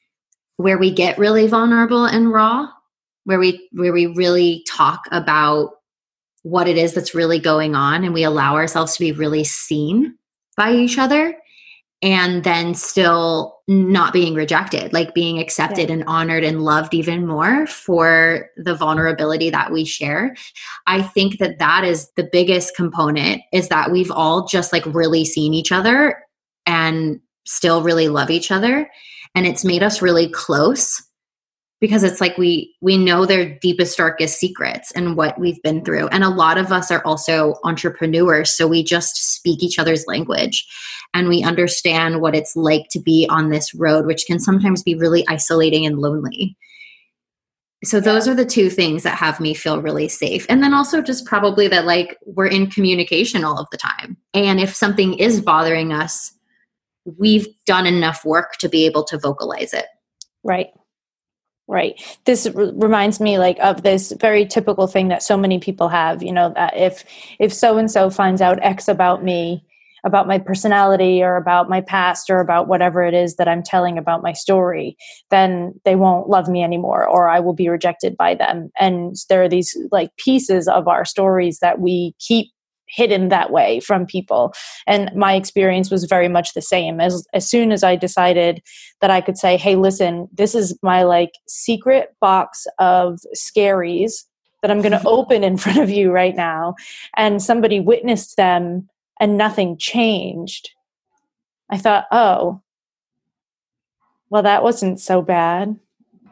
where 0.56 0.78
we 0.78 0.90
get 0.90 1.18
really 1.18 1.46
vulnerable 1.46 2.06
and 2.06 2.32
raw 2.32 2.66
where 3.24 3.38
we 3.38 3.68
where 3.72 3.92
we 3.92 4.06
really 4.06 4.64
talk 4.68 5.04
about 5.10 5.70
what 6.42 6.68
it 6.68 6.76
is 6.76 6.94
that's 6.94 7.14
really 7.14 7.38
going 7.38 7.74
on 7.74 8.04
and 8.04 8.14
we 8.14 8.24
allow 8.24 8.54
ourselves 8.54 8.94
to 8.94 9.00
be 9.00 9.12
really 9.12 9.44
seen 9.44 10.16
by 10.56 10.72
each 10.72 10.98
other 10.98 11.36
and 12.02 12.42
then 12.42 12.74
still 12.74 13.60
not 13.68 14.12
being 14.12 14.34
rejected 14.34 14.92
like 14.92 15.14
being 15.14 15.38
accepted 15.38 15.88
yeah. 15.88 15.94
and 15.94 16.04
honored 16.06 16.42
and 16.42 16.62
loved 16.62 16.94
even 16.94 17.26
more 17.26 17.66
for 17.66 18.50
the 18.56 18.74
vulnerability 18.74 19.50
that 19.50 19.70
we 19.70 19.84
share 19.84 20.34
i 20.86 21.00
think 21.00 21.38
that 21.38 21.58
that 21.58 21.84
is 21.84 22.10
the 22.16 22.28
biggest 22.32 22.74
component 22.74 23.40
is 23.52 23.68
that 23.68 23.92
we've 23.92 24.10
all 24.10 24.46
just 24.46 24.72
like 24.72 24.84
really 24.86 25.24
seen 25.24 25.54
each 25.54 25.70
other 25.70 26.20
and 26.66 27.20
still 27.44 27.82
really 27.82 28.08
love 28.08 28.30
each 28.30 28.50
other 28.50 28.90
and 29.34 29.46
it's 29.46 29.64
made 29.64 29.82
us 29.82 30.02
really 30.02 30.28
close 30.28 31.02
because 31.82 32.04
it's 32.04 32.20
like 32.20 32.38
we 32.38 32.72
we 32.80 32.96
know 32.96 33.26
their 33.26 33.58
deepest 33.58 33.98
darkest 33.98 34.38
secrets 34.38 34.92
and 34.92 35.16
what 35.16 35.38
we've 35.38 35.60
been 35.62 35.84
through. 35.84 36.06
And 36.08 36.22
a 36.22 36.30
lot 36.30 36.56
of 36.56 36.70
us 36.70 36.92
are 36.92 37.04
also 37.04 37.56
entrepreneurs 37.64 38.54
so 38.54 38.68
we 38.68 38.84
just 38.84 39.34
speak 39.34 39.64
each 39.64 39.80
other's 39.80 40.06
language 40.06 40.64
and 41.12 41.28
we 41.28 41.42
understand 41.42 42.20
what 42.20 42.36
it's 42.36 42.54
like 42.54 42.86
to 42.92 43.00
be 43.00 43.26
on 43.28 43.50
this 43.50 43.74
road 43.74 44.06
which 44.06 44.24
can 44.26 44.38
sometimes 44.38 44.82
be 44.84 44.94
really 44.94 45.26
isolating 45.28 45.84
and 45.84 45.98
lonely. 45.98 46.56
So 47.84 47.98
those 47.98 48.28
are 48.28 48.34
the 48.34 48.46
two 48.46 48.70
things 48.70 49.02
that 49.02 49.18
have 49.18 49.40
me 49.40 49.52
feel 49.52 49.82
really 49.82 50.08
safe. 50.08 50.46
And 50.48 50.62
then 50.62 50.72
also 50.72 51.02
just 51.02 51.26
probably 51.26 51.66
that 51.66 51.84
like 51.84 52.16
we're 52.24 52.46
in 52.46 52.70
communication 52.70 53.42
all 53.42 53.58
of 53.58 53.66
the 53.72 53.76
time. 53.76 54.16
And 54.34 54.60
if 54.60 54.72
something 54.72 55.18
is 55.18 55.40
bothering 55.40 55.92
us 55.92 56.32
we've 57.18 57.48
done 57.66 57.84
enough 57.84 58.24
work 58.24 58.52
to 58.58 58.68
be 58.68 58.86
able 58.86 59.02
to 59.02 59.18
vocalize 59.18 59.74
it. 59.74 59.86
Right 60.44 60.68
Right. 61.68 62.00
This 62.24 62.46
r- 62.46 62.72
reminds 62.74 63.20
me 63.20 63.38
like 63.38 63.58
of 63.60 63.82
this 63.82 64.12
very 64.20 64.44
typical 64.46 64.86
thing 64.86 65.08
that 65.08 65.22
so 65.22 65.36
many 65.36 65.58
people 65.58 65.88
have, 65.88 66.22
you 66.22 66.32
know, 66.32 66.52
that 66.54 66.76
if 66.76 67.04
if 67.38 67.52
so 67.52 67.78
and 67.78 67.90
so 67.90 68.10
finds 68.10 68.40
out 68.42 68.62
X 68.62 68.88
about 68.88 69.22
me, 69.22 69.64
about 70.04 70.26
my 70.26 70.38
personality 70.38 71.22
or 71.22 71.36
about 71.36 71.70
my 71.70 71.80
past 71.80 72.28
or 72.28 72.40
about 72.40 72.66
whatever 72.66 73.02
it 73.04 73.14
is 73.14 73.36
that 73.36 73.48
I'm 73.48 73.62
telling 73.62 73.96
about 73.96 74.22
my 74.22 74.32
story, 74.32 74.96
then 75.30 75.74
they 75.84 75.94
won't 75.94 76.28
love 76.28 76.48
me 76.48 76.64
anymore 76.64 77.06
or 77.06 77.28
I 77.28 77.38
will 77.40 77.54
be 77.54 77.68
rejected 77.68 78.16
by 78.16 78.34
them. 78.34 78.70
And 78.78 79.14
there 79.28 79.42
are 79.42 79.48
these 79.48 79.76
like 79.92 80.14
pieces 80.16 80.66
of 80.68 80.88
our 80.88 81.04
stories 81.04 81.60
that 81.60 81.78
we 81.78 82.14
keep 82.18 82.48
hidden 82.92 83.28
that 83.28 83.50
way 83.50 83.80
from 83.80 84.06
people. 84.06 84.52
And 84.86 85.10
my 85.16 85.34
experience 85.34 85.90
was 85.90 86.04
very 86.04 86.28
much 86.28 86.54
the 86.54 86.62
same. 86.62 87.00
As 87.00 87.26
as 87.32 87.48
soon 87.48 87.72
as 87.72 87.82
i 87.82 87.96
decided 87.96 88.62
that 89.00 89.10
i 89.10 89.20
could 89.20 89.36
say 89.36 89.56
hey 89.56 89.76
listen 89.76 90.28
this 90.32 90.54
is 90.54 90.76
my 90.82 91.02
like 91.02 91.32
secret 91.46 92.14
box 92.20 92.66
of 92.78 93.18
scaries 93.36 94.24
that 94.62 94.70
i'm 94.70 94.80
going 94.80 94.92
to 94.98 95.06
open 95.06 95.44
in 95.44 95.56
front 95.56 95.78
of 95.78 95.90
you 95.90 96.10
right 96.10 96.36
now 96.36 96.74
and 97.16 97.42
somebody 97.42 97.80
witnessed 97.80 98.36
them 98.36 98.88
and 99.20 99.36
nothing 99.36 99.76
changed 99.76 100.70
i 101.70 101.76
thought 101.76 102.06
oh 102.10 102.60
well 104.30 104.42
that 104.42 104.62
wasn't 104.62 104.98
so 104.98 105.20
bad. 105.20 105.78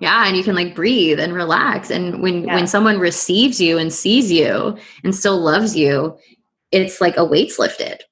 Yeah 0.01 0.27
and 0.27 0.35
you 0.35 0.43
can 0.43 0.55
like 0.55 0.75
breathe 0.75 1.21
and 1.21 1.35
relax 1.35 1.91
and 1.91 2.23
when 2.23 2.45
yeah. 2.45 2.55
when 2.55 2.67
someone 2.67 2.99
receives 2.99 3.61
you 3.61 3.77
and 3.77 3.93
sees 3.93 4.33
you 4.33 4.79
and 5.05 5.15
still 5.15 5.39
loves 5.39 5.77
you 5.77 6.17
it's 6.73 7.01
like 7.01 7.17
a 7.17 7.25
weight's 7.25 7.59
lifted. 7.59 8.05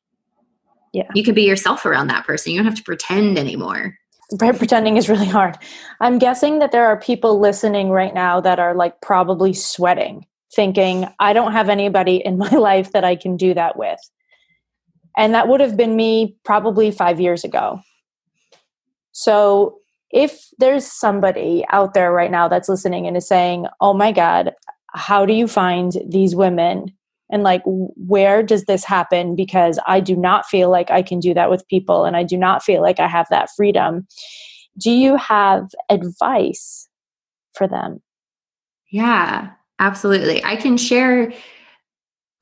Yeah. 0.93 1.09
You 1.15 1.23
can 1.23 1.35
be 1.35 1.43
yourself 1.43 1.85
around 1.85 2.09
that 2.09 2.27
person. 2.27 2.53
You 2.53 2.59
don't 2.59 2.67
have 2.67 2.75
to 2.77 2.83
pretend 2.83 3.39
anymore. 3.39 3.95
Pretending 4.39 4.97
is 4.97 5.09
really 5.09 5.27
hard. 5.27 5.57
I'm 6.01 6.19
guessing 6.19 6.59
that 6.59 6.73
there 6.73 6.87
are 6.87 6.99
people 6.99 7.41
listening 7.41 7.91
right 7.91 8.13
now 8.13 8.41
that 8.41 8.59
are 8.59 8.75
like 8.75 9.01
probably 9.01 9.55
sweating, 9.55 10.27
thinking, 10.55 11.07
I 11.19 11.33
don't 11.33 11.53
have 11.53 11.69
anybody 11.69 12.17
in 12.17 12.37
my 12.37 12.51
life 12.53 12.93
that 12.93 13.05
I 13.05 13.17
can 13.17 13.37
do 13.37 13.55
that 13.55 13.79
with. 13.79 13.99
And 15.17 15.35
that 15.35 15.49
would 15.49 15.61
have 15.61 15.77
been 15.77 15.97
me 15.97 16.37
probably 16.45 16.91
five 16.91 17.21
years 17.21 17.43
ago. 17.43 17.81
So 19.13 19.79
if 20.11 20.49
there's 20.59 20.87
somebody 20.87 21.65
out 21.71 21.95
there 21.95 22.13
right 22.13 22.31
now 22.31 22.49
that's 22.49 22.69
listening 22.69 23.07
and 23.07 23.17
is 23.17 23.27
saying, 23.27 23.67
oh 23.81 23.95
my 23.95 24.13
God, 24.13 24.53
how 24.95 25.27
do 25.27 25.33
you 25.33 25.49
find 25.49 25.93
these 26.07 26.35
women 26.35 26.93
and 27.31 27.43
like 27.43 27.63
where 27.65 28.43
does 28.43 28.65
this 28.65 28.85
happen? 28.85 29.37
Because 29.37 29.79
i 29.87 30.01
do 30.01 30.17
not 30.17 30.47
feel 30.47 30.71
like 30.71 30.91
i 30.91 31.03
can 31.03 31.21
do 31.21 31.35
that 31.35 31.51
with 31.51 31.67
people 31.69 32.05
and 32.05 32.17
i 32.17 32.23
do 32.23 32.37
not 32.37 32.63
feel 32.63 32.83
like 32.83 33.01
i 33.01 33.09
have 33.09 33.27
that 33.31 33.51
freedom. 33.57 34.07
Do 34.79 34.91
you 34.91 35.17
have 35.17 35.69
advice 35.91 36.89
for 37.55 37.67
them? 37.67 38.01
Yeah 38.91 39.51
absolutely. 39.79 40.45
I 40.45 40.57
can 40.57 40.77
share 40.77 41.33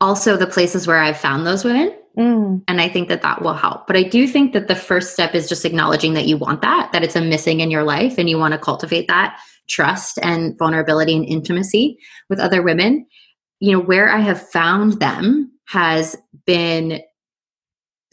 also 0.01 0.37
the 0.37 0.47
places 0.47 0.87
where 0.87 0.99
i've 0.99 1.17
found 1.17 1.47
those 1.47 1.65
women 1.65 1.91
mm. 2.19 2.63
and 2.69 2.81
i 2.83 2.89
think 2.89 3.09
that 3.09 3.23
that 3.23 3.41
will 3.41 3.55
help. 3.55 3.87
But 3.87 3.97
i 3.97 4.03
do 4.03 4.27
think 4.27 4.53
that 4.53 4.69
the 4.69 4.75
first 4.75 5.13
step 5.13 5.35
is 5.35 5.49
just 5.49 5.65
acknowledging 5.65 6.15
that 6.15 6.27
you 6.27 6.37
want 6.37 6.61
that 6.63 6.91
that 6.93 7.03
it's 7.03 7.17
a 7.17 7.21
missing 7.21 7.61
in 7.61 7.71
your 7.71 7.83
life 7.83 8.19
and 8.19 8.29
you 8.29 8.39
want 8.39 8.53
to 8.53 8.59
cultivate 8.59 9.09
that 9.09 9.39
trust 9.69 10.19
and 10.23 10.57
vulnerability 10.59 11.17
and 11.17 11.25
intimacy 11.25 11.99
with 12.29 12.39
other 12.39 12.63
women 12.63 13.07
you 13.61 13.73
know 13.73 13.81
where 13.81 14.09
i 14.11 14.19
have 14.19 14.49
found 14.51 15.01
them 15.01 15.51
has 15.67 16.17
been 16.47 17.01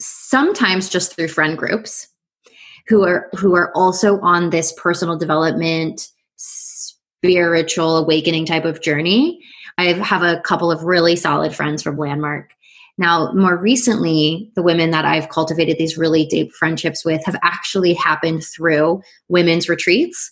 sometimes 0.00 0.88
just 0.88 1.14
through 1.14 1.28
friend 1.28 1.56
groups 1.56 2.08
who 2.88 3.04
are 3.04 3.30
who 3.34 3.54
are 3.54 3.72
also 3.74 4.20
on 4.20 4.50
this 4.50 4.72
personal 4.76 5.16
development 5.16 6.08
spiritual 6.36 7.96
awakening 7.96 8.44
type 8.44 8.66
of 8.66 8.82
journey. 8.82 9.40
I 9.78 9.94
have 9.94 10.22
a 10.22 10.40
couple 10.40 10.70
of 10.70 10.84
really 10.84 11.16
solid 11.16 11.54
friends 11.54 11.82
from 11.82 11.96
landmark. 11.96 12.50
Now 12.98 13.32
more 13.32 13.56
recently 13.56 14.52
the 14.54 14.62
women 14.62 14.90
that 14.90 15.04
i've 15.04 15.30
cultivated 15.30 15.78
these 15.78 15.98
really 15.98 16.26
deep 16.26 16.52
friendships 16.52 17.04
with 17.04 17.24
have 17.24 17.36
actually 17.42 17.94
happened 17.94 18.44
through 18.44 19.02
women's 19.28 19.68
retreats 19.68 20.30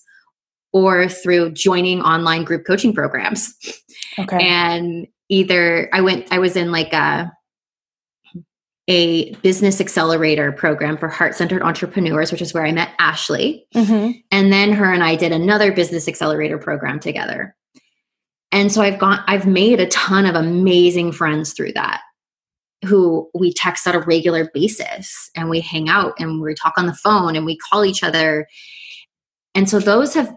or 0.72 1.08
through 1.08 1.52
joining 1.52 2.00
online 2.00 2.44
group 2.44 2.66
coaching 2.66 2.94
programs. 2.94 3.54
Okay. 4.18 4.38
And 4.40 5.06
either 5.28 5.88
I 5.92 6.00
went, 6.00 6.30
I 6.30 6.38
was 6.38 6.56
in 6.56 6.72
like 6.72 6.92
a, 6.92 7.30
a 8.88 9.32
business 9.36 9.80
accelerator 9.80 10.52
program 10.52 10.96
for 10.96 11.08
heart 11.08 11.34
centered 11.34 11.62
entrepreneurs, 11.62 12.32
which 12.32 12.42
is 12.42 12.52
where 12.52 12.66
I 12.66 12.72
met 12.72 12.90
Ashley. 12.98 13.66
Mm-hmm. 13.74 14.18
And 14.30 14.52
then 14.52 14.72
her 14.72 14.92
and 14.92 15.04
I 15.04 15.14
did 15.16 15.32
another 15.32 15.72
business 15.72 16.08
accelerator 16.08 16.58
program 16.58 17.00
together. 17.00 17.54
And 18.50 18.70
so 18.70 18.82
I've 18.82 18.98
gone, 18.98 19.24
I've 19.26 19.46
made 19.46 19.80
a 19.80 19.86
ton 19.88 20.26
of 20.26 20.34
amazing 20.34 21.12
friends 21.12 21.52
through 21.52 21.72
that 21.72 22.02
who 22.84 23.30
we 23.34 23.52
text 23.52 23.86
on 23.86 23.94
a 23.94 24.00
regular 24.00 24.50
basis 24.52 25.30
and 25.36 25.48
we 25.48 25.60
hang 25.60 25.88
out 25.88 26.14
and 26.18 26.40
we 26.40 26.54
talk 26.54 26.74
on 26.76 26.86
the 26.86 26.94
phone 26.94 27.36
and 27.36 27.46
we 27.46 27.56
call 27.56 27.84
each 27.84 28.02
other. 28.02 28.46
And 29.54 29.68
so 29.70 29.78
those 29.78 30.14
have 30.14 30.34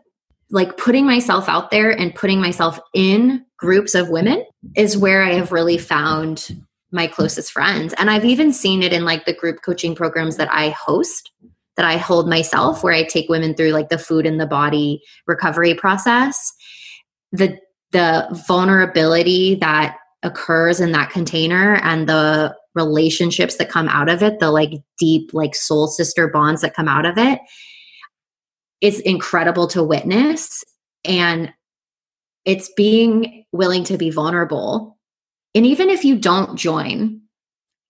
like 0.51 0.77
putting 0.77 1.05
myself 1.05 1.49
out 1.49 1.71
there 1.71 1.91
and 1.91 2.13
putting 2.13 2.39
myself 2.39 2.79
in 2.93 3.45
groups 3.57 3.95
of 3.95 4.09
women 4.09 4.45
is 4.75 4.97
where 4.97 5.23
I 5.23 5.33
have 5.33 5.51
really 5.51 5.77
found 5.77 6.61
my 6.91 7.07
closest 7.07 7.51
friends. 7.51 7.93
And 7.97 8.09
I've 8.09 8.25
even 8.25 8.53
seen 8.53 8.83
it 8.83 8.93
in 8.93 9.05
like 9.05 9.25
the 9.25 9.33
group 9.33 9.61
coaching 9.63 9.95
programs 9.95 10.37
that 10.37 10.51
I 10.51 10.69
host, 10.69 11.31
that 11.77 11.85
I 11.85 11.97
hold 11.97 12.29
myself, 12.29 12.83
where 12.83 12.93
I 12.93 13.03
take 13.03 13.27
women 13.27 13.55
through 13.55 13.71
like 13.71 13.89
the 13.89 13.97
food 13.97 14.25
and 14.25 14.39
the 14.39 14.45
body 14.45 15.01
recovery 15.27 15.73
process. 15.73 16.53
The 17.31 17.57
the 17.91 18.27
vulnerability 18.47 19.55
that 19.55 19.97
occurs 20.21 20.79
in 20.79 20.91
that 20.91 21.11
container 21.11 21.75
and 21.83 22.09
the 22.09 22.55
relationships 22.73 23.55
that 23.55 23.69
come 23.69 23.87
out 23.87 24.09
of 24.09 24.21
it, 24.21 24.39
the 24.39 24.51
like 24.51 24.73
deep, 24.97 25.33
like 25.33 25.55
soul 25.55 25.87
sister 25.87 26.27
bonds 26.27 26.61
that 26.61 26.73
come 26.73 26.87
out 26.87 27.05
of 27.05 27.17
it 27.17 27.39
is 28.81 28.99
incredible 28.99 29.67
to 29.67 29.83
witness. 29.83 30.63
And 31.03 31.53
it's 32.45 32.69
being 32.75 33.45
willing 33.51 33.83
to 33.85 33.97
be 33.97 34.09
vulnerable. 34.09 34.97
And 35.53 35.65
even 35.65 35.89
if 35.89 36.03
you 36.03 36.17
don't 36.17 36.57
join 36.57 37.21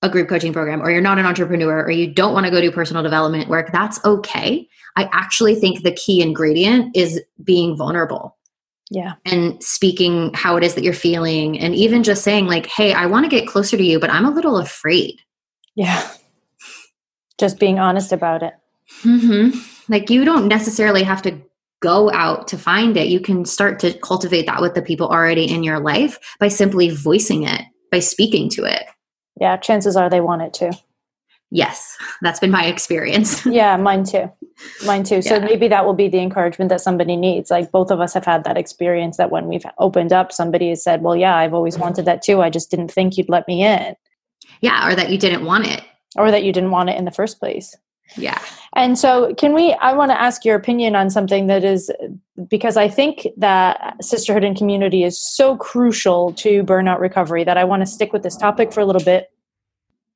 a 0.01 0.09
group 0.09 0.29
coaching 0.29 0.53
program 0.53 0.81
or 0.81 0.91
you're 0.91 1.01
not 1.01 1.19
an 1.19 1.25
entrepreneur 1.25 1.83
or 1.83 1.91
you 1.91 2.13
don't 2.13 2.33
want 2.33 2.45
to 2.45 2.51
go 2.51 2.61
do 2.61 2.71
personal 2.71 3.03
development 3.03 3.49
work, 3.49 3.71
that's 3.71 4.03
okay. 4.05 4.67
I 4.95 5.09
actually 5.11 5.55
think 5.55 5.81
the 5.83 5.91
key 5.91 6.21
ingredient 6.21 6.95
is 6.95 7.21
being 7.43 7.75
vulnerable. 7.75 8.37
Yeah. 8.91 9.13
And 9.25 9.61
speaking 9.63 10.31
how 10.33 10.57
it 10.57 10.63
is 10.63 10.75
that 10.75 10.83
you're 10.83 10.93
feeling 10.93 11.59
and 11.59 11.73
even 11.73 12.03
just 12.03 12.23
saying 12.23 12.45
like, 12.45 12.67
"Hey, 12.67 12.93
I 12.93 13.07
want 13.07 13.25
to 13.25 13.29
get 13.29 13.47
closer 13.47 13.77
to 13.77 13.83
you, 13.83 13.99
but 13.99 14.11
I'm 14.11 14.25
a 14.25 14.31
little 14.31 14.57
afraid." 14.57 15.19
Yeah. 15.73 16.07
Just 17.39 17.59
being 17.59 17.79
honest 17.79 18.11
about 18.11 18.43
it. 18.43 18.53
Mhm. 19.01 19.55
Like 19.89 20.09
you 20.09 20.25
don't 20.25 20.47
necessarily 20.47 21.03
have 21.03 21.21
to 21.23 21.39
go 21.81 22.11
out 22.11 22.47
to 22.47 22.57
find 22.57 22.97
it. 22.97 23.07
You 23.07 23.19
can 23.19 23.45
start 23.45 23.79
to 23.79 23.93
cultivate 23.99 24.45
that 24.47 24.61
with 24.61 24.73
the 24.73 24.81
people 24.81 25.07
already 25.07 25.49
in 25.49 25.63
your 25.63 25.79
life 25.79 26.17
by 26.39 26.47
simply 26.47 26.89
voicing 26.89 27.43
it, 27.43 27.61
by 27.91 27.99
speaking 27.99 28.49
to 28.51 28.63
it. 28.65 28.83
Yeah, 29.39 29.57
chances 29.57 29.95
are 29.95 30.09
they 30.09 30.21
want 30.21 30.41
it 30.41 30.53
too 30.53 30.71
Yes, 31.51 31.95
that's 32.21 32.39
been 32.39 32.51
my 32.51 32.65
experience. 32.65 33.45
yeah, 33.45 33.77
mine 33.77 34.03
too. 34.03 34.31
Mine 34.85 35.03
too. 35.03 35.21
So 35.21 35.35
yeah. 35.35 35.45
maybe 35.45 35.67
that 35.67 35.85
will 35.85 35.93
be 35.93 36.07
the 36.07 36.19
encouragement 36.19 36.69
that 36.69 36.81
somebody 36.81 37.15
needs. 37.15 37.51
Like 37.51 37.71
both 37.71 37.91
of 37.91 37.99
us 38.01 38.13
have 38.13 38.25
had 38.25 38.43
that 38.45 38.57
experience 38.57 39.17
that 39.17 39.31
when 39.31 39.47
we've 39.47 39.65
opened 39.77 40.11
up, 40.11 40.31
somebody 40.31 40.69
has 40.69 40.83
said, 40.83 41.01
Well, 41.01 41.15
yeah, 41.15 41.35
I've 41.35 41.53
always 41.53 41.77
wanted 41.77 42.05
that 42.05 42.23
too. 42.23 42.41
I 42.41 42.49
just 42.49 42.71
didn't 42.71 42.91
think 42.91 43.17
you'd 43.17 43.29
let 43.29 43.47
me 43.47 43.63
in. 43.63 43.95
Yeah, 44.61 44.87
or 44.87 44.95
that 44.95 45.11
you 45.11 45.17
didn't 45.17 45.45
want 45.45 45.67
it. 45.67 45.81
Or 46.17 46.31
that 46.31 46.43
you 46.43 46.51
didn't 46.51 46.71
want 46.71 46.89
it 46.89 46.97
in 46.97 47.05
the 47.05 47.11
first 47.11 47.39
place. 47.39 47.75
Yeah. 48.17 48.41
And 48.75 48.97
so, 48.97 49.33
can 49.35 49.53
we? 49.53 49.73
I 49.73 49.93
want 49.93 50.11
to 50.11 50.19
ask 50.19 50.43
your 50.43 50.55
opinion 50.55 50.95
on 50.95 51.09
something 51.09 51.47
that 51.47 51.63
is 51.63 51.89
because 52.49 52.77
I 52.77 52.89
think 52.89 53.27
that 53.37 53.95
sisterhood 54.03 54.43
and 54.43 54.57
community 54.57 55.03
is 55.03 55.19
so 55.19 55.55
crucial 55.57 56.33
to 56.33 56.63
burnout 56.63 56.99
recovery 56.99 57.43
that 57.45 57.57
I 57.57 57.63
want 57.63 57.81
to 57.81 57.85
stick 57.85 58.11
with 58.11 58.23
this 58.23 58.35
topic 58.35 58.73
for 58.73 58.81
a 58.81 58.85
little 58.85 59.03
bit. 59.03 59.31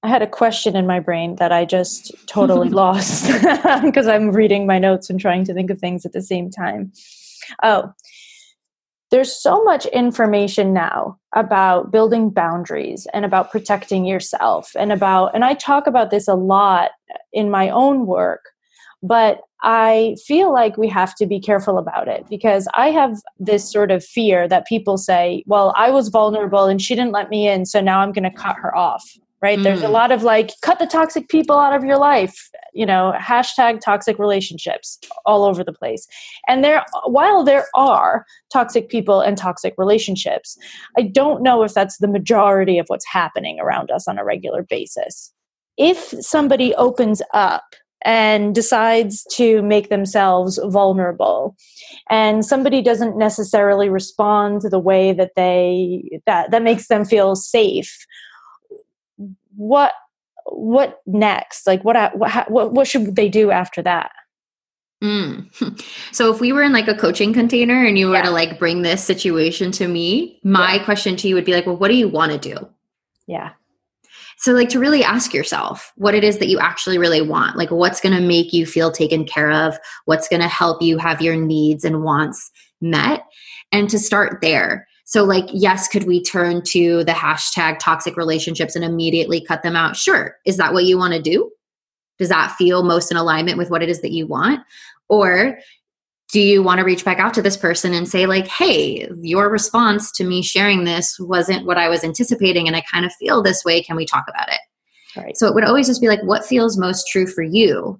I 0.04 0.08
had 0.08 0.22
a 0.22 0.28
question 0.28 0.76
in 0.76 0.88
my 0.88 1.00
brain 1.00 1.36
that 1.38 1.52
I 1.52 1.66
just 1.66 2.14
totally 2.28 2.70
lost 2.84 3.28
because 3.84 4.08
I'm 4.08 4.32
reading 4.32 4.66
my 4.66 4.80
notes 4.80 5.10
and 5.10 5.20
trying 5.20 5.46
to 5.46 5.54
think 5.54 5.70
of 5.70 5.80
things 5.80 6.06
at 6.06 6.14
the 6.14 6.22
same 6.22 6.50
time. 6.50 6.92
Oh, 7.64 7.94
there's 9.12 9.34
so 9.34 9.64
much 9.64 9.86
information 9.88 10.74
now 10.74 11.18
about 11.36 11.92
building 11.92 12.30
boundaries 12.30 13.08
and 13.14 13.26
about 13.26 13.52
protecting 13.52 14.06
yourself 14.06 14.72
and 14.78 14.92
about 14.92 15.34
and 15.36 15.44
I 15.44 15.54
talk 15.54 15.88
about 15.88 16.12
this 16.12 16.28
a 16.28 16.36
lot 16.36 16.92
in 17.34 17.50
my 17.50 17.70
own 17.70 18.06
work 18.06 18.42
but 19.02 19.42
I 19.62 20.16
feel 20.26 20.54
like 20.54 20.78
we 20.78 20.88
have 20.90 21.16
to 21.16 21.26
be 21.26 21.40
careful 21.40 21.78
about 21.78 22.08
it 22.08 22.26
because 22.30 22.68
I 22.76 22.92
have 22.92 23.18
this 23.40 23.70
sort 23.70 23.92
of 23.92 24.04
fear 24.04 24.48
that 24.48 24.68
people 24.68 24.98
say, 24.98 25.44
well, 25.48 25.74
I 25.78 25.92
was 25.92 26.08
vulnerable 26.10 26.66
and 26.66 26.82
she 26.82 26.96
didn't 26.96 27.12
let 27.12 27.30
me 27.30 27.48
in, 27.48 27.66
so 27.66 27.82
now 27.82 28.00
I'm 28.00 28.12
going 28.12 28.24
to 28.24 28.32
cut 28.32 28.56
her 28.58 28.76
off. 28.76 29.18
Right? 29.42 29.60
Mm. 29.60 29.64
There's 29.64 29.84
a 29.84 29.88
mm. 29.88 29.92
lot 29.92 30.12
of 30.12 30.24
like, 30.24 30.52
cut 30.62 30.80
the 30.80 30.86
toxic 30.86 31.30
people 31.30 31.58
out 31.58 31.74
of 31.74 31.84
your 31.84 31.98
life. 31.98 32.50
You 32.80 32.86
know, 32.86 33.14
hashtag 33.18 33.82
toxic 33.82 34.18
relationships 34.18 34.98
all 35.26 35.44
over 35.44 35.66
the 35.66 35.74
place. 35.74 36.08
And 36.48 36.64
there, 36.64 36.86
while 37.04 37.44
there 37.44 37.68
are 37.76 38.26
toxic 38.54 38.88
people 38.88 39.20
and 39.20 39.38
toxic 39.38 39.74
relationships, 39.78 40.58
I 40.98 41.02
don't 41.02 41.44
know 41.44 41.64
if 41.64 41.74
that's 41.74 41.98
the 41.98 42.08
majority 42.08 42.80
of 42.80 42.86
what's 42.88 43.06
happening 43.06 43.60
around 43.60 43.92
us 43.92 44.08
on 44.08 44.18
a 44.18 44.24
regular 44.24 44.64
basis. 44.64 45.34
If 45.76 45.98
somebody 46.22 46.74
opens 46.76 47.22
up 47.34 47.66
and 48.06 48.56
decides 48.56 49.26
to 49.34 49.62
make 49.62 49.90
themselves 49.90 50.58
vulnerable 50.68 51.58
and 52.10 52.46
somebody 52.46 52.82
doesn't 52.82 53.18
necessarily 53.18 53.90
respond 53.90 54.62
the 54.62 54.80
way 54.80 55.12
that 55.12 55.32
they 55.36 56.22
that 56.26 56.50
that 56.52 56.64
makes 56.64 56.88
them 56.88 57.04
feel 57.04 57.36
safe 57.36 58.06
what 59.58 59.92
what 60.52 61.02
next 61.06 61.68
like 61.68 61.84
what 61.84 62.18
what 62.18 62.74
what 62.74 62.88
should 62.88 63.16
they 63.16 63.30
do 63.30 63.52
after 63.52 63.82
that 63.82 64.12
mm. 65.04 65.46
so 66.12 66.34
if 66.34 66.40
we 66.40 66.52
were 66.52 66.64
in 66.64 66.74
like 66.74 66.88
a 66.88 66.96
coaching 66.96 67.34
container 67.34 67.86
and 67.86 67.98
you 67.98 68.08
were 68.08 68.16
yeah. 68.16 68.24
to 68.24 68.32
like 68.32 68.60
bring 68.60 68.82
this 68.82 69.04
situation 69.04 69.72
to 69.72 69.88
me 69.88 70.40
my 70.44 70.76
yeah. 70.76 70.84
question 70.84 71.16
to 71.16 71.28
you 71.28 71.36
would 71.36 71.46
be 71.46 71.54
like 71.54 71.66
well 71.66 71.78
what 71.78 71.90
do 71.90 71.96
you 71.96 72.08
want 72.08 72.32
to 72.32 72.38
do 72.38 72.58
yeah 73.28 73.52
so, 74.40 74.54
like, 74.54 74.70
to 74.70 74.80
really 74.80 75.04
ask 75.04 75.34
yourself 75.34 75.92
what 75.98 76.16
it 76.16 76.24
is 76.24 76.38
that 76.38 76.48
you 76.48 76.60
actually 76.60 76.98
really 76.98 77.22
want. 77.22 77.58
Like, 77.58 77.72
what's 77.72 78.00
going 78.00 78.16
to 78.16 78.26
make 78.26 78.54
you 78.54 78.66
feel 78.66 78.90
taken 78.90 79.26
care 79.26 79.52
of? 79.52 79.78
What's 80.06 80.30
going 80.30 80.42
to 80.42 80.48
help 80.48 80.82
you 80.82 80.98
have 80.98 81.22
your 81.22 81.36
needs 81.36 81.84
and 81.84 82.04
wants 82.04 82.50
met? 82.80 83.26
And 83.74 83.90
to 83.90 84.00
start 84.00 84.40
there. 84.42 84.88
So, 85.10 85.24
like, 85.24 85.46
yes, 85.52 85.88
could 85.88 86.04
we 86.04 86.22
turn 86.22 86.62
to 86.66 87.04
the 87.04 87.14
hashtag 87.14 87.80
toxic 87.80 88.16
relationships 88.16 88.76
and 88.76 88.86
immediately 88.86 89.42
cut 89.42 89.64
them 89.64 89.76
out? 89.76 89.98
Sure. 89.98 90.36
Is 90.46 90.58
that 90.58 90.72
what 90.72 90.86
you 90.86 91.00
want 91.00 91.16
to 91.16 91.22
do? 91.22 91.50
Does 92.20 92.30
that 92.30 92.56
feel 92.60 92.84
most 92.84 93.10
in 93.10 93.18
alignment 93.18 93.58
with 93.58 93.72
what 93.72 93.82
it 93.82 93.90
is 93.90 94.02
that 94.02 94.12
you 94.12 94.28
want? 94.28 94.62
Or 95.08 95.58
do 96.32 96.40
you 96.40 96.62
want 96.62 96.78
to 96.78 96.86
reach 96.86 97.04
back 97.04 97.18
out 97.18 97.34
to 97.34 97.42
this 97.42 97.58
person 97.58 97.92
and 97.92 98.08
say 98.08 98.28
like 98.28 98.46
hey 98.46 99.10
your 99.20 99.50
response 99.50 100.12
to 100.12 100.24
me 100.24 100.44
sharing 100.44 100.84
this 100.84 101.20
wasn't 101.20 101.66
what 101.66 101.80
i 101.80 101.90
was 101.90 102.04
anticipating 102.04 102.68
and 102.68 102.76
i 102.76 102.82
kind 102.82 103.04
of 103.04 103.12
feel 103.14 103.42
this 103.42 103.66
way 103.66 103.82
can 103.82 103.96
we 103.96 104.06
talk 104.06 104.26
about 104.30 104.48
it 104.48 104.60
right. 105.20 105.36
so 105.36 105.48
it 105.48 105.56
would 105.56 105.64
always 105.64 105.88
just 105.88 106.02
be 106.02 106.08
like 106.08 106.22
what 106.22 106.46
feels 106.46 106.78
most 106.78 107.08
true 107.08 107.26
for 107.26 107.42
you 107.42 108.00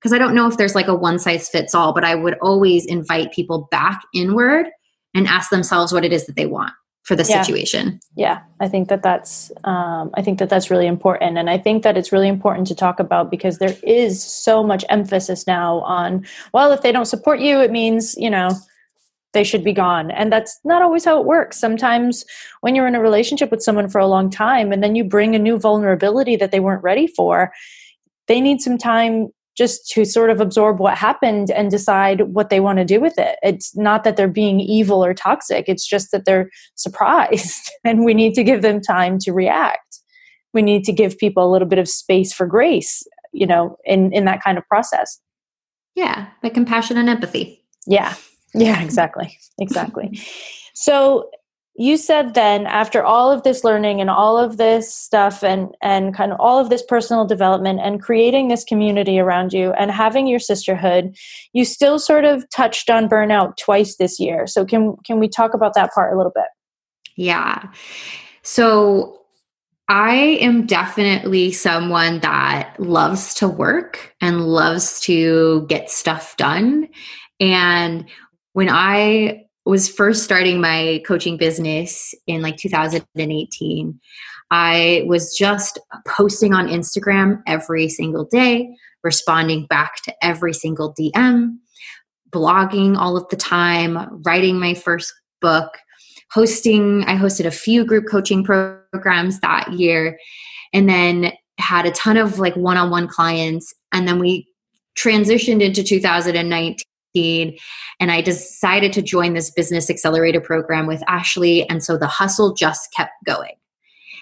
because 0.00 0.12
i 0.12 0.18
don't 0.18 0.34
know 0.34 0.48
if 0.48 0.56
there's 0.56 0.74
like 0.74 0.88
a 0.88 0.94
one 0.94 1.20
size 1.20 1.48
fits 1.48 1.72
all 1.72 1.94
but 1.94 2.02
i 2.02 2.16
would 2.16 2.36
always 2.42 2.84
invite 2.84 3.30
people 3.30 3.68
back 3.70 4.02
inward 4.12 4.66
and 5.18 5.26
ask 5.26 5.50
themselves 5.50 5.92
what 5.92 6.04
it 6.04 6.12
is 6.12 6.26
that 6.26 6.36
they 6.36 6.46
want 6.46 6.72
for 7.02 7.16
the 7.16 7.24
yeah. 7.24 7.42
situation. 7.42 7.98
Yeah, 8.16 8.40
I 8.60 8.68
think 8.68 8.88
that 8.88 9.02
that's 9.02 9.50
um, 9.64 10.10
I 10.14 10.22
think 10.22 10.38
that 10.38 10.50
that's 10.50 10.70
really 10.70 10.86
important, 10.86 11.38
and 11.38 11.50
I 11.50 11.58
think 11.58 11.82
that 11.82 11.96
it's 11.96 12.12
really 12.12 12.28
important 12.28 12.66
to 12.68 12.74
talk 12.74 13.00
about 13.00 13.30
because 13.30 13.58
there 13.58 13.74
is 13.82 14.22
so 14.22 14.62
much 14.62 14.84
emphasis 14.88 15.46
now 15.46 15.80
on 15.80 16.24
well, 16.52 16.70
if 16.72 16.82
they 16.82 16.92
don't 16.92 17.06
support 17.06 17.40
you, 17.40 17.60
it 17.60 17.70
means 17.70 18.14
you 18.16 18.30
know 18.30 18.50
they 19.32 19.44
should 19.44 19.64
be 19.64 19.72
gone, 19.72 20.10
and 20.10 20.30
that's 20.30 20.60
not 20.64 20.82
always 20.82 21.04
how 21.04 21.18
it 21.18 21.26
works. 21.26 21.58
Sometimes 21.58 22.24
when 22.60 22.74
you're 22.74 22.86
in 22.86 22.94
a 22.94 23.00
relationship 23.00 23.50
with 23.50 23.62
someone 23.62 23.88
for 23.88 24.00
a 24.00 24.06
long 24.06 24.30
time, 24.30 24.70
and 24.70 24.82
then 24.82 24.94
you 24.94 25.02
bring 25.02 25.34
a 25.34 25.38
new 25.38 25.58
vulnerability 25.58 26.36
that 26.36 26.50
they 26.52 26.60
weren't 26.60 26.82
ready 26.82 27.06
for, 27.06 27.50
they 28.26 28.40
need 28.40 28.60
some 28.60 28.78
time 28.78 29.28
just 29.58 29.88
to 29.90 30.04
sort 30.04 30.30
of 30.30 30.40
absorb 30.40 30.78
what 30.78 30.96
happened 30.96 31.50
and 31.50 31.70
decide 31.70 32.20
what 32.32 32.48
they 32.48 32.60
want 32.60 32.78
to 32.78 32.84
do 32.84 33.00
with 33.00 33.18
it. 33.18 33.36
It's 33.42 33.76
not 33.76 34.04
that 34.04 34.16
they're 34.16 34.28
being 34.28 34.60
evil 34.60 35.04
or 35.04 35.12
toxic, 35.12 35.68
it's 35.68 35.86
just 35.86 36.12
that 36.12 36.24
they're 36.24 36.48
surprised 36.76 37.70
and 37.84 38.04
we 38.04 38.14
need 38.14 38.34
to 38.34 38.44
give 38.44 38.62
them 38.62 38.80
time 38.80 39.18
to 39.20 39.32
react. 39.32 40.00
We 40.54 40.62
need 40.62 40.84
to 40.84 40.92
give 40.92 41.18
people 41.18 41.44
a 41.44 41.50
little 41.50 41.68
bit 41.68 41.80
of 41.80 41.88
space 41.88 42.32
for 42.32 42.46
grace, 42.46 43.02
you 43.32 43.46
know, 43.46 43.76
in 43.84 44.12
in 44.12 44.24
that 44.26 44.42
kind 44.42 44.56
of 44.56 44.66
process. 44.66 45.20
Yeah, 45.94 46.28
by 46.42 46.48
compassion 46.50 46.96
and 46.96 47.08
empathy. 47.08 47.64
Yeah. 47.86 48.14
Yeah, 48.54 48.80
exactly. 48.82 49.36
Exactly. 49.58 50.20
So 50.80 51.28
you 51.78 51.96
said 51.96 52.34
then 52.34 52.66
after 52.66 53.04
all 53.04 53.30
of 53.30 53.44
this 53.44 53.62
learning 53.62 54.00
and 54.00 54.10
all 54.10 54.36
of 54.36 54.56
this 54.56 54.92
stuff 54.92 55.44
and 55.44 55.74
and 55.80 56.14
kind 56.14 56.32
of 56.32 56.40
all 56.40 56.58
of 56.58 56.70
this 56.70 56.82
personal 56.82 57.24
development 57.24 57.78
and 57.80 58.02
creating 58.02 58.48
this 58.48 58.64
community 58.64 59.18
around 59.20 59.52
you 59.52 59.72
and 59.74 59.92
having 59.92 60.26
your 60.26 60.40
sisterhood 60.40 61.16
you 61.52 61.64
still 61.64 61.98
sort 61.98 62.24
of 62.24 62.44
touched 62.50 62.90
on 62.90 63.08
burnout 63.08 63.56
twice 63.56 63.96
this 63.96 64.18
year. 64.18 64.46
So 64.46 64.64
can 64.64 64.96
can 65.06 65.20
we 65.20 65.28
talk 65.28 65.54
about 65.54 65.74
that 65.74 65.92
part 65.94 66.12
a 66.12 66.16
little 66.16 66.32
bit? 66.34 66.48
Yeah. 67.16 67.70
So 68.42 69.20
I 69.88 70.14
am 70.40 70.66
definitely 70.66 71.52
someone 71.52 72.20
that 72.20 72.74
loves 72.78 73.34
to 73.34 73.48
work 73.48 74.14
and 74.20 74.46
loves 74.46 75.00
to 75.02 75.64
get 75.68 75.90
stuff 75.90 76.36
done. 76.36 76.88
And 77.40 78.04
when 78.52 78.68
I 78.68 79.47
was 79.68 79.86
first 79.86 80.24
starting 80.24 80.62
my 80.62 81.02
coaching 81.06 81.36
business 81.36 82.14
in 82.26 82.40
like 82.40 82.56
2018, 82.56 84.00
I 84.50 85.04
was 85.06 85.36
just 85.36 85.78
posting 86.06 86.54
on 86.54 86.68
Instagram 86.68 87.42
every 87.46 87.90
single 87.90 88.24
day, 88.24 88.74
responding 89.04 89.66
back 89.66 89.96
to 90.04 90.14
every 90.22 90.54
single 90.54 90.94
DM, 90.94 91.58
blogging 92.30 92.96
all 92.96 93.18
of 93.18 93.28
the 93.28 93.36
time, 93.36 94.22
writing 94.22 94.58
my 94.58 94.72
first 94.72 95.12
book, 95.42 95.76
hosting. 96.30 97.04
I 97.04 97.16
hosted 97.16 97.44
a 97.44 97.50
few 97.50 97.84
group 97.84 98.06
coaching 98.10 98.42
programs 98.42 99.38
that 99.40 99.70
year, 99.72 100.18
and 100.72 100.88
then 100.88 101.32
had 101.58 101.84
a 101.84 101.90
ton 101.90 102.16
of 102.16 102.38
like 102.38 102.56
one 102.56 102.78
on 102.78 102.88
one 102.88 103.06
clients. 103.06 103.74
And 103.92 104.08
then 104.08 104.18
we 104.18 104.48
transitioned 104.96 105.62
into 105.62 105.82
2019 105.82 106.78
and 107.14 108.10
I 108.12 108.20
decided 108.20 108.92
to 108.94 109.02
join 109.02 109.34
this 109.34 109.50
business 109.50 109.90
accelerator 109.90 110.40
program 110.40 110.86
with 110.86 111.02
Ashley. 111.08 111.68
And 111.68 111.82
so 111.82 111.96
the 111.96 112.06
hustle 112.06 112.54
just 112.54 112.92
kept 112.92 113.12
going. 113.24 113.54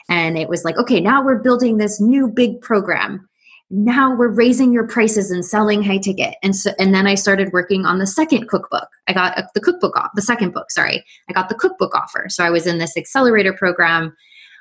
And 0.09 0.39
it 0.39 0.49
was 0.49 0.65
like, 0.65 0.77
okay, 0.77 1.01
now 1.01 1.25
we're 1.25 1.43
building 1.43 1.79
this 1.79 2.01
new 2.01 2.29
big 2.29 2.61
program. 2.61 3.29
Now 3.71 4.15
we're 4.15 4.29
raising 4.29 4.73
your 4.73 4.87
prices 4.87 5.33
and 5.33 5.45
selling 5.45 5.83
high 5.83 5.99
ticket. 5.99 6.37
And 6.43 6.55
so, 6.55 6.71
and 6.79 6.95
then 6.95 7.09
I 7.09 7.17
started 7.17 7.53
working 7.53 7.85
on 7.85 7.99
the 7.99 8.07
second 8.07 8.49
cookbook. 8.49 8.89
I 9.09 9.13
got 9.13 9.37
uh, 9.37 9.43
the 9.55 9.61
cookbook 9.61 9.97
off, 9.97 10.13
the 10.15 10.23
second 10.23 10.55
book, 10.55 10.71
sorry. 10.71 11.05
I 11.29 11.33
got 11.33 11.49
the 11.49 11.57
cookbook 11.57 11.95
offer. 11.95 12.27
So 12.29 12.45
I 12.45 12.51
was 12.51 12.67
in 12.69 12.79
this 12.79 12.97
accelerator 12.97 13.53
program. 13.53 14.15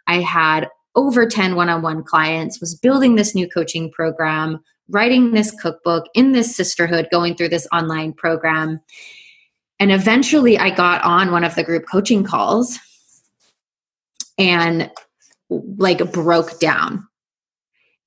I 0.07 0.21
had 0.21 0.69
over 0.95 1.28
10 1.28 1.55
one-on-one 1.55 2.03
clients, 2.03 2.59
was 2.59 2.73
building 2.73 3.15
this 3.15 3.36
new 3.36 3.47
coaching 3.47 3.91
program, 3.91 4.63
writing 4.89 5.31
this 5.31 5.51
cookbook 5.51 6.05
in 6.13 6.31
this 6.31 6.55
sisterhood, 6.55 7.07
going 7.11 7.36
through 7.36 7.49
this 7.49 7.67
online 7.73 8.13
program. 8.13 8.79
And 9.79 9.91
eventually 9.91 10.57
I 10.57 10.69
got 10.69 11.03
on 11.03 11.31
one 11.31 11.43
of 11.43 11.55
the 11.55 11.63
group 11.63 11.86
coaching 11.91 12.23
calls 12.23 12.79
and 14.38 14.91
like 15.49 16.11
broke 16.11 16.59
down 16.59 17.07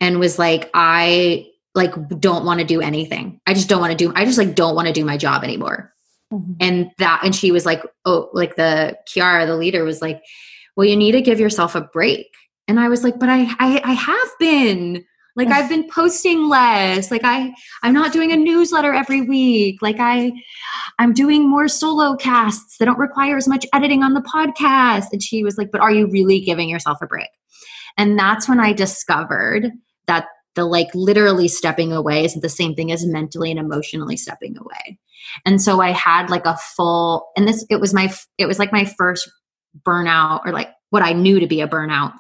and 0.01 0.19
was 0.19 0.39
like, 0.39 0.71
I 0.75 1.47
like 1.75 1.93
don't 2.21 2.45
want 2.45 2.61
to 2.61 2.67
do 2.67 2.81
anything. 2.81 3.41
I 3.47 3.55
just 3.55 3.69
don't 3.69 3.81
want 3.81 3.91
to 3.91 3.97
do, 3.97 4.13
I 4.15 4.25
just 4.25 4.39
like 4.39 4.55
don't 4.55 4.75
want 4.75 4.89
to 4.89 4.95
do 4.95 5.05
my 5.05 5.17
job 5.17 5.45
anymore. 5.45 5.93
Mm-hmm. 6.33 6.53
And 6.61 6.91
that, 6.99 7.21
and 7.25 7.35
she 7.35 7.53
was 7.53 7.67
like, 7.67 7.83
oh, 8.05 8.31
like 8.33 8.57
the 8.57 8.97
Kiara, 9.07 9.47
the 9.47 9.57
leader 9.57 9.85
was 9.85 10.03
like, 10.03 10.23
well, 10.77 10.87
you 10.87 10.97
need 10.97 11.13
to 11.13 11.23
give 11.23 11.41
yourself 11.41 11.75
a 11.75 11.81
break. 11.81 12.29
And 12.67 12.79
I 12.79 12.89
was 12.89 13.03
like, 13.03 13.19
but 13.19 13.29
I, 13.29 13.43
I, 13.59 13.81
I 13.85 13.93
have 13.93 14.29
been 14.39 15.05
like 15.39 15.49
i've 15.49 15.69
been 15.69 15.89
posting 15.89 16.49
less. 16.49 17.11
Like 17.11 17.23
i 17.25 17.55
i'm 17.83 17.95
not 17.95 18.13
doing 18.13 18.33
a 18.33 18.37
newsletter 18.37 18.93
every 18.93 19.23
week. 19.23 19.81
Like 19.81 19.97
i 19.99 20.33
i'm 20.99 21.15
doing 21.15 21.49
more 21.49 21.69
solo 21.69 22.17
casts 22.17 22.77
that 22.79 22.85
don't 22.85 22.99
require 22.99 23.37
as 23.37 23.49
much 23.49 23.65
editing 23.73 24.03
on 24.03 24.13
the 24.13 24.21
podcast. 24.21 25.07
And 25.13 25.23
she 25.23 25.43
was 25.43 25.57
like 25.57 25.71
but 25.71 25.81
are 25.81 25.93
you 25.93 26.09
really 26.09 26.41
giving 26.41 26.69
yourself 26.69 26.99
a 27.01 27.07
break? 27.07 27.31
And 27.97 28.19
that's 28.19 28.49
when 28.49 28.61
i 28.61 28.73
discovered 28.73 29.71
that 30.09 30.27
the 30.57 30.65
like 30.65 30.89
literally 30.93 31.47
stepping 31.47 31.93
away 31.93 32.25
isn't 32.25 32.41
the 32.41 32.49
same 32.49 32.75
thing 32.75 32.91
as 32.91 33.07
mentally 33.07 33.51
and 33.51 33.61
emotionally 33.61 34.17
stepping 34.17 34.59
away. 34.59 34.99
And 35.47 35.63
so 35.63 35.81
i 35.81 35.93
had 35.93 36.31
like 36.31 36.47
a 36.47 36.57
full 36.77 37.29
and 37.37 37.47
this 37.47 37.65
it 37.71 37.81
was 37.81 37.95
my 37.95 38.13
it 38.39 38.47
was 38.47 38.59
like 38.59 38.73
my 38.73 38.85
first 38.85 39.31
burnout 39.87 40.41
or 40.45 40.53
like 40.53 40.71
what 40.91 41.03
i 41.03 41.13
knew 41.13 41.39
to 41.39 41.47
be 41.47 41.61
a 41.61 41.69
burnout 41.69 42.15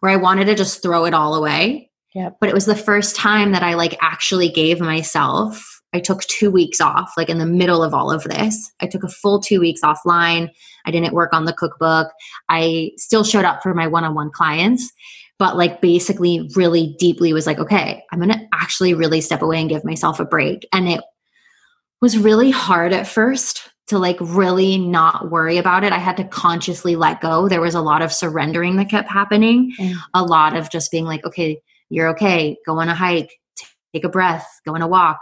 where 0.00 0.12
I 0.12 0.16
wanted 0.16 0.46
to 0.46 0.54
just 0.54 0.82
throw 0.82 1.04
it 1.04 1.14
all 1.14 1.34
away. 1.34 1.90
Yeah. 2.14 2.30
But 2.40 2.48
it 2.48 2.54
was 2.54 2.66
the 2.66 2.74
first 2.74 3.14
time 3.14 3.52
that 3.52 3.62
I 3.62 3.74
like 3.74 3.96
actually 4.00 4.50
gave 4.50 4.80
myself 4.80 5.80
I 5.92 6.00
took 6.00 6.22
2 6.22 6.50
weeks 6.50 6.80
off 6.80 7.12
like 7.16 7.28
in 7.28 7.38
the 7.38 7.46
middle 7.46 7.82
of 7.82 7.94
all 7.94 8.12
of 8.12 8.22
this. 8.24 8.70
I 8.80 8.86
took 8.86 9.02
a 9.02 9.08
full 9.08 9.40
2 9.40 9.60
weeks 9.60 9.80
offline. 9.80 10.50
I 10.86 10.90
didn't 10.90 11.14
work 11.14 11.32
on 11.32 11.44
the 11.44 11.52
cookbook. 11.52 12.08
I 12.48 12.92
still 12.96 13.24
showed 13.24 13.44
up 13.44 13.62
for 13.62 13.74
my 13.74 13.86
one-on-one 13.86 14.30
clients, 14.30 14.90
but 15.38 15.56
like 15.56 15.80
basically 15.80 16.48
really 16.54 16.94
deeply 16.98 17.32
was 17.32 17.46
like, 17.46 17.58
okay, 17.58 18.04
I'm 18.12 18.20
going 18.20 18.30
to 18.30 18.46
actually 18.54 18.94
really 18.94 19.20
step 19.20 19.42
away 19.42 19.60
and 19.60 19.68
give 19.68 19.84
myself 19.84 20.20
a 20.20 20.24
break. 20.24 20.66
And 20.72 20.88
it 20.88 21.02
was 22.00 22.16
really 22.16 22.50
hard 22.50 22.92
at 22.92 23.08
first 23.08 23.69
to 23.90 23.98
like 23.98 24.16
really 24.20 24.78
not 24.78 25.30
worry 25.30 25.58
about 25.58 25.84
it. 25.84 25.92
I 25.92 25.98
had 25.98 26.16
to 26.16 26.24
consciously 26.24 26.96
let 26.96 27.20
go. 27.20 27.48
There 27.48 27.60
was 27.60 27.74
a 27.74 27.80
lot 27.80 28.02
of 28.02 28.12
surrendering 28.12 28.76
that 28.76 28.88
kept 28.88 29.10
happening, 29.10 29.72
mm. 29.78 29.96
a 30.14 30.24
lot 30.24 30.56
of 30.56 30.70
just 30.70 30.90
being 30.92 31.04
like, 31.04 31.24
okay, 31.24 31.60
you're 31.88 32.08
okay, 32.10 32.56
go 32.64 32.78
on 32.78 32.88
a 32.88 32.94
hike, 32.94 33.32
take 33.92 34.04
a 34.04 34.08
breath, 34.08 34.48
go 34.64 34.74
on 34.74 34.82
a 34.82 34.88
walk. 34.88 35.18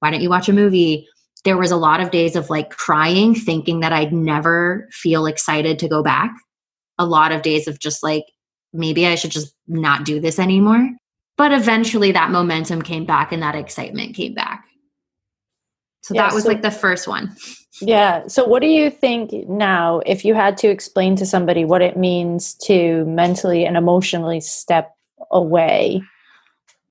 Why 0.00 0.10
don't 0.10 0.20
you 0.20 0.28
watch 0.28 0.48
a 0.48 0.52
movie? 0.52 1.08
There 1.44 1.56
was 1.56 1.70
a 1.70 1.76
lot 1.76 2.00
of 2.00 2.10
days 2.10 2.36
of 2.36 2.50
like 2.50 2.70
crying, 2.70 3.34
thinking 3.34 3.80
that 3.80 3.94
I'd 3.94 4.12
never 4.12 4.88
feel 4.92 5.24
excited 5.26 5.78
to 5.78 5.88
go 5.88 6.02
back. 6.02 6.30
A 6.98 7.06
lot 7.06 7.32
of 7.32 7.40
days 7.40 7.66
of 7.66 7.78
just 7.78 8.02
like, 8.02 8.24
maybe 8.74 9.06
I 9.06 9.14
should 9.14 9.30
just 9.30 9.54
not 9.66 10.04
do 10.04 10.20
this 10.20 10.38
anymore. 10.38 10.86
But 11.38 11.52
eventually 11.52 12.12
that 12.12 12.30
momentum 12.30 12.82
came 12.82 13.06
back 13.06 13.32
and 13.32 13.42
that 13.42 13.54
excitement 13.54 14.14
came 14.14 14.34
back. 14.34 14.66
So 16.02 16.14
yeah, 16.14 16.28
that 16.28 16.34
was 16.34 16.42
so, 16.42 16.50
like 16.50 16.62
the 16.62 16.70
first 16.70 17.08
one. 17.08 17.34
Yeah. 17.82 18.26
So 18.28 18.44
what 18.46 18.62
do 18.62 18.68
you 18.68 18.90
think 18.90 19.32
now 19.48 20.00
if 20.06 20.24
you 20.24 20.34
had 20.34 20.56
to 20.58 20.68
explain 20.68 21.16
to 21.16 21.26
somebody 21.26 21.64
what 21.64 21.82
it 21.82 21.96
means 21.96 22.54
to 22.64 23.04
mentally 23.06 23.64
and 23.64 23.76
emotionally 23.76 24.40
step 24.40 24.94
away? 25.30 26.02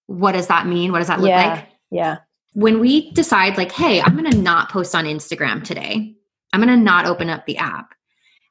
What 0.07 0.33
does 0.33 0.47
that 0.47 0.67
mean? 0.67 0.91
What 0.91 0.99
does 0.99 1.07
that 1.07 1.19
look 1.19 1.29
yeah, 1.29 1.53
like? 1.53 1.67
Yeah. 1.89 2.17
When 2.53 2.79
we 2.79 3.11
decide 3.11 3.57
like, 3.57 3.71
"Hey, 3.71 4.01
I'm 4.01 4.17
going 4.17 4.29
to 4.29 4.37
not 4.37 4.69
post 4.69 4.93
on 4.93 5.05
Instagram 5.05 5.63
today. 5.63 6.13
I'm 6.51 6.61
going 6.61 6.77
to 6.77 6.83
not 6.83 7.05
open 7.05 7.29
up 7.29 7.45
the 7.45 7.57
app." 7.57 7.93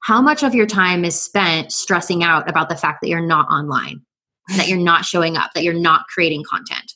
How 0.02 0.22
much 0.22 0.42
of 0.42 0.54
your 0.54 0.66
time 0.66 1.04
is 1.04 1.20
spent 1.20 1.72
stressing 1.72 2.24
out 2.24 2.48
about 2.48 2.70
the 2.70 2.76
fact 2.76 3.02
that 3.02 3.08
you're 3.08 3.20
not 3.20 3.46
online, 3.48 4.00
that 4.56 4.66
you're 4.66 4.78
not 4.78 5.04
showing 5.04 5.36
up, 5.36 5.50
that 5.54 5.62
you're 5.62 5.74
not 5.74 6.06
creating 6.06 6.42
content? 6.48 6.94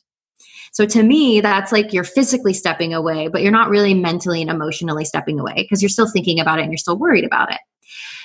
So 0.74 0.84
to 0.86 1.04
me, 1.04 1.40
that's 1.40 1.70
like 1.70 1.92
you're 1.92 2.02
physically 2.02 2.52
stepping 2.52 2.92
away, 2.92 3.28
but 3.28 3.42
you're 3.42 3.52
not 3.52 3.70
really 3.70 3.94
mentally 3.94 4.42
and 4.42 4.50
emotionally 4.50 5.04
stepping 5.04 5.38
away 5.38 5.54
because 5.54 5.80
you're 5.80 5.88
still 5.88 6.10
thinking 6.10 6.40
about 6.40 6.58
it 6.58 6.62
and 6.62 6.72
you're 6.72 6.78
still 6.78 6.98
worried 6.98 7.24
about 7.24 7.52
it. 7.52 7.60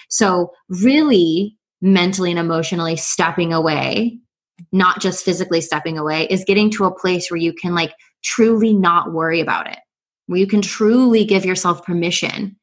So, 0.10 0.52
really, 0.68 1.56
mentally 1.82 2.32
and 2.32 2.40
emotionally 2.40 2.96
stepping 2.96 3.54
away, 3.54 4.18
not 4.72 5.00
just 5.00 5.24
physically 5.24 5.62
stepping 5.62 6.00
away, 6.00 6.26
is 6.32 6.44
getting 6.44 6.72
to 6.72 6.86
a 6.86 7.00
place 7.00 7.30
where 7.30 7.40
you 7.40 7.54
can 7.54 7.76
like 7.76 7.94
truly 8.24 8.74
not 8.74 9.14
worry 9.14 9.42
about 9.42 9.70
it, 9.70 9.78
where 10.26 10.40
you 10.40 10.48
can 10.48 10.64
truly 10.64 11.26
give 11.26 11.46
yourself 11.46 11.86
permission 11.86 12.58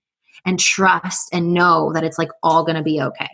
and 0.44 0.58
trust 0.58 1.28
and 1.32 1.54
know 1.54 1.92
that 1.92 2.02
it's 2.02 2.18
like 2.18 2.30
all 2.42 2.64
going 2.64 2.76
to 2.76 2.82
be 2.82 3.00
okay. 3.00 3.30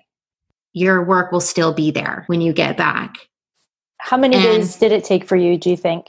Your 0.74 1.02
work 1.02 1.32
will 1.32 1.40
still 1.40 1.72
be 1.72 1.90
there 1.90 2.24
when 2.26 2.42
you 2.42 2.52
get 2.52 2.76
back. 2.76 3.14
How 3.96 4.18
many 4.18 4.36
and 4.36 4.44
days 4.44 4.76
did 4.76 4.92
it 4.92 5.04
take 5.04 5.24
for 5.24 5.36
you, 5.36 5.56
do 5.56 5.70
you 5.70 5.76
think? 5.78 6.08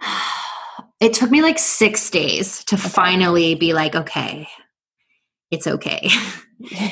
it 1.00 1.14
took 1.14 1.30
me 1.30 1.42
like 1.42 1.58
six 1.58 2.10
days 2.10 2.64
to 2.64 2.76
okay. 2.76 2.88
finally 2.88 3.54
be 3.54 3.72
like, 3.72 3.94
okay, 3.94 4.48
it's 5.50 5.66
okay. 5.66 6.08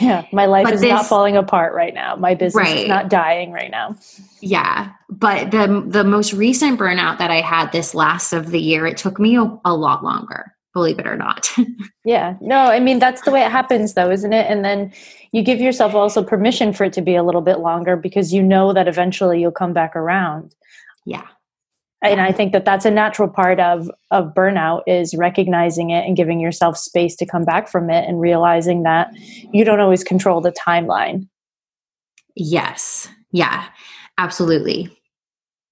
Yeah, 0.01 0.25
my 0.33 0.47
life 0.47 0.65
but 0.65 0.73
is 0.73 0.81
this, 0.81 0.89
not 0.89 1.07
falling 1.07 1.37
apart 1.37 1.75
right 1.75 1.93
now. 1.93 2.17
My 2.17 2.35
business 2.35 2.65
right. 2.65 2.79
is 2.79 2.89
not 2.89 3.11
dying 3.11 3.53
right 3.53 3.71
now. 3.71 3.97
Yeah, 4.41 4.93
but 5.11 5.51
the 5.51 5.85
the 5.87 6.05
most 6.05 6.33
recent 6.33 6.81
burnout 6.81 7.19
that 7.19 7.31
I 7.31 7.43
had 7.43 7.71
this 7.71 7.95
last 7.95 8.33
of 8.33 8.51
the 8.51 8.59
year, 8.59 8.87
it 8.87 8.97
took 8.97 9.21
me 9.21 9.37
a, 9.37 9.43
a 9.67 9.75
lot 9.75 10.03
longer. 10.03 10.55
Believe 10.73 10.99
it 10.99 11.07
or 11.07 11.17
not. 11.17 11.53
yeah, 12.07 12.37
no, 12.41 12.57
I 12.57 12.81
mean 12.81 12.99
that's 12.99 13.21
the 13.21 13.31
way 13.31 13.43
it 13.43 13.51
happens, 13.51 13.93
though, 13.93 14.11
isn't 14.11 14.33
it? 14.33 14.47
And 14.49 14.65
then 14.65 14.91
you 15.33 15.43
give 15.43 15.61
yourself 15.61 15.95
also 15.95 16.23
permission 16.23 16.73
for 16.73 16.85
it 16.85 16.95
to 16.95 17.03
be 17.03 17.15
a 17.15 17.23
little 17.23 17.43
bit 17.43 17.59
longer 17.59 17.95
because 17.95 18.33
you 18.33 18.43
know 18.43 18.73
that 18.73 18.89
eventually 18.89 19.39
you'll 19.39 19.53
come 19.53 19.75
back 19.75 19.95
around. 19.95 20.55
Yeah 21.05 21.27
and 22.03 22.21
i 22.21 22.31
think 22.33 22.53
that 22.53 22.65
that's 22.65 22.85
a 22.85 22.91
natural 22.91 23.29
part 23.29 23.59
of 23.61 23.91
of 24.11 24.33
burnout 24.35 24.83
is 24.87 25.15
recognizing 25.15 25.91
it 25.91 26.07
and 26.07 26.17
giving 26.17 26.41
yourself 26.41 26.77
space 26.77 27.17
to 27.17 27.27
come 27.27 27.45
back 27.45 27.69
from 27.69 27.91
it 27.91 28.09
and 28.09 28.21
realizing 28.21 28.83
that 28.83 29.11
you 29.53 29.65
don't 29.65 29.81
always 29.81 30.05
control 30.05 30.41
the 30.41 30.53
timeline. 30.53 31.29
Yes. 32.37 33.09
Yeah. 33.33 33.67
Absolutely. 34.17 34.91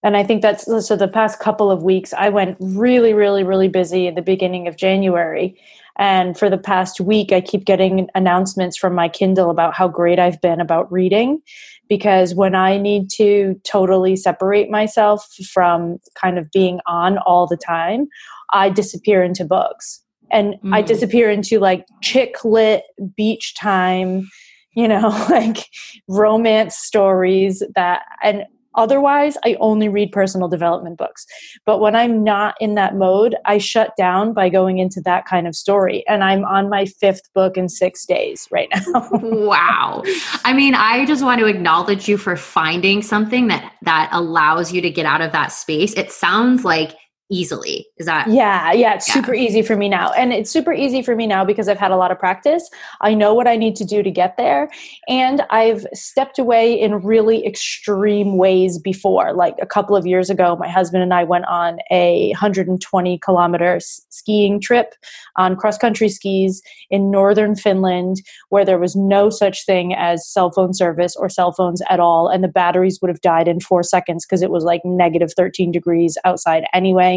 And 0.03 0.17
i 0.17 0.23
think 0.23 0.43
that's 0.43 0.65
so 0.87 0.95
the 0.97 1.09
past 1.09 1.41
couple 1.41 1.71
of 1.71 1.83
weeks 1.83 2.13
i 2.15 2.29
went 2.29 2.57
really 2.61 3.13
really 3.13 3.43
really 3.43 3.69
busy 3.69 4.07
at 4.07 4.15
the 4.15 4.23
beginning 4.23 4.69
of 4.69 4.77
january 4.77 5.59
and 5.99 6.39
for 6.39 6.49
the 6.51 6.59
past 6.59 7.01
week 7.01 7.33
i 7.33 7.41
keep 7.41 7.65
getting 7.65 8.09
announcements 8.15 8.77
from 8.77 8.95
my 8.95 9.09
kindle 9.09 9.51
about 9.51 9.75
how 9.75 9.89
great 9.89 10.19
i've 10.19 10.41
been 10.41 10.61
about 10.61 10.91
reading 10.91 11.41
because 11.89 12.35
when 12.35 12.55
I 12.55 12.79
need 12.79 13.11
to 13.11 13.61
totally 13.65 14.17
separate 14.17 14.71
myself 14.71 15.27
from 15.53 15.99
kind 16.21 16.39
of 16.39 16.51
being 16.51 16.81
on 16.87 17.19
all 17.19 17.47
the 17.47 17.57
time, 17.57 18.09
I 18.53 18.71
disappear 18.71 19.23
into 19.23 19.45
books 19.45 20.03
and 20.31 20.55
mm. 20.65 20.75
I 20.75 20.83
disappear 20.83 21.31
into 21.31 21.59
like 21.59 21.87
chick 22.03 22.45
lit 22.45 22.85
beach 23.17 23.55
time, 23.55 24.29
you 24.75 24.89
know, 24.89 25.09
like 25.31 25.67
romance 26.09 26.77
stories 26.77 27.63
that, 27.75 28.03
and 28.23 28.45
Otherwise, 28.77 29.37
I 29.45 29.57
only 29.61 29.89
read 29.89 30.13
personal 30.13 30.49
development 30.49 30.99
books. 30.99 31.27
But 31.65 31.81
when 31.81 31.97
I'm 31.97 32.23
not 32.23 32.55
in 32.61 32.75
that 32.75 32.95
mode, 32.95 33.35
I 33.45 33.59
shut 33.59 33.93
down 33.97 34.33
by 34.33 34.49
going 34.49 34.79
into 34.79 35.01
that 35.03 35.27
kind 35.27 35.47
of 35.47 35.57
story. 35.57 36.07
And 36.07 36.23
I'm 36.23 36.45
on 36.45 36.69
my 36.69 36.85
fifth 36.85 37.33
book 37.35 37.57
in 37.57 37.69
six 37.69 38.05
days 38.07 38.47
right 38.51 38.69
now. 38.75 39.09
wow. 39.13 40.03
I 40.45 40.53
mean, 40.53 40.75
I 40.75 41.05
just 41.07 41.25
want 41.25 41.41
to 41.41 41.47
acknowledge 41.47 42.09
you 42.09 42.17
for 42.17 42.37
finding 42.37 43.03
something 43.03 43.49
that 43.49 43.73
that 43.83 44.09
allows 44.13 44.73
you 44.73 44.81
to 44.83 44.91
get 44.91 45.07
out 45.07 45.21
of 45.21 45.33
that 45.33 45.49
space. 45.49 45.93
It 45.95 46.13
sounds 46.13 46.65
like 46.65 46.95
easily. 47.31 47.87
Is 47.99 48.07
that? 48.07 48.29
Yeah, 48.29 48.73
yeah, 48.73 48.95
it's 48.95 49.09
yeah. 49.09 49.15
super 49.15 49.35
easy 49.35 49.63
for 49.63 49.77
me 49.77 49.89
now. 49.89 50.13
And 50.13 50.33
it's 50.33 50.51
super 50.51 50.73
easy 50.73 51.03
for 51.03 51.17
me 51.17 51.27
now 51.27 51.45
because 51.45 51.69
I've 51.69 51.79
had 51.79 51.91
a 51.91 51.97
lot 51.97 52.11
of 52.11 52.19
practice. 52.19 52.69
I 53.01 53.15
know 53.15 53.35
what 53.35 53.49
I 53.49 53.57
need 53.57 53.75
to 53.77 53.85
do 53.85 54.03
to 54.03 54.11
get 54.11 54.37
there. 54.37 54.71
And 55.09 55.43
I've 55.51 55.87
stepped 55.93 56.39
away 56.39 56.79
in 56.79 57.03
really 57.03 57.45
extreme 57.45 58.37
ways 58.37 58.79
before. 58.79 59.33
Like 59.33 59.57
a 59.61 59.67
couple 59.67 59.97
of 59.97 60.07
years 60.07 60.31
ago, 60.31 60.57
my 60.57 60.69
husband 60.69 61.03
and 61.03 61.13
I 61.13 61.25
went 61.25 61.47
on 61.47 61.79
a 61.91 62.29
120 62.31 63.19
kilometer 63.19 63.81
skiing 63.81 64.61
trip 64.61 64.95
on 65.37 65.57
cross 65.57 65.79
country 65.79 66.09
skis 66.09 66.63
in 66.91 67.11
northern 67.11 67.57
Finland 67.57 68.17
where 68.51 68.65
there 68.65 68.79
was 68.79 68.95
no 68.95 69.31
such 69.31 69.67
thing 69.67 69.95
as 69.95 70.29
cell 70.29 70.51
phone 70.53 70.75
service 70.75 71.17
or 71.17 71.29
cell 71.29 71.53
phones 71.53 71.83
at 71.91 71.99
all. 71.99 72.29
And 72.29 72.45
the 72.45 72.49
batteries 72.49 73.01
would 73.03 73.09
have 73.09 73.21
died 73.21 73.49
in 73.49 73.59
four 73.59 73.83
seconds 73.83 74.25
because 74.25 74.43
it 74.43 74.51
was 74.51 74.65
like 74.65 74.83
negative 74.85 75.33
13 75.37 75.73
degrees 75.73 76.17
outside 76.25 76.65
anyway 76.73 77.16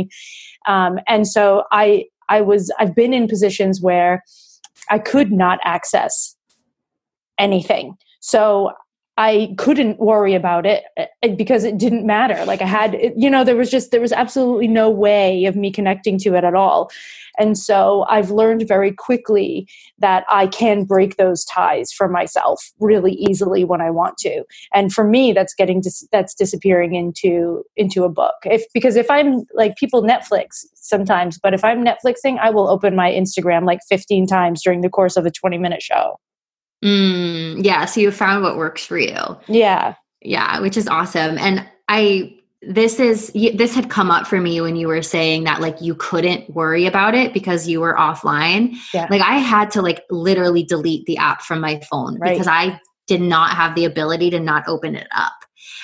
um, 0.68 1.00
and 1.08 1.28
so 1.28 1.64
I 1.72 2.06
I 2.30 2.42
was 2.42 2.72
I've 2.80 2.96
been 2.96 3.14
in 3.14 3.28
positions 3.28 3.82
where 3.82 4.24
I 4.90 5.00
could 5.00 5.32
not 5.32 5.60
access 5.64 6.36
anything. 7.38 7.96
So 8.20 8.72
I 9.20 9.54
couldn't 9.58 10.00
worry 10.00 10.34
about 10.34 10.66
it 10.66 10.86
eh, 10.96 11.08
eh, 11.24 11.36
because 11.36 11.66
it 11.66 11.78
didn't 11.78 12.06
matter. 12.06 12.46
Like 12.46 12.62
I 12.62 12.66
had, 12.66 12.98
you 13.18 13.30
know, 13.30 13.44
there 13.44 13.58
was 13.58 13.70
just, 13.70 13.92
there 13.92 14.00
was 14.00 14.14
absolutely 14.14 14.70
no 14.70 14.90
way 14.90 15.44
of 15.44 15.58
me 15.58 15.74
connecting 15.74 16.18
to 16.20 16.36
it 16.36 16.46
at 16.46 16.56
all. 16.56 16.90
And 17.38 17.58
so 17.58 18.06
I've 18.08 18.32
learned 18.32 18.66
very 18.66 18.94
quickly 18.94 19.68
that 19.98 20.24
I 20.30 20.48
can 20.48 20.86
break 20.86 21.18
those 21.18 21.44
ties 21.44 21.92
for 21.92 22.08
myself 22.08 22.72
really 22.80 23.12
easily 23.12 23.66
when 23.66 23.82
I 23.82 23.92
want 23.92 24.18
to. 24.20 24.46
And 24.74 24.94
for 24.94 25.04
me, 25.04 25.34
that's 25.34 25.54
getting, 25.54 25.82
dis- 25.82 26.08
that's 26.14 26.34
disappearing 26.34 26.96
into, 26.96 27.66
into 27.76 28.06
a 28.06 28.10
book. 28.10 28.36
If, 28.46 28.64
because 28.74 28.96
if 28.96 29.12
I'm 29.12 29.44
like 29.54 29.76
people 29.76 30.02
Netflix 30.02 30.66
sometimes, 30.76 31.38
but 31.38 31.54
if 31.54 31.66
I'm 31.66 31.84
Netflixing, 31.84 32.40
I 32.40 32.52
will 32.52 32.70
open 32.70 32.96
my 32.96 33.12
Instagram 33.12 33.66
like 33.66 33.80
15 33.90 34.28
times 34.28 34.64
during 34.64 34.80
the 34.80 34.90
course 34.90 35.18
of 35.18 35.26
a 35.26 35.32
20 35.32 35.58
minute 35.58 35.82
show. 35.82 36.16
Mm, 36.84 37.64
yeah. 37.64 37.86
So 37.86 38.02
you 38.02 38.12
found 38.12 38.44
what 38.44 38.58
works 38.58 38.86
for 38.86 38.98
you. 38.98 39.18
Yeah. 39.48 39.96
Yeah, 40.22 40.60
which 40.60 40.78
is 40.78 40.88
awesome. 40.88 41.38
And 41.38 41.68
I, 41.88 42.36
this 42.62 43.00
is, 43.00 43.32
this 43.34 43.74
had 43.74 43.90
come 43.90 44.12
up 44.12 44.28
for 44.28 44.42
me 44.42 44.60
when 44.60 44.76
you 44.76 44.88
were 44.88 45.02
saying 45.02 45.46
that 45.46 45.62
like 45.62 45.82
you 45.82 45.96
couldn't 45.96 46.50
worry 46.54 46.86
about 46.86 47.16
it 47.16 47.34
because 47.34 47.68
you 47.68 47.80
were 47.80 47.96
offline. 47.96 48.76
Yeah. 48.94 49.08
Like 49.10 49.22
I 49.22 49.38
had 49.38 49.72
to 49.72 49.82
like 49.82 50.04
literally 50.10 50.64
delete 50.64 51.06
the 51.06 51.18
app 51.18 51.42
from 51.42 51.62
my 51.62 51.80
phone 51.90 52.18
right. 52.20 52.32
because 52.32 52.48
I 52.48 52.80
did 53.08 53.22
not 53.22 53.56
have 53.56 53.76
the 53.76 53.86
ability 53.86 54.30
to 54.32 54.40
not 54.40 54.68
open 54.68 54.96
it 54.96 55.08
up. 55.16 55.34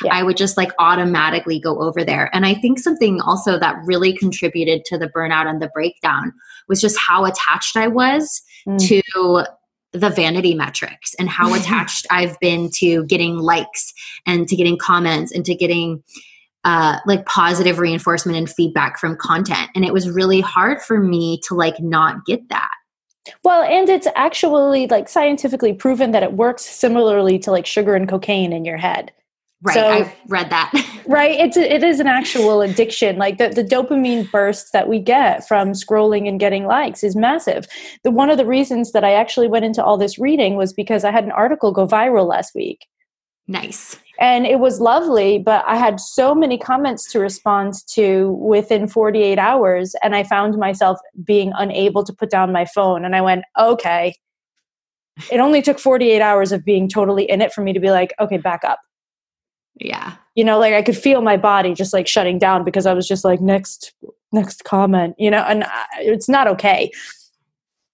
Yeah. 0.03 0.13
I 0.13 0.23
would 0.23 0.35
just 0.35 0.57
like 0.57 0.71
automatically 0.77 1.59
go 1.59 1.79
over 1.79 2.03
there. 2.03 2.29
And 2.33 2.45
I 2.45 2.53
think 2.53 2.79
something 2.79 3.21
also 3.21 3.57
that 3.57 3.77
really 3.85 4.15
contributed 4.15 4.83
to 4.85 4.97
the 4.97 5.07
burnout 5.07 5.47
and 5.47 5.61
the 5.61 5.71
breakdown 5.73 6.33
was 6.67 6.81
just 6.81 6.97
how 6.99 7.23
attached 7.23 7.77
I 7.77 7.87
was 7.87 8.41
mm. 8.67 8.77
to 8.87 9.45
the 9.99 10.09
vanity 10.09 10.53
metrics 10.53 11.13
and 11.15 11.29
how 11.29 11.53
attached 11.59 12.05
I've 12.11 12.39
been 12.39 12.69
to 12.75 13.05
getting 13.05 13.37
likes 13.37 13.93
and 14.25 14.47
to 14.47 14.55
getting 14.55 14.77
comments 14.77 15.31
and 15.31 15.45
to 15.45 15.55
getting 15.55 16.03
uh, 16.63 16.97
like 17.05 17.25
positive 17.25 17.77
reinforcement 17.79 18.37
and 18.37 18.49
feedback 18.49 18.97
from 18.99 19.15
content. 19.15 19.69
And 19.75 19.85
it 19.85 19.93
was 19.93 20.09
really 20.09 20.41
hard 20.41 20.81
for 20.81 20.99
me 20.99 21.39
to 21.47 21.53
like 21.53 21.79
not 21.79 22.25
get 22.25 22.49
that. 22.49 22.71
Well, 23.43 23.63
and 23.63 23.89
it's 23.89 24.07
actually 24.15 24.87
like 24.87 25.09
scientifically 25.09 25.73
proven 25.73 26.11
that 26.11 26.23
it 26.23 26.33
works 26.33 26.63
similarly 26.63 27.39
to 27.39 27.51
like 27.51 27.65
sugar 27.65 27.95
and 27.95 28.07
cocaine 28.09 28.53
in 28.53 28.65
your 28.65 28.77
head. 28.77 29.11
Right. 29.65 29.73
So, 29.73 29.87
I've 29.87 30.13
read 30.27 30.51
that. 30.51 30.71
right. 31.07 31.39
It's 31.39 31.57
a, 31.57 31.73
it 31.73 31.83
is 31.83 31.99
an 31.99 32.05
actual 32.05 32.61
addiction. 32.61 33.17
Like 33.17 33.39
the, 33.39 33.49
the 33.49 33.63
dopamine 33.63 34.29
bursts 34.29 34.69
that 34.71 34.87
we 34.87 34.99
get 34.99 35.47
from 35.47 35.71
scrolling 35.71 36.27
and 36.27 36.39
getting 36.39 36.65
likes 36.65 37.03
is 37.03 37.15
massive. 37.15 37.65
The 38.03 38.11
one 38.11 38.29
of 38.29 38.37
the 38.37 38.45
reasons 38.45 38.91
that 38.91 39.03
I 39.03 39.13
actually 39.13 39.47
went 39.47 39.65
into 39.65 39.83
all 39.83 39.97
this 39.97 40.19
reading 40.19 40.55
was 40.55 40.71
because 40.71 41.03
I 41.03 41.09
had 41.09 41.23
an 41.23 41.31
article 41.31 41.71
go 41.71 41.87
viral 41.87 42.27
last 42.27 42.53
week. 42.53 42.85
Nice. 43.47 43.97
and 44.19 44.47
it 44.47 44.59
was 44.59 44.81
lovely 44.81 45.37
but 45.37 45.63
i 45.67 45.75
had 45.75 45.99
so 45.99 46.33
many 46.33 46.57
comments 46.57 47.11
to 47.11 47.19
respond 47.19 47.75
to 47.89 48.31
within 48.41 48.87
48 48.87 49.37
hours 49.37 49.93
and 50.01 50.15
i 50.15 50.23
found 50.23 50.57
myself 50.57 50.97
being 51.23 51.51
unable 51.55 52.03
to 52.03 52.11
put 52.11 52.31
down 52.31 52.51
my 52.51 52.65
phone 52.65 53.05
and 53.05 53.15
i 53.15 53.21
went 53.21 53.43
okay 53.59 54.15
it 55.31 55.39
only 55.39 55.61
took 55.61 55.77
48 55.77 56.21
hours 56.21 56.51
of 56.51 56.65
being 56.65 56.89
totally 56.89 57.29
in 57.29 57.39
it 57.39 57.53
for 57.53 57.61
me 57.61 57.71
to 57.71 57.79
be 57.79 57.91
like 57.91 58.15
okay 58.19 58.37
back 58.37 58.63
up 58.63 58.79
yeah 59.79 60.15
you 60.35 60.43
know 60.43 60.59
like 60.59 60.73
i 60.73 60.81
could 60.81 60.97
feel 60.97 61.21
my 61.21 61.37
body 61.37 61.73
just 61.73 61.93
like 61.93 62.07
shutting 62.07 62.37
down 62.37 62.63
because 62.63 62.85
i 62.85 62.93
was 62.93 63.07
just 63.07 63.25
like 63.25 63.41
next 63.41 63.93
next 64.31 64.63
comment 64.63 65.15
you 65.17 65.29
know 65.29 65.43
and 65.43 65.63
I, 65.63 65.85
it's 65.97 66.29
not 66.29 66.47
okay 66.47 66.91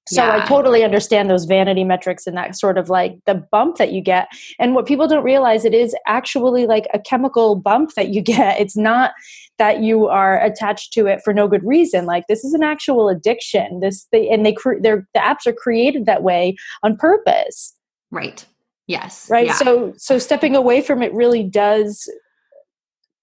so 0.08 0.26
yeah. 0.26 0.44
I 0.44 0.46
totally 0.46 0.84
understand 0.84 1.30
those 1.30 1.46
vanity 1.46 1.84
metrics 1.84 2.26
and 2.26 2.36
that 2.36 2.58
sort 2.58 2.78
of 2.78 2.90
like 2.90 3.20
the 3.26 3.36
bump 3.36 3.78
that 3.78 3.94
you 3.94 4.02
get. 4.02 4.28
And 4.60 4.74
what 4.74 4.88
people 4.88 5.08
don't 5.08 5.24
realize 5.24 5.64
it 5.64 5.74
is 5.74 5.96
actually 6.08 6.66
like 6.66 6.88
a 6.94 7.00
chemical 7.00 7.56
bump 7.56 7.94
that 7.94 8.10
you 8.10 8.22
get. 8.34 8.60
It's 8.60 8.76
not 8.76 9.12
that 9.58 9.82
you 9.82 10.08
are 10.08 10.44
attached 10.44 10.92
to 10.94 11.06
it 11.06 11.22
for 11.24 11.34
no 11.34 11.48
good 11.48 11.64
reason. 11.64 12.06
Like 12.06 12.26
this 12.28 12.44
is 12.44 12.54
an 12.54 12.64
actual 12.64 13.10
addiction. 13.10 13.80
This 13.80 14.08
they 14.12 14.28
and 14.30 14.46
they 14.46 14.56
they're 14.82 15.08
the 15.14 15.20
apps 15.20 15.46
are 15.46 15.54
created 15.54 16.08
that 16.08 16.24
way 16.24 16.56
on 16.84 16.98
purpose. 16.98 17.74
Right. 18.10 18.46
Yes. 18.88 19.28
Right. 19.30 19.48
Yeah. 19.48 19.54
So 19.56 19.94
so 19.98 20.20
stepping 20.20 20.56
away 20.56 20.82
from 20.82 21.02
it 21.02 21.14
really 21.14 21.44
does 21.44 22.10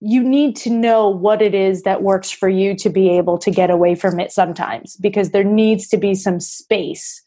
you 0.01 0.23
need 0.23 0.55
to 0.55 0.71
know 0.71 1.09
what 1.09 1.43
it 1.43 1.55
is 1.55 1.83
that 1.83 2.03
works 2.03 2.31
for 2.31 2.49
you 2.49 2.77
to 2.77 2.89
be 2.89 3.11
able 3.11 3.37
to 3.39 3.51
get 3.51 3.71
away 3.71 3.95
from 3.95 4.21
it 4.21 4.31
sometimes 4.31 4.97
because 4.97 5.31
there 5.31 5.45
needs 5.45 5.89
to 5.89 5.97
be 5.97 6.15
some 6.15 6.41
space 6.41 7.23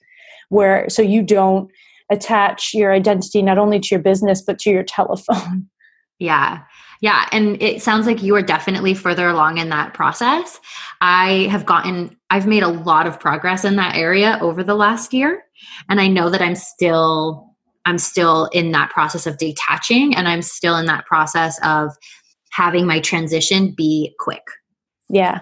where 0.49 0.87
so 0.89 1.01
you 1.01 1.21
don't 1.21 1.69
attach 2.09 2.73
your 2.73 2.93
identity 2.93 3.41
not 3.41 3.57
only 3.57 3.79
to 3.79 3.89
your 3.91 4.01
business 4.01 4.41
but 4.41 4.59
to 4.59 4.69
your 4.69 4.83
telephone 4.83 5.67
yeah 6.19 6.59
yeah 7.01 7.27
and 7.31 7.61
it 7.61 7.81
sounds 7.81 8.05
like 8.05 8.23
you 8.23 8.35
are 8.35 8.41
definitely 8.41 8.93
further 8.93 9.27
along 9.27 9.57
in 9.57 9.69
that 9.69 9.93
process 9.93 10.59
i 11.01 11.47
have 11.49 11.65
gotten 11.65 12.15
i've 12.29 12.47
made 12.47 12.63
a 12.63 12.67
lot 12.69 13.07
of 13.07 13.19
progress 13.19 13.65
in 13.65 13.75
that 13.75 13.95
area 13.95 14.37
over 14.41 14.63
the 14.63 14.75
last 14.75 15.13
year 15.13 15.43
and 15.89 15.99
i 15.99 16.07
know 16.07 16.29
that 16.29 16.41
i'm 16.41 16.55
still 16.55 17.50
i'm 17.85 17.97
still 17.97 18.45
in 18.47 18.71
that 18.71 18.89
process 18.89 19.25
of 19.25 19.37
detaching 19.37 20.15
and 20.15 20.27
i'm 20.27 20.41
still 20.41 20.77
in 20.77 20.85
that 20.85 21.05
process 21.05 21.59
of 21.63 21.91
having 22.51 22.85
my 22.85 22.99
transition 22.99 23.71
be 23.71 24.13
quick. 24.19 24.43
Yeah. 25.09 25.41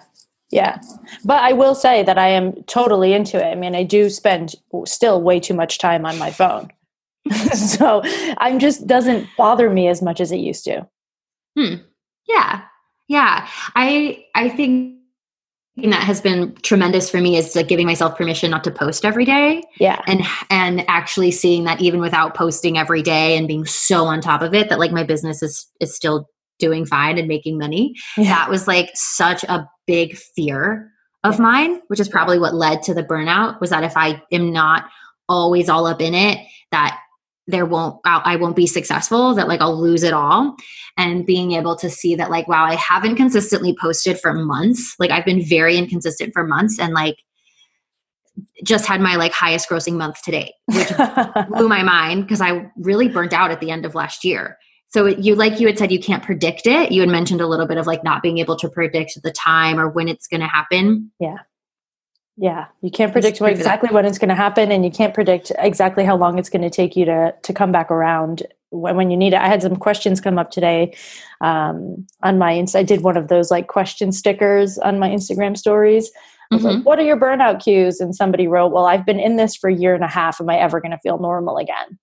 Yeah. 0.52 0.80
But 1.26 1.44
I 1.44 1.54
will 1.54 1.76
say 1.76 2.02
that 2.04 2.18
I 2.18 2.30
am 2.30 2.64
totally 2.64 3.14
into 3.14 3.38
it. 3.38 3.52
I 3.52 3.56
mean, 3.56 3.76
I 3.76 3.84
do 3.84 4.10
spend 4.10 4.56
still 4.86 5.22
way 5.22 5.40
too 5.40 5.54
much 5.54 5.78
time 5.78 6.06
on 6.06 6.18
my 6.18 6.32
phone. 6.32 6.72
so 7.54 8.02
I'm 8.38 8.58
just 8.58 8.88
doesn't 8.88 9.28
bother 9.38 9.70
me 9.70 9.88
as 9.88 10.02
much 10.02 10.20
as 10.22 10.32
it 10.32 10.38
used 10.38 10.64
to. 10.66 10.88
Hmm. 11.58 11.76
Yeah. 12.28 12.62
Yeah. 13.08 13.48
I 13.76 14.26
I 14.34 14.50
think 14.50 14.99
that 15.82 16.03
has 16.03 16.21
been 16.21 16.55
tremendous 16.61 17.09
for 17.09 17.21
me 17.21 17.38
is 17.38 17.55
like 17.55 17.67
giving 17.67 17.86
myself 17.86 18.17
permission 18.17 18.51
not 18.51 18.63
to 18.65 18.71
post 18.71 19.05
every 19.05 19.25
day. 19.25 19.63
Yeah. 19.80 20.01
And 20.07 20.21
and 20.49 20.86
actually 20.88 21.32
seeing 21.32 21.63
that 21.65 21.82
even 21.82 21.99
without 21.99 22.36
posting 22.36 22.77
every 22.77 23.01
day 23.01 23.38
and 23.38 23.47
being 23.47 23.65
so 23.65 24.05
on 24.05 24.21
top 24.21 24.41
of 24.41 24.53
it 24.53 24.69
that 24.69 24.80
like 24.80 24.91
my 24.91 25.03
business 25.03 25.41
is 25.41 25.67
is 25.80 25.95
still 25.95 26.27
doing 26.59 26.86
fine 26.86 27.17
and 27.17 27.27
making 27.27 27.57
money. 27.57 27.95
Yeah. 28.17 28.36
That 28.36 28.49
was 28.49 28.67
like 28.67 28.89
such 28.93 29.43
a 29.45 29.67
big 29.88 30.17
fear 30.36 30.91
of 31.23 31.36
yeah. 31.36 31.41
mine, 31.41 31.82
which 31.88 31.99
is 31.99 32.09
probably 32.09 32.39
what 32.39 32.53
led 32.53 32.84
to 32.84 32.93
the 32.93 33.03
burnout 33.03 33.59
was 33.59 33.69
that 33.71 33.84
if 33.84 33.95
I 33.95 34.21
am 34.32 34.51
not 34.51 34.86
always 35.27 35.69
all 35.69 35.88
up 35.88 36.01
in 36.01 36.13
it, 36.13 36.39
that 36.71 36.99
there 37.50 37.66
won't 37.66 38.00
I 38.06 38.36
won't 38.36 38.56
be 38.56 38.68
successful 38.68 39.34
that 39.36 39.47
like 39.47 39.62
I'll 39.62 39.80
lose 39.80 40.04
it 40.04 40.14
all. 40.14 40.56
And 40.97 41.26
being 41.26 41.54
able 41.54 41.76
to 41.78 41.89
see 41.89 42.16
that 42.16 42.30
like 42.30 42.47
wow 42.47 42.64
I 42.64 42.76
haven't 42.76 43.16
consistently 43.16 43.76
posted 43.80 44.20
for 44.20 44.34
months. 44.34 44.95
Like 45.00 45.12
I've 45.12 45.26
been 45.26 45.43
very 45.43 45.78
inconsistent 45.78 46.34
for 46.34 46.43
months 46.45 46.80
and 46.80 46.93
like 46.93 47.18
just 48.64 48.86
had 48.86 49.02
my 49.02 49.16
like 49.16 49.34
highest 49.34 49.68
grossing 49.68 49.93
month 49.93 50.22
today 50.24 50.54
which 50.68 50.89
blew 51.50 51.68
my 51.68 51.84
mind 51.84 52.24
because 52.24 52.41
I 52.41 52.70
really 52.78 53.10
burnt 53.10 53.34
out 53.34 53.52
at 53.52 53.60
the 53.60 53.72
end 53.72 53.86
of 53.86 53.95
last 53.95 54.24
year. 54.24 54.58
So 54.91 55.06
you 55.06 55.36
like 55.36 55.60
you 55.60 55.68
had 55.68 55.78
said 55.78 55.91
you 55.91 56.00
can't 56.00 56.24
predict 56.24 56.66
it. 56.66 56.91
You 56.91 57.02
had 57.02 57.10
mentioned 57.10 57.41
a 57.41 57.47
little 57.47 57.68
bit 57.68 57.78
of 57.78 57.88
like 57.88 58.04
not 58.04 58.22
being 58.22 58.38
able 58.38 58.56
to 58.58 58.70
predict 58.70 59.22
the 59.22 59.32
time 59.32 59.80
or 59.80 59.89
when 59.89 60.08
it's 60.08 60.28
going 60.28 60.41
to 60.41 60.47
happen. 60.47 61.12
Yeah 61.20 61.38
yeah 62.40 62.66
you 62.82 62.90
can't 62.90 63.12
predict 63.12 63.42
what, 63.42 63.52
exactly 63.52 63.90
when 63.92 64.06
it's 64.06 64.18
going 64.18 64.30
to 64.30 64.36
happen 64.36 64.72
and 64.72 64.86
you 64.86 64.92
can't 64.92 65.14
predict 65.14 65.52
exactly 65.60 66.06
how 66.06 66.16
long 66.16 66.40
it's 66.40 66.50
going 66.50 66.62
to 66.62 66.70
take 66.70 66.96
you 66.96 67.06
to 67.06 67.34
to 67.44 67.54
come 67.54 67.72
back 67.72 67.92
around 67.92 68.44
when, 68.70 68.96
when 68.96 69.12
you 69.12 69.18
need 69.18 69.34
it. 69.34 69.40
I 69.40 69.48
had 69.48 69.62
some 69.62 69.76
questions 69.76 70.22
come 70.22 70.38
up 70.38 70.50
today 70.50 70.96
um, 71.42 72.08
on 72.24 72.38
my 72.38 72.66
i 72.76 72.84
did 72.84 73.02
one 73.02 73.18
of 73.18 73.28
those 73.28 73.52
like 73.52 73.68
question 73.68 74.12
stickers 74.12 74.78
on 74.80 75.00
my 75.00 75.10
instagram 75.10 75.58
stories. 75.58 76.10
Mm-hmm. 76.52 76.66
like, 76.66 76.84
what 76.84 76.98
are 76.98 77.04
your 77.04 77.18
burnout 77.18 77.64
cues? 77.64 78.00
And 78.00 78.16
somebody 78.16 78.48
wrote 78.48 78.72
well 78.72 78.86
i've 78.86 79.06
been 79.06 79.20
in 79.20 79.36
this 79.36 79.56
for 79.56 79.70
a 79.70 79.76
year 79.76 79.94
and 79.94 80.04
a 80.04 80.08
half. 80.08 80.40
Am 80.40 80.50
i 80.50 80.58
ever 80.58 80.80
going 80.80 80.92
to 80.92 81.00
feel 81.00 81.20
normal 81.20 81.58
again 81.58 82.00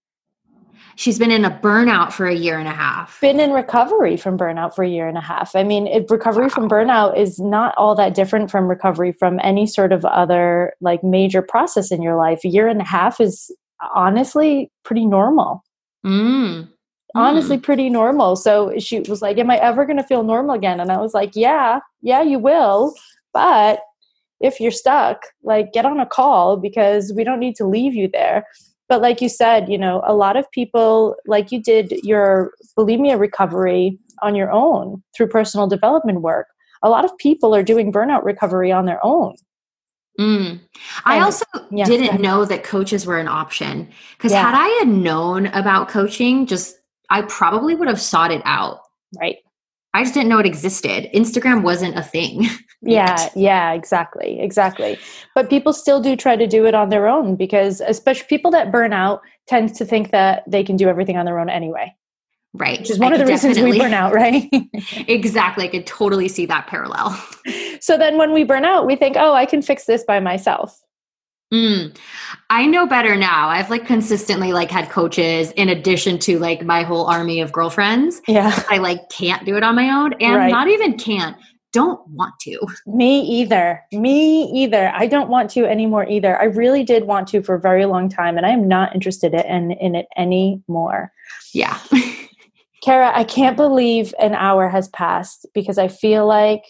she's 0.96 1.18
been 1.18 1.30
in 1.30 1.44
a 1.44 1.50
burnout 1.50 2.12
for 2.12 2.26
a 2.26 2.34
year 2.34 2.58
and 2.58 2.66
a 2.66 2.72
half. 2.72 3.20
Been 3.20 3.38
in 3.38 3.52
recovery 3.52 4.16
from 4.16 4.36
burnout 4.36 4.74
for 4.74 4.82
a 4.82 4.88
year 4.88 5.06
and 5.06 5.16
a 5.16 5.22
half. 5.22 5.54
I 5.54 5.62
mean, 5.62 5.86
it, 5.86 6.10
recovery 6.10 6.46
wow. 6.46 6.48
from 6.48 6.68
burnout 6.68 7.16
is 7.16 7.38
not 7.38 7.74
all 7.76 7.94
that 7.94 8.14
different 8.14 8.50
from 8.50 8.66
recovery 8.66 9.12
from 9.12 9.38
any 9.42 9.66
sort 9.66 9.92
of 9.92 10.04
other 10.04 10.72
like 10.80 11.04
major 11.04 11.42
process 11.42 11.92
in 11.92 12.02
your 12.02 12.16
life. 12.16 12.40
A 12.44 12.48
year 12.48 12.66
and 12.66 12.80
a 12.80 12.84
half 12.84 13.20
is 13.20 13.54
honestly 13.94 14.72
pretty 14.82 15.06
normal. 15.06 15.62
Mm. 16.04 16.68
Honestly, 17.14 17.58
mm. 17.58 17.62
pretty 17.62 17.88
normal. 17.88 18.36
So 18.36 18.78
she 18.78 19.00
was 19.00 19.22
like, 19.22 19.38
Am 19.38 19.50
I 19.50 19.58
ever 19.58 19.84
going 19.84 19.98
to 19.98 20.02
feel 20.04 20.22
normal 20.22 20.54
again? 20.54 20.80
And 20.80 20.90
I 20.90 20.98
was 20.98 21.14
like, 21.14 21.36
Yeah, 21.36 21.80
yeah, 22.00 22.22
you 22.22 22.38
will. 22.38 22.94
But 23.32 23.80
if 24.40 24.60
you're 24.60 24.70
stuck, 24.70 25.26
like 25.42 25.72
get 25.72 25.86
on 25.86 26.00
a 26.00 26.06
call 26.06 26.56
because 26.56 27.12
we 27.14 27.24
don't 27.24 27.40
need 27.40 27.56
to 27.56 27.66
leave 27.66 27.94
you 27.94 28.08
there 28.12 28.44
but 28.88 29.02
like 29.02 29.20
you 29.20 29.28
said 29.28 29.68
you 29.68 29.78
know 29.78 30.02
a 30.06 30.14
lot 30.14 30.36
of 30.36 30.50
people 30.50 31.16
like 31.26 31.52
you 31.52 31.60
did 31.60 31.92
your 32.02 32.52
bulimia 32.78 33.18
recovery 33.18 33.98
on 34.22 34.34
your 34.34 34.50
own 34.50 35.02
through 35.16 35.28
personal 35.28 35.66
development 35.66 36.20
work 36.20 36.48
a 36.82 36.90
lot 36.90 37.04
of 37.04 37.16
people 37.18 37.54
are 37.54 37.62
doing 37.62 37.92
burnout 37.92 38.24
recovery 38.24 38.72
on 38.72 38.86
their 38.86 39.04
own 39.04 39.34
mm. 40.18 40.58
i 41.04 41.20
also 41.20 41.44
yeah, 41.70 41.84
didn't 41.84 42.20
know 42.20 42.44
that 42.44 42.64
coaches 42.64 43.06
were 43.06 43.18
an 43.18 43.28
option 43.28 43.88
because 44.16 44.32
yeah. 44.32 44.42
had 44.42 44.54
i 44.54 44.68
had 44.78 44.88
known 44.88 45.46
about 45.46 45.88
coaching 45.88 46.46
just 46.46 46.76
i 47.10 47.22
probably 47.22 47.74
would 47.74 47.88
have 47.88 48.00
sought 48.00 48.30
it 48.30 48.42
out 48.44 48.80
right 49.20 49.36
i 49.96 50.02
just 50.02 50.14
didn't 50.14 50.28
know 50.28 50.38
it 50.38 50.46
existed. 50.46 51.08
Instagram 51.14 51.62
wasn't 51.62 51.96
a 51.98 52.02
thing. 52.02 52.46
Yeah 52.82 53.30
yeah 53.34 53.72
exactly 53.72 54.38
exactly. 54.38 54.98
But 55.34 55.48
people 55.48 55.72
still 55.72 56.00
do 56.00 56.14
try 56.14 56.36
to 56.36 56.46
do 56.46 56.66
it 56.66 56.74
on 56.74 56.90
their 56.90 57.08
own 57.08 57.34
because 57.34 57.80
especially 57.80 58.26
people 58.28 58.50
that 58.50 58.70
burn 58.70 58.92
out 58.92 59.22
tend 59.48 59.74
to 59.76 59.84
think 59.84 60.10
that 60.10 60.44
they 60.46 60.62
can 60.62 60.76
do 60.76 60.86
everything 60.86 61.16
on 61.16 61.24
their 61.24 61.40
own 61.40 61.48
anyway. 61.48 61.96
Right. 62.52 62.78
Which 62.78 62.90
is 62.90 62.98
one 62.98 63.12
I 63.12 63.16
of 63.16 63.20
the 63.20 63.26
reasons 63.26 63.58
we 63.58 63.78
burn 63.78 63.94
out 63.94 64.12
right? 64.12 64.48
Exactly. 65.08 65.64
I 65.64 65.68
could 65.68 65.86
totally 65.86 66.28
see 66.28 66.46
that 66.46 66.66
parallel. 66.68 67.18
So 67.80 67.96
then 67.96 68.18
when 68.18 68.32
we 68.32 68.44
burn 68.44 68.66
out 68.66 68.86
we 68.86 68.94
think 68.94 69.16
oh 69.18 69.32
i 69.32 69.46
can 69.46 69.62
fix 69.62 69.86
this 69.86 70.04
by 70.04 70.20
myself 70.20 70.78
Mm, 71.54 71.96
I 72.50 72.66
know 72.66 72.86
better 72.86 73.14
now. 73.14 73.48
I've 73.48 73.70
like 73.70 73.86
consistently 73.86 74.52
like 74.52 74.70
had 74.70 74.90
coaches 74.90 75.52
in 75.52 75.68
addition 75.68 76.18
to 76.20 76.38
like 76.38 76.64
my 76.64 76.82
whole 76.82 77.06
army 77.06 77.40
of 77.40 77.52
girlfriends. 77.52 78.20
Yeah. 78.26 78.62
I 78.70 78.78
like 78.78 79.08
can't 79.10 79.44
do 79.44 79.56
it 79.56 79.62
on 79.62 79.76
my 79.76 79.90
own 79.90 80.14
and 80.14 80.36
right. 80.36 80.50
not 80.50 80.68
even 80.68 80.98
can't 80.98 81.36
don't 81.76 82.08
want 82.08 82.32
to. 82.40 82.58
Me 82.86 83.20
either. 83.20 83.82
Me 83.92 84.44
either. 84.44 84.90
I 84.94 85.06
don't 85.06 85.28
want 85.28 85.50
to 85.50 85.66
anymore 85.66 86.08
either. 86.08 86.40
I 86.40 86.44
really 86.44 86.82
did 86.82 87.04
want 87.04 87.28
to 87.28 87.42
for 87.42 87.54
a 87.54 87.60
very 87.60 87.84
long 87.84 88.08
time, 88.08 88.38
and 88.38 88.46
I 88.46 88.48
am 88.48 88.66
not 88.66 88.94
interested 88.94 89.34
in, 89.34 89.72
in 89.72 89.94
it 89.94 90.06
anymore. 90.16 91.12
Yeah. 91.52 91.78
Kara, 92.82 93.12
I 93.14 93.24
can't 93.24 93.58
believe 93.58 94.14
an 94.18 94.34
hour 94.34 94.70
has 94.70 94.88
passed 94.88 95.44
because 95.52 95.76
I 95.76 95.88
feel 95.88 96.26
like 96.26 96.62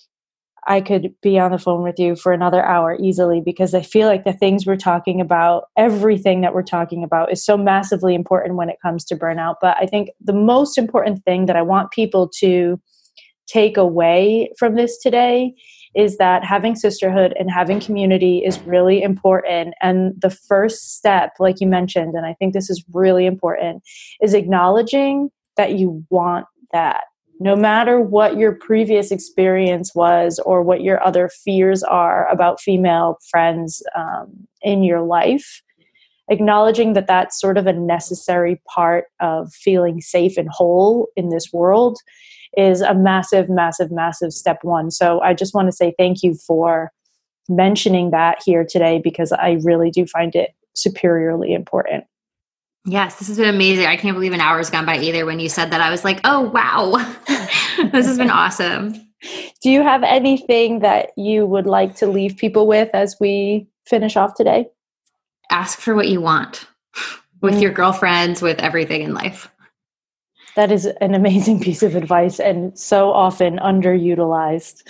I 0.67 0.81
could 0.81 1.15
be 1.23 1.39
on 1.39 1.53
the 1.53 1.59
phone 1.59 1.83
with 1.83 1.99
you 1.99 2.17
for 2.17 2.33
another 2.33 2.65
hour 2.65 2.97
easily 3.01 3.41
because 3.41 3.73
I 3.73 3.83
feel 3.83 4.09
like 4.09 4.25
the 4.25 4.33
things 4.33 4.67
we're 4.67 4.77
talking 4.77 5.21
about, 5.21 5.65
everything 5.77 6.41
that 6.41 6.55
we're 6.55 6.63
talking 6.63 7.05
about, 7.05 7.31
is 7.31 7.45
so 7.45 7.57
massively 7.57 8.15
important 8.15 8.57
when 8.57 8.69
it 8.69 8.81
comes 8.83 9.05
to 9.07 9.17
burnout. 9.17 9.57
But 9.61 9.77
I 9.81 9.87
think 9.87 10.11
the 10.21 10.33
most 10.33 10.77
important 10.77 11.25
thing 11.25 11.47
that 11.47 11.57
I 11.57 11.63
want 11.63 11.93
people 11.93 12.29
to 12.41 12.81
take 13.47 13.77
away 13.77 14.51
from 14.59 14.75
this 14.75 14.99
today 14.99 15.55
is 15.95 16.19
that 16.19 16.45
having 16.45 16.75
sisterhood 16.75 17.33
and 17.39 17.51
having 17.51 17.81
community 17.81 18.45
is 18.45 18.59
really 18.61 19.03
important. 19.03 19.75
And 19.81 20.13
the 20.21 20.31
first 20.31 20.97
step, 20.97 21.33
like 21.39 21.61
you 21.61 21.67
mentioned, 21.67 22.15
and 22.15 22.27
I 22.27 22.35
think 22.35 22.53
this 22.53 22.69
is 22.69 22.85
really 22.93 23.25
important, 23.25 23.83
is 24.21 24.35
acknowledging 24.35 25.31
that 25.57 25.73
you 25.73 26.05
want 26.11 26.47
that. 26.73 27.05
No 27.39 27.55
matter 27.55 28.01
what 28.01 28.39
your 28.39 28.53
previous 28.53 29.11
experience 29.11 29.95
was 29.95 30.39
or 30.41 30.63
what 30.63 30.83
your 30.83 31.03
other 31.05 31.29
fears 31.29 31.83
are 31.83 32.29
about 32.29 32.61
female 32.61 33.19
friends 33.31 33.83
um, 33.95 34.47
in 34.63 34.83
your 34.83 35.03
life, 35.03 35.63
acknowledging 36.29 36.95
that 36.95 37.07
that's 37.07 37.41
sort 37.41 37.59
of 37.59 37.67
a 37.67 37.73
necessary 37.73 38.61
part 38.67 39.07
of 39.21 39.53
feeling 39.53 40.01
safe 40.01 40.37
and 40.37 40.49
whole 40.49 41.09
in 41.15 41.29
this 41.29 41.53
world 41.53 41.99
is 42.57 42.81
a 42.81 42.95
massive, 42.95 43.49
massive, 43.51 43.91
massive 43.91 44.33
step 44.33 44.59
one. 44.63 44.91
So 44.91 45.21
I 45.21 45.35
just 45.35 45.55
want 45.55 45.69
to 45.69 45.73
say 45.73 45.95
thank 45.99 46.23
you 46.23 46.35
for 46.35 46.91
mentioning 47.49 48.11
that 48.11 48.39
here 48.45 48.65
today 48.69 49.01
because 49.03 49.31
I 49.31 49.59
really 49.63 49.91
do 49.91 50.07
find 50.07 50.35
it 50.35 50.51
superiorly 50.75 51.53
important. 51.53 52.05
Yes, 52.87 53.19
this 53.19 53.27
has 53.27 53.37
been 53.37 53.49
amazing. 53.49 53.87
I 53.87 53.97
can't 53.97 54.15
believe 54.15 54.33
an 54.33 54.41
hour's 54.41 54.71
gone 54.71 54.87
by 54.87 54.99
either 54.99 55.27
when 55.27 55.41
you 55.41 55.49
said 55.49 55.71
that. 55.73 55.81
I 55.81 55.91
was 55.91 56.05
like, 56.05 56.21
oh, 56.23 56.43
wow, 56.43 56.93
this 57.91 58.07
has 58.07 58.17
been 58.17 58.31
awesome. 58.31 58.95
Do 59.61 59.71
you 59.71 59.83
have 59.83 60.05
anything 60.05 60.79
that 60.81 61.11
you 61.17 61.47
would 61.47 61.67
like 61.67 61.97
to 61.97 62.07
leave 62.07 62.37
people 62.37 62.69
with 62.69 62.89
as 62.95 63.17
we 63.19 63.67
finish 63.87 64.17
off 64.17 64.35
today? 64.35 64.69
Ask 65.51 65.81
for 65.81 65.97
what 65.97 66.09
you 66.09 66.21
want 66.21 66.67
with 67.41 67.55
mm. 67.55 67.63
your 67.63 67.73
girlfriends, 67.73 68.41
with 68.41 68.61
everything 68.61 69.03
in 69.03 69.15
life. 69.15 69.51
That 70.55 70.71
is 70.71 70.87
an 71.01 71.15
amazing 71.15 71.61
piece 71.61 71.83
of 71.83 71.97
advice 71.97 72.39
and 72.39 72.79
so 72.79 73.11
often 73.11 73.59
underutilized. 73.59 74.83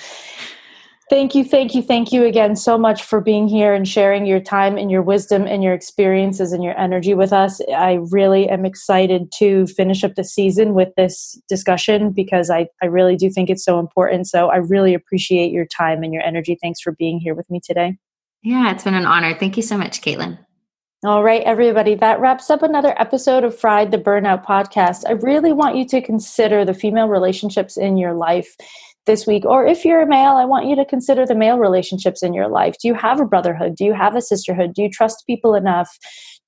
Thank 1.09 1.37
you, 1.37 1.45
thank 1.45 1.73
you, 1.73 1.83
thank 1.83 2.11
you 2.11 2.25
again 2.25 2.57
so 2.57 2.77
much 2.77 3.05
for 3.05 3.21
being 3.21 3.47
here 3.47 3.73
and 3.73 3.87
sharing 3.87 4.27
your 4.27 4.41
time 4.41 4.77
and 4.77 4.91
your 4.91 5.03
wisdom 5.03 5.47
and 5.47 5.63
your 5.63 5.73
experiences 5.73 6.53
and 6.53 6.65
your 6.65 6.77
energy 6.77 7.15
with 7.15 7.33
us. 7.33 7.61
I 7.73 8.01
really 8.11 8.49
am 8.49 8.65
excited 8.65 9.31
to 9.37 9.69
finish 9.69 10.03
up 10.03 10.17
the 10.17 10.25
season 10.25 10.75
with 10.75 10.89
this 10.97 11.41
discussion 11.49 12.11
because 12.11 12.51
I, 12.51 12.67
I 12.83 12.87
really 12.87 13.15
do 13.15 13.31
think 13.31 13.51
it's 13.51 13.65
so 13.65 13.79
important. 13.79 14.27
So 14.27 14.49
I 14.49 14.57
really 14.57 14.95
appreciate 14.95 15.53
your 15.53 15.67
time 15.67 16.03
and 16.03 16.13
your 16.13 16.25
energy. 16.25 16.59
Thanks 16.61 16.81
for 16.81 16.91
being 16.91 17.21
here 17.21 17.37
with 17.37 17.49
me 17.51 17.61
today. 17.65 17.97
Yeah, 18.43 18.73
it's 18.73 18.83
been 18.83 18.95
an 18.95 19.07
honor. 19.07 19.33
Thank 19.39 19.57
you 19.57 19.63
so 19.63 19.79
much, 19.79 20.01
Caitlin. 20.01 20.39
All 21.05 21.23
right, 21.23 21.43
everybody, 21.43 21.95
that 21.95 22.19
wraps 22.19 22.51
up 22.51 22.63
another 22.63 23.01
episode 23.01 23.45
of 23.45 23.57
Fried 23.57 23.93
the 23.93 23.99
Burnout 23.99 24.45
podcast. 24.45 25.05
I 25.07 25.13
really 25.13 25.53
want 25.53 25.77
you 25.77 25.87
to 25.87 26.01
consider 26.01 26.65
the 26.65 26.75
female 26.75 27.07
relationships 27.07 27.77
in 27.77 27.97
your 27.97 28.15
life 28.15 28.57
this 29.07 29.27
week. 29.27 29.45
Or 29.45 29.67
if 29.67 29.85
you're 29.85 30.03
a 30.03 30.07
male, 30.07 30.33
I 30.33 30.45
want 30.45 30.67
you 30.67 30.77
to 30.77 30.85
consider 30.85 31.25
the 31.25 31.35
male 31.35 31.59
relationships 31.59 32.23
in 32.23 32.35
your 32.35 32.49
life. 32.49 32.77
Do 32.81 32.89
you 32.89 32.95
have 32.95 33.21
a 33.21 33.25
brotherhood? 33.25 33.77
Do 33.77 33.85
you 33.85 33.95
have 33.95 34.17
a 34.17 34.21
sisterhood? 34.21 34.75
Do 34.75 34.83
you 34.83 34.91
trust 34.91 35.27
people 35.27 35.55
enough 35.55 35.99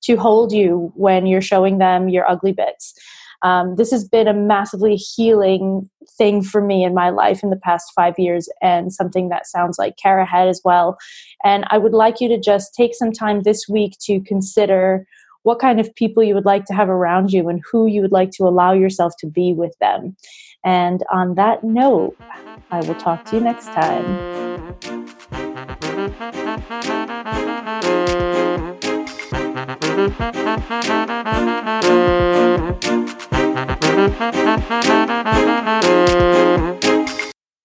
to 0.03 0.15
hold 0.15 0.51
you 0.51 0.91
when 0.95 1.25
you're 1.25 1.41
showing 1.41 1.77
them 1.77 2.09
your 2.09 2.29
ugly 2.29 2.51
bits? 2.51 2.93
Um, 3.41 3.75
this 3.77 3.91
has 3.91 4.07
been 4.07 4.27
a 4.27 4.33
massively 4.33 4.95
healing 4.95 5.89
thing 6.17 6.43
for 6.43 6.61
me 6.61 6.83
in 6.83 6.93
my 6.93 7.09
life 7.09 7.41
in 7.41 7.49
the 7.49 7.55
past 7.55 7.91
five 7.95 8.15
years, 8.17 8.49
and 8.61 8.91
something 8.93 9.29
that 9.29 9.47
sounds 9.47 9.79
like 9.79 9.95
Kara 9.95 10.25
had 10.25 10.49
as 10.49 10.61
well. 10.65 10.97
And 11.43 11.63
I 11.69 11.77
would 11.77 11.93
like 11.93 12.19
you 12.19 12.27
to 12.27 12.39
just 12.39 12.73
take 12.73 12.93
some 12.93 13.13
time 13.13 13.43
this 13.43 13.67
week 13.69 13.97
to 14.01 14.19
consider 14.21 15.05
what 15.43 15.59
kind 15.59 15.79
of 15.79 15.95
people 15.95 16.21
you 16.21 16.35
would 16.35 16.45
like 16.45 16.65
to 16.65 16.73
have 16.73 16.89
around 16.89 17.31
you 17.31 17.47
and 17.47 17.61
who 17.71 17.87
you 17.87 18.01
would 18.01 18.11
like 18.11 18.31
to 18.31 18.43
allow 18.43 18.73
yourself 18.73 19.13
to 19.19 19.27
be 19.27 19.53
with 19.53 19.73
them. 19.79 20.15
And 20.63 21.03
on 21.11 21.35
that 21.35 21.63
note, 21.63 22.15
I 22.71 22.81
will 22.81 22.95
talk 22.95 23.25
to 23.25 23.37
you 23.37 23.41
next 23.43 23.67
time. 23.67 24.39